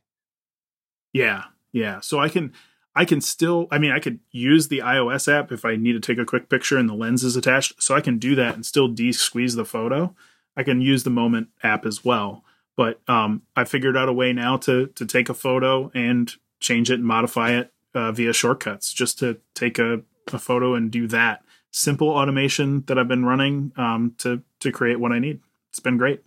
[1.12, 2.00] Yeah, yeah.
[2.00, 2.52] So I can
[2.94, 6.00] I can still I mean I could use the iOS app if I need to
[6.00, 7.82] take a quick picture and the lens is attached.
[7.82, 10.14] So I can do that and still de-squeeze the photo.
[10.56, 12.44] I can use the Moment app as well.
[12.78, 16.92] But um, I figured out a way now to to take a photo and change
[16.92, 20.02] it and modify it uh, via shortcuts just to take a,
[20.32, 21.42] a photo and do that
[21.72, 25.40] simple automation that I've been running um, to to create what I need.
[25.70, 26.22] It's been great.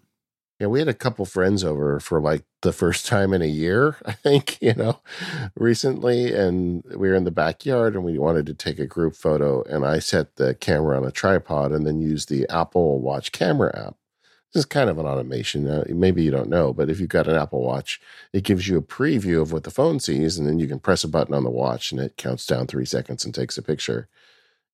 [0.60, 3.96] Yeah, we had a couple friends over for like the first time in a year,
[4.06, 5.00] I think, you know,
[5.56, 6.34] recently.
[6.34, 9.64] And we were in the backyard and we wanted to take a group photo.
[9.64, 13.88] And I set the camera on a tripod and then used the Apple Watch camera
[13.88, 13.96] app.
[14.54, 15.68] This is kind of an automation.
[15.68, 18.02] Uh, maybe you don't know, but if you've got an Apple Watch,
[18.34, 20.38] it gives you a preview of what the phone sees.
[20.38, 22.86] And then you can press a button on the watch and it counts down three
[22.86, 24.10] seconds and takes a picture.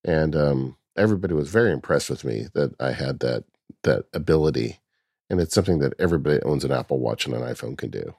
[0.03, 3.43] And um, everybody was very impressed with me that I had that
[3.83, 4.79] that ability
[5.29, 8.15] and it's something that everybody owns an Apple Watch and an iPhone can do.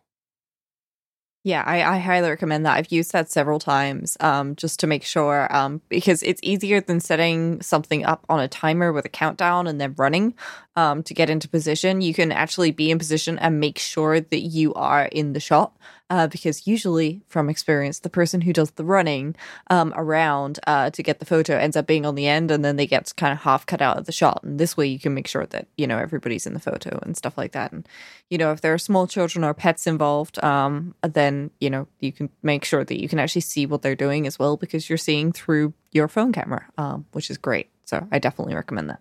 [1.44, 2.76] Yeah, I, I, highly recommend that.
[2.76, 6.98] I've used that several times um, just to make sure um, because it's easier than
[6.98, 10.34] setting something up on a timer with a countdown and then running
[10.74, 12.00] um, to get into position.
[12.00, 15.76] You can actually be in position and make sure that you are in the shot
[16.10, 19.36] uh, because usually, from experience, the person who does the running
[19.70, 22.76] um, around uh, to get the photo ends up being on the end, and then
[22.76, 24.42] they get kind of half cut out of the shot.
[24.42, 27.16] And this way, you can make sure that you know everybody's in the photo and
[27.16, 27.72] stuff like that.
[27.72, 27.86] And
[28.30, 32.12] you know, if there are small children or pets involved, um, then you know you
[32.12, 34.98] can make sure that you can actually see what they're doing as well because you're
[34.98, 37.68] seeing through your phone camera, um, which is great.
[37.84, 39.00] So I definitely recommend that.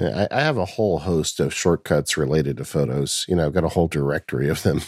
[0.00, 3.24] I, I have a whole host of shortcuts related to photos.
[3.28, 4.80] You know, I've got a whole directory of them.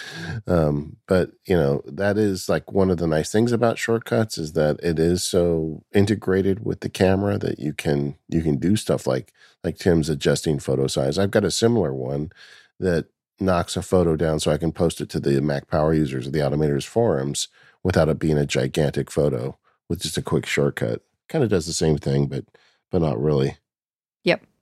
[0.46, 4.52] um, but you know, that is like one of the nice things about shortcuts is
[4.52, 9.06] that it is so integrated with the camera that you can you can do stuff
[9.06, 9.32] like
[9.64, 11.18] like Tim's adjusting photo size.
[11.18, 12.30] I've got a similar one
[12.78, 13.06] that
[13.40, 16.30] knocks a photo down so I can post it to the Mac Power users or
[16.30, 17.48] the Automators forums
[17.82, 19.56] without it being a gigantic photo
[19.88, 21.02] with just a quick shortcut.
[21.28, 22.44] Kind of does the same thing, but
[22.90, 23.56] but not really.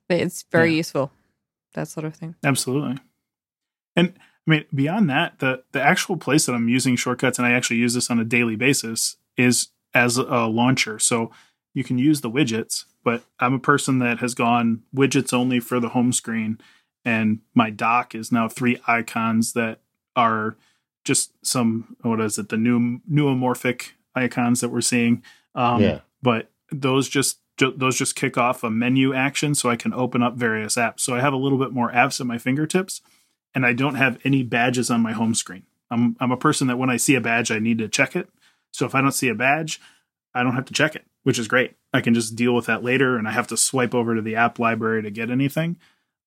[0.09, 0.21] Yep.
[0.21, 0.77] It's very yeah.
[0.77, 1.11] useful.
[1.73, 2.35] That sort of thing.
[2.43, 2.97] Absolutely.
[3.95, 4.13] And
[4.47, 7.77] I mean, beyond that, the the actual place that I'm using shortcuts, and I actually
[7.77, 10.99] use this on a daily basis, is as a launcher.
[10.99, 11.31] So
[11.73, 15.79] you can use the widgets, but I'm a person that has gone widgets only for
[15.79, 16.59] the home screen,
[17.03, 19.79] and my dock is now three icons that
[20.15, 20.55] are
[21.03, 25.23] just some what is it the new neuromorphic icons that we're seeing.
[25.55, 25.99] Um, yeah.
[26.21, 30.35] But those just those just kick off a menu action so I can open up
[30.35, 31.01] various apps.
[31.01, 33.01] So I have a little bit more apps at my fingertips
[33.55, 35.63] and I don't have any badges on my home screen.
[35.89, 38.29] I'm I'm a person that when I see a badge I need to check it.
[38.71, 39.81] So if I don't see a badge,
[40.33, 41.75] I don't have to check it, which is great.
[41.93, 44.35] I can just deal with that later and I have to swipe over to the
[44.35, 45.77] app library to get anything.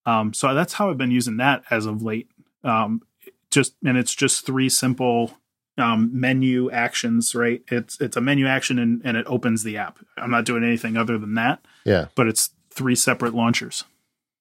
[0.06, 2.30] Um, so that's how I've been using that as of late.
[2.64, 3.02] Um,
[3.50, 5.36] just and it's just three simple
[5.80, 7.62] um, menu actions, right?
[7.68, 9.98] It's it's a menu action and, and it opens the app.
[10.16, 11.64] I'm not doing anything other than that.
[11.84, 12.06] Yeah.
[12.14, 13.84] But it's three separate launchers.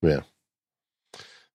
[0.02, 0.22] Yeah.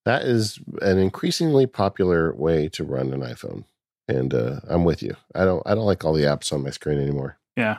[0.04, 3.64] That is an increasingly popular way to run an iPhone.
[4.06, 5.16] And uh, I'm with you.
[5.34, 7.38] I don't I don't like all the apps on my screen anymore.
[7.56, 7.78] Yeah.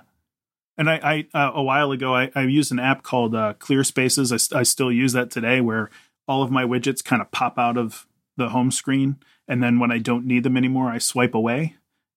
[0.77, 3.83] And I, I uh, a while ago, I, I used an app called uh, Clear
[3.83, 4.31] Spaces.
[4.31, 5.89] I, I still use that today, where
[6.27, 9.17] all of my widgets kind of pop out of the home screen,
[9.47, 11.75] and then when I don't need them anymore, I swipe away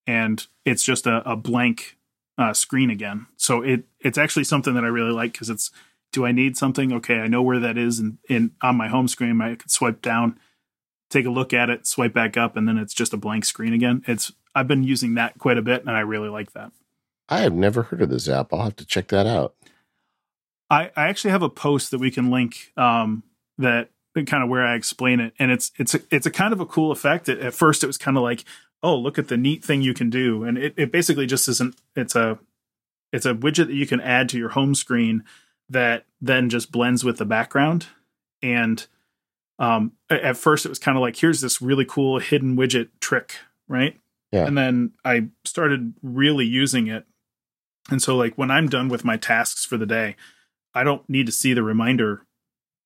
[0.09, 1.99] and it's just a, a blank
[2.39, 3.27] uh, screen again.
[3.37, 5.71] So it it's actually something that I really like because it's
[6.13, 6.93] do I need something?
[6.95, 10.01] Okay, I know where that is, and in on my home screen, I could swipe
[10.01, 10.41] down,
[11.11, 13.75] take a look at it, swipe back up, and then it's just a blank screen
[13.75, 14.03] again.
[14.07, 16.73] It's I've been using that quite a bit, and I really like that.
[17.29, 18.55] I have never heard of this app.
[18.55, 19.55] I'll have to check that out.
[20.71, 23.23] I, I actually have a post that we can link um,
[23.59, 26.61] that kind of where I explain it, and it's it's a, it's a kind of
[26.61, 27.29] a cool effect.
[27.29, 28.45] At, at first, it was kind of like
[28.83, 30.45] oh, look at the neat thing you can do.
[30.45, 32.39] And it, it basically just isn't, it's a,
[33.13, 35.25] it's a widget that you can add to your home screen
[35.69, 37.87] that then just blends with the background.
[38.43, 38.87] And
[39.59, 43.37] um, at first it was kind of like, here's this really cool hidden widget trick,
[43.67, 43.99] right?
[44.31, 44.47] Yeah.
[44.47, 47.05] And then I started really using it.
[47.91, 50.17] And so like when I'm done with my tasks for the day,
[50.75, 52.27] I don't need to see the reminder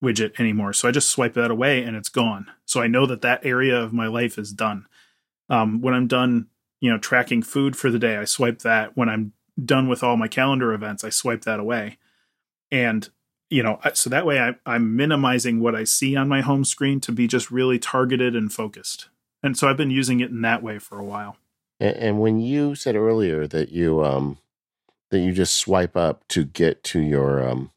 [0.03, 0.73] widget anymore.
[0.73, 2.47] So I just swipe that away and it's gone.
[2.65, 4.87] So I know that that area of my life is done.
[5.53, 6.49] Um, when I'm done,
[6.81, 8.97] you know, tracking food for the day, I swipe that.
[8.97, 11.99] When I'm done with all my calendar events, I swipe that away.
[12.73, 13.09] And
[13.51, 17.01] you know, so that way I, I'm minimizing what I see on my home screen
[17.01, 19.11] to be just really targeted and focused.
[19.43, 21.37] And so I've been using it in that way for a while.
[21.79, 24.39] And, when you said earlier that you um
[25.11, 27.71] that you just swipe up to get to your um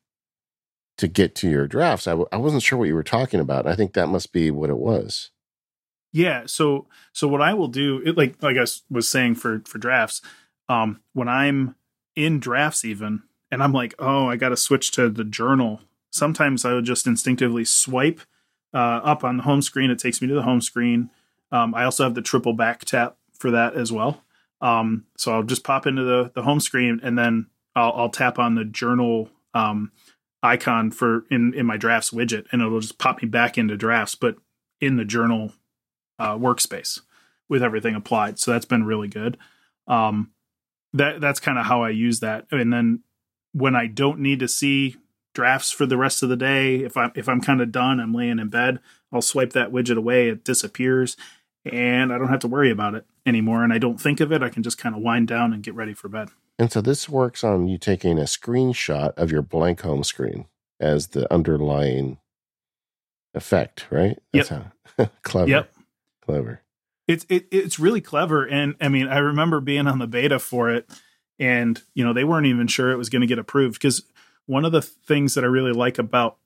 [0.98, 3.68] to get to your drafts, I w- I wasn't sure what you were talking about.
[3.68, 5.32] I think that must be what it was.
[6.16, 6.44] Yeah.
[6.46, 10.22] So so what I will do, it, like like I was saying for for drafts,
[10.70, 11.76] um, when I'm
[12.16, 15.82] in drafts even, and I'm like, oh, I got to switch to the journal.
[16.12, 18.22] Sometimes I would just instinctively swipe
[18.74, 19.92] uh, up on the home screen.
[19.92, 21.10] It takes me to the home screen.
[21.52, 24.24] Um, I also have the triple back tap for that as well.
[24.62, 28.40] Um, so I'll just pop into the the home screen and then I'll, I'll tap
[28.40, 29.92] on the journal um,
[30.42, 34.16] icon for in in my drafts widget, and it'll just pop me back into drafts,
[34.16, 34.38] but
[34.80, 35.52] in the journal
[36.20, 37.02] uh, workspace
[37.50, 38.40] with everything applied.
[38.40, 39.38] So that's been really good.
[39.88, 40.32] Um,
[40.94, 42.48] that that's kind of how I use that.
[42.52, 43.04] And then
[43.54, 44.96] when I don't need to see
[45.34, 48.14] drafts for the rest of the day, if I'm if I'm kind of done, I'm
[48.14, 48.80] laying in bed,
[49.12, 50.30] I'll swipe that widget away.
[50.30, 51.18] It disappears,
[51.66, 53.64] and I don't have to worry about it anymore.
[53.64, 54.42] And I don't think of it.
[54.42, 56.30] I can just kind of wind down and get ready for bed.
[56.58, 60.46] And so this works on you taking a screenshot of your blank home screen
[60.80, 62.18] as the underlying
[63.34, 64.18] effect, right?
[64.34, 64.74] That's yep.
[64.98, 65.50] how clever.
[65.50, 65.75] Yep.
[66.26, 66.62] Clever.
[67.08, 70.72] It's it, it's really clever, and I mean, I remember being on the beta for
[70.72, 70.90] it,
[71.38, 74.04] and you know they weren't even sure it was going to get approved because
[74.48, 76.38] one of the things that I really like about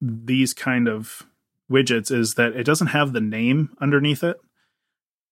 [0.00, 1.26] these kind of
[1.70, 4.40] widgets is that it doesn't have the name underneath it.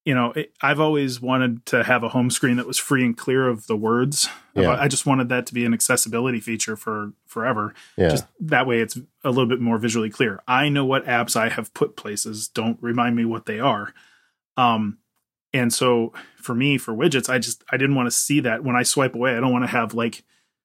[0.07, 3.15] You know, it, I've always wanted to have a home screen that was free and
[3.17, 4.29] clear of the words.
[4.55, 4.71] Yeah.
[4.81, 7.75] I just wanted that to be an accessibility feature for forever.
[7.97, 8.11] Yeah.
[8.11, 10.41] Just that way it's a little bit more visually clear.
[10.47, 12.49] I know what apps I have put places.
[12.49, 13.93] Don't remind me what they are.
[14.57, 14.99] Um,
[15.53, 18.77] and so for me, for widgets, I just I didn't want to see that when
[18.77, 19.37] I swipe away.
[19.37, 20.23] I don't want to have like,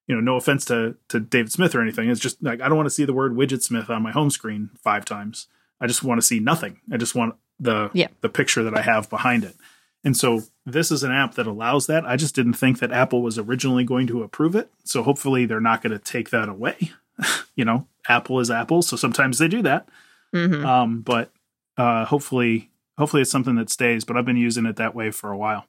[0.08, 2.10] you know, no offense to to David Smith or anything.
[2.10, 4.70] It's just like I don't want to see the word Widgetsmith on my home screen
[4.84, 5.48] five times.
[5.80, 6.80] I just want to see nothing.
[6.92, 8.08] I just want the yeah.
[8.20, 9.56] the picture that I have behind it.
[10.04, 12.06] And so this is an app that allows that.
[12.06, 14.72] I just didn't think that Apple was originally going to approve it.
[14.84, 16.92] So hopefully they're not going to take that away.
[17.56, 19.88] you know, Apple is Apple, so sometimes they do that.
[20.34, 20.66] Mm-hmm.
[20.66, 21.32] Um, but
[21.78, 25.32] uh, hopefully hopefully it's something that stays, but I've been using it that way for
[25.32, 25.66] a while.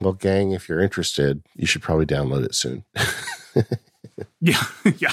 [0.00, 2.84] Well, gang, if you're interested, you should probably download it soon.
[4.40, 4.62] yeah,
[4.98, 5.12] yeah.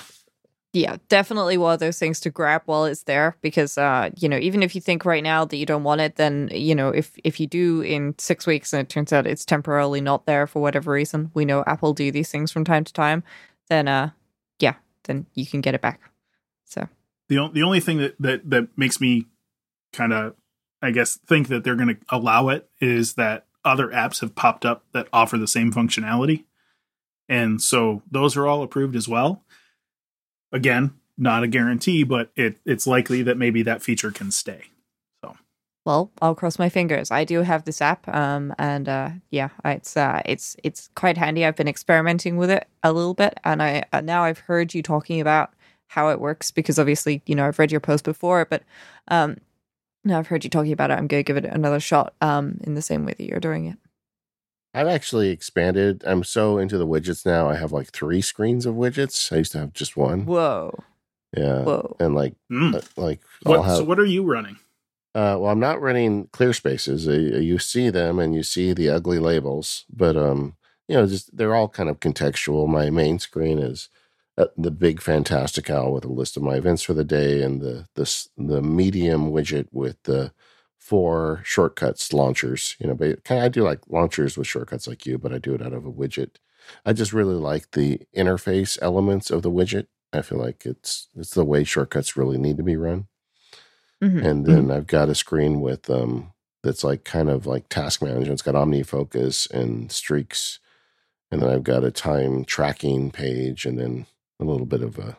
[0.73, 4.37] Yeah, definitely one of those things to grab while it's there because uh, you know,
[4.37, 7.11] even if you think right now that you don't want it, then you know, if
[7.23, 10.61] if you do in six weeks and it turns out it's temporarily not there for
[10.61, 13.23] whatever reason, we know Apple do these things from time to time,
[13.67, 14.11] then uh
[14.59, 15.99] yeah, then you can get it back.
[16.63, 16.87] So
[17.27, 19.27] the the only thing that that that makes me
[19.91, 20.35] kind of
[20.81, 24.65] I guess, think that they're going to allow it is that other apps have popped
[24.65, 26.45] up that offer the same functionality.
[27.29, 29.43] And so those are all approved as well.
[30.51, 34.63] Again, not a guarantee, but it, it's likely that maybe that feature can stay.
[35.23, 35.35] So,
[35.85, 37.11] well, I'll cross my fingers.
[37.11, 41.45] I do have this app, um, and uh, yeah, it's uh, it's it's quite handy.
[41.45, 44.81] I've been experimenting with it a little bit, and I uh, now I've heard you
[44.81, 45.53] talking about
[45.87, 48.63] how it works because obviously you know I've read your post before, but
[49.09, 49.37] um,
[50.03, 50.95] now I've heard you talking about it.
[50.95, 53.65] I'm going to give it another shot um, in the same way that you're doing
[53.67, 53.77] it.
[54.73, 56.03] I've actually expanded.
[56.05, 57.49] I'm so into the widgets now.
[57.49, 59.31] I have like three screens of widgets.
[59.31, 60.25] I used to have just one.
[60.25, 60.83] Whoa.
[61.35, 61.63] Yeah.
[61.63, 61.95] Whoa.
[61.99, 62.75] And like, mm.
[62.75, 64.57] uh, like, what, have, so what are you running?
[65.13, 67.07] Uh, well, I'm not running clear spaces.
[67.07, 70.55] Uh, you see them and you see the ugly labels, but um,
[70.87, 72.67] you know, just they're all kind of contextual.
[72.67, 73.89] My main screen is
[74.37, 77.87] uh, the big Fantastical with a list of my events for the day, and the
[77.95, 80.31] the the medium widget with the
[80.81, 82.75] four shortcuts launchers.
[82.79, 85.37] You know, but kind of I do like launchers with shortcuts like you, but I
[85.37, 86.37] do it out of a widget.
[86.85, 89.87] I just really like the interface elements of the widget.
[90.11, 93.07] I feel like it's it's the way shortcuts really need to be run.
[94.03, 94.25] Mm-hmm.
[94.25, 94.71] And then mm-hmm.
[94.71, 96.33] I've got a screen with um
[96.63, 98.31] that's like kind of like task management.
[98.31, 100.59] It's got OmniFocus and streaks.
[101.31, 104.05] And then I've got a time tracking page and then
[104.39, 105.17] a little bit of a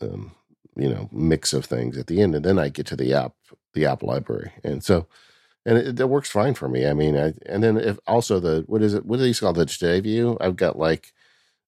[0.00, 0.32] um,
[0.76, 3.34] you know mix of things at the end, and then I get to the app,
[3.74, 5.06] the app library, and so
[5.66, 6.86] and it, it works fine for me.
[6.86, 9.04] I mean, I and then if also the what is it?
[9.04, 9.56] What do these called?
[9.56, 10.38] The today view.
[10.40, 11.12] I've got like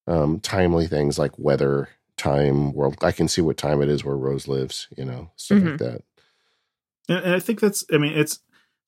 [0.07, 2.97] um, timely things like weather, time, world.
[3.03, 4.87] I can see what time it is where Rose lives.
[4.97, 5.69] You know, stuff mm-hmm.
[5.71, 6.03] like that.
[7.09, 7.85] And I think that's.
[7.93, 8.39] I mean, it's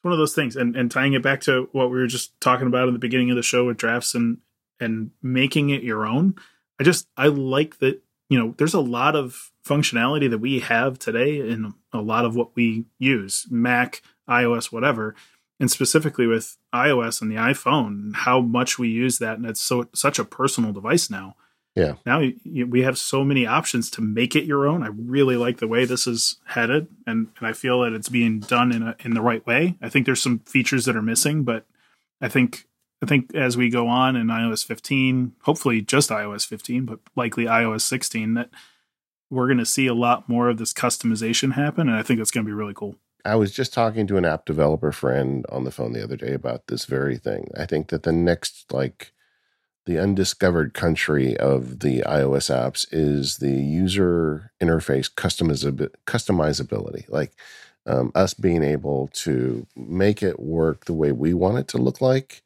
[0.02, 2.68] one of those things, and and tying it back to what we were just talking
[2.68, 4.38] about in the beginning of the show with drafts and
[4.78, 6.36] and making it your own.
[6.80, 10.98] I just I like that you know there's a lot of functionality that we have
[10.98, 15.14] today in a lot of what we use Mac, iOS, whatever,
[15.58, 19.88] and specifically with iOS and the iPhone, how much we use that, and it's so
[19.94, 21.36] such a personal device now.
[21.76, 21.94] Yeah.
[22.04, 24.82] Now we have so many options to make it your own.
[24.82, 28.40] I really like the way this is headed, and, and I feel that it's being
[28.40, 29.76] done in a, in the right way.
[29.80, 31.66] I think there's some features that are missing, but
[32.20, 32.66] I think
[33.02, 37.44] I think as we go on in iOS 15, hopefully just iOS 15, but likely
[37.44, 38.50] iOS 16, that
[39.30, 42.30] we're going to see a lot more of this customization happen, and I think that's
[42.30, 42.96] going to be really cool.
[43.24, 46.32] I was just talking to an app developer friend on the phone the other day
[46.32, 47.48] about this very thing.
[47.56, 49.12] I think that the next like
[49.86, 57.08] the undiscovered country of the iOS apps is the user interface customizability.
[57.08, 57.32] Like
[57.86, 62.00] um, us being able to make it work the way we want it to look
[62.00, 62.42] like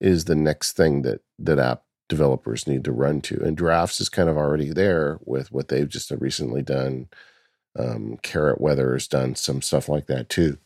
[0.00, 3.42] is the next thing that that app developers need to run to.
[3.42, 7.08] And drafts is kind of already there with what they've just recently done.
[7.78, 10.58] Um, Carrot Weather has done some stuff like that too.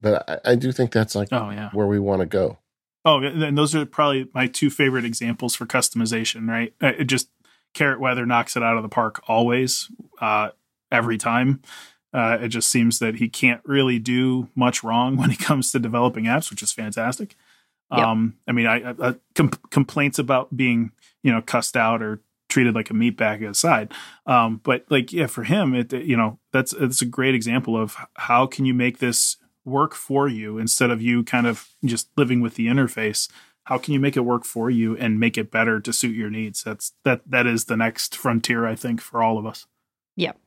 [0.00, 1.70] But I, I do think that's like oh, yeah.
[1.72, 2.58] where we want to go.
[3.06, 6.72] Oh, and those are probably my two favorite examples for customization, right?
[6.82, 7.28] Uh, it just
[7.74, 9.90] Carrot Weather knocks it out of the park always,
[10.20, 10.50] uh,
[10.90, 11.60] every time.
[12.14, 15.78] Uh, it just seems that he can't really do much wrong when it comes to
[15.78, 17.36] developing apps, which is fantastic.
[17.90, 18.06] Yep.
[18.06, 20.92] Um, I mean, I, I com- complaints about being,
[21.22, 23.92] you know, cussed out or treated like a meat bag aside.
[24.26, 27.96] Um, but like, yeah, for him, it, you know, that's, it's a great example of
[28.14, 32.40] how can you make this work for you instead of you kind of just living
[32.40, 33.30] with the interface.
[33.64, 36.30] How can you make it work for you and make it better to suit your
[36.30, 36.62] needs?
[36.62, 39.66] That's that that is the next frontier i think for all of us.
[40.16, 40.38] Yep.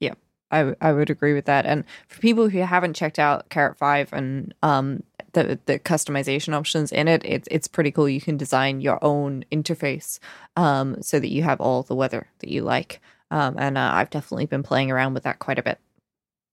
[0.00, 0.18] Yep.
[0.50, 1.66] I, w- I would agree with that.
[1.66, 5.02] And for people who haven't checked out carrot 5 and um
[5.32, 9.44] the the customization options in it it's it's pretty cool you can design your own
[9.50, 10.18] interface
[10.56, 13.00] um so that you have all the weather that you like
[13.30, 15.78] um and uh, i've definitely been playing around with that quite a bit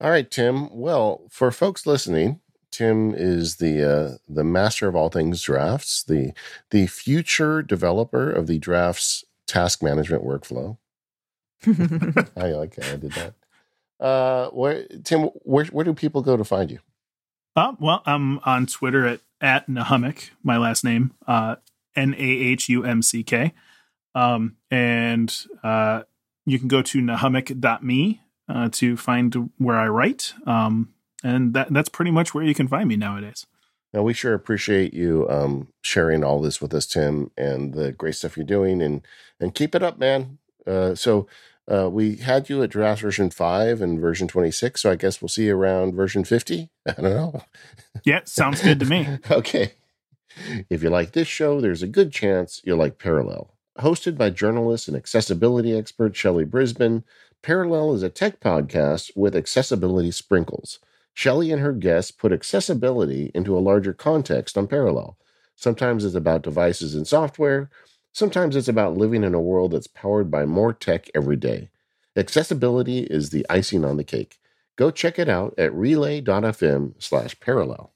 [0.01, 0.69] all right, Tim.
[0.71, 2.39] Well, for folks listening,
[2.71, 6.31] Tim is the uh, the master of all things drafts, the
[6.69, 10.77] the future developer of the drafts task management workflow.
[12.37, 13.33] I like how I did that.
[13.99, 16.79] Uh, where Tim, where where do people go to find you?
[17.59, 21.57] Uh, well, I'm on Twitter at at Nahumck, my last name, uh,
[21.93, 23.53] N A H U M C K,
[24.15, 26.03] um, and uh,
[26.45, 30.33] you can go to nahumck.me uh, to find where I write.
[30.45, 33.45] Um, and that that's pretty much where you can find me nowadays.
[33.93, 38.15] Now we sure appreciate you um, sharing all this with us, Tim, and the great
[38.15, 39.05] stuff you're doing, and
[39.37, 40.37] and keep it up, man.
[40.65, 41.27] Uh, so
[41.69, 45.29] uh, we had you at draft version five and version 26, so I guess we'll
[45.29, 46.69] see you around version 50.
[46.87, 47.43] I don't know.
[48.03, 49.19] Yeah, sounds good to me.
[49.31, 49.73] okay.
[50.69, 53.53] If you like this show, there's a good chance you'll like Parallel.
[53.79, 57.03] Hosted by journalist and accessibility expert Shelley Brisbane,
[57.41, 60.79] Parallel is a tech podcast with accessibility sprinkles.
[61.13, 65.17] Shelley and her guests put accessibility into a larger context on Parallel.
[65.55, 67.69] Sometimes it's about devices and software,
[68.19, 71.69] sometimes it's about living in a world that's powered by more tech every day.
[72.15, 74.37] Accessibility is the icing on the cake.
[74.75, 77.93] Go check it out at relay.fm slash parallel.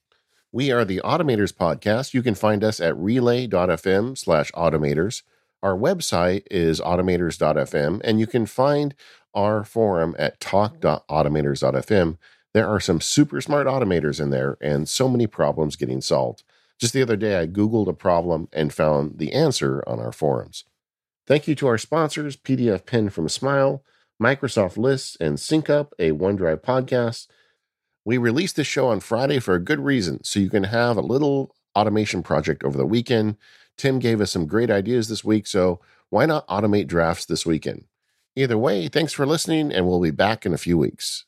[0.52, 2.14] We are the Automators Podcast.
[2.14, 5.24] You can find us at relay.fm slash automators.
[5.62, 8.96] Our website is automators.fm, and you can find
[9.34, 12.18] our forum at talk.automators.fm.
[12.54, 16.44] There are some super smart automators in there and so many problems getting solved.
[16.80, 20.66] Just the other day, I Googled a problem and found the answer on our forums.
[21.26, 23.84] Thank you to our sponsors, PDF Pen from Smile,
[24.22, 27.28] Microsoft Lists, and SyncUp, a OneDrive podcast.
[28.06, 31.02] We released this show on Friday for a good reason, so you can have a
[31.02, 33.38] little automation project over the weekend.
[33.78, 35.80] Tim gave us some great ideas this week, so
[36.10, 37.86] why not automate drafts this weekend?
[38.36, 41.26] Either way, thanks for listening, and we'll be back in a few weeks.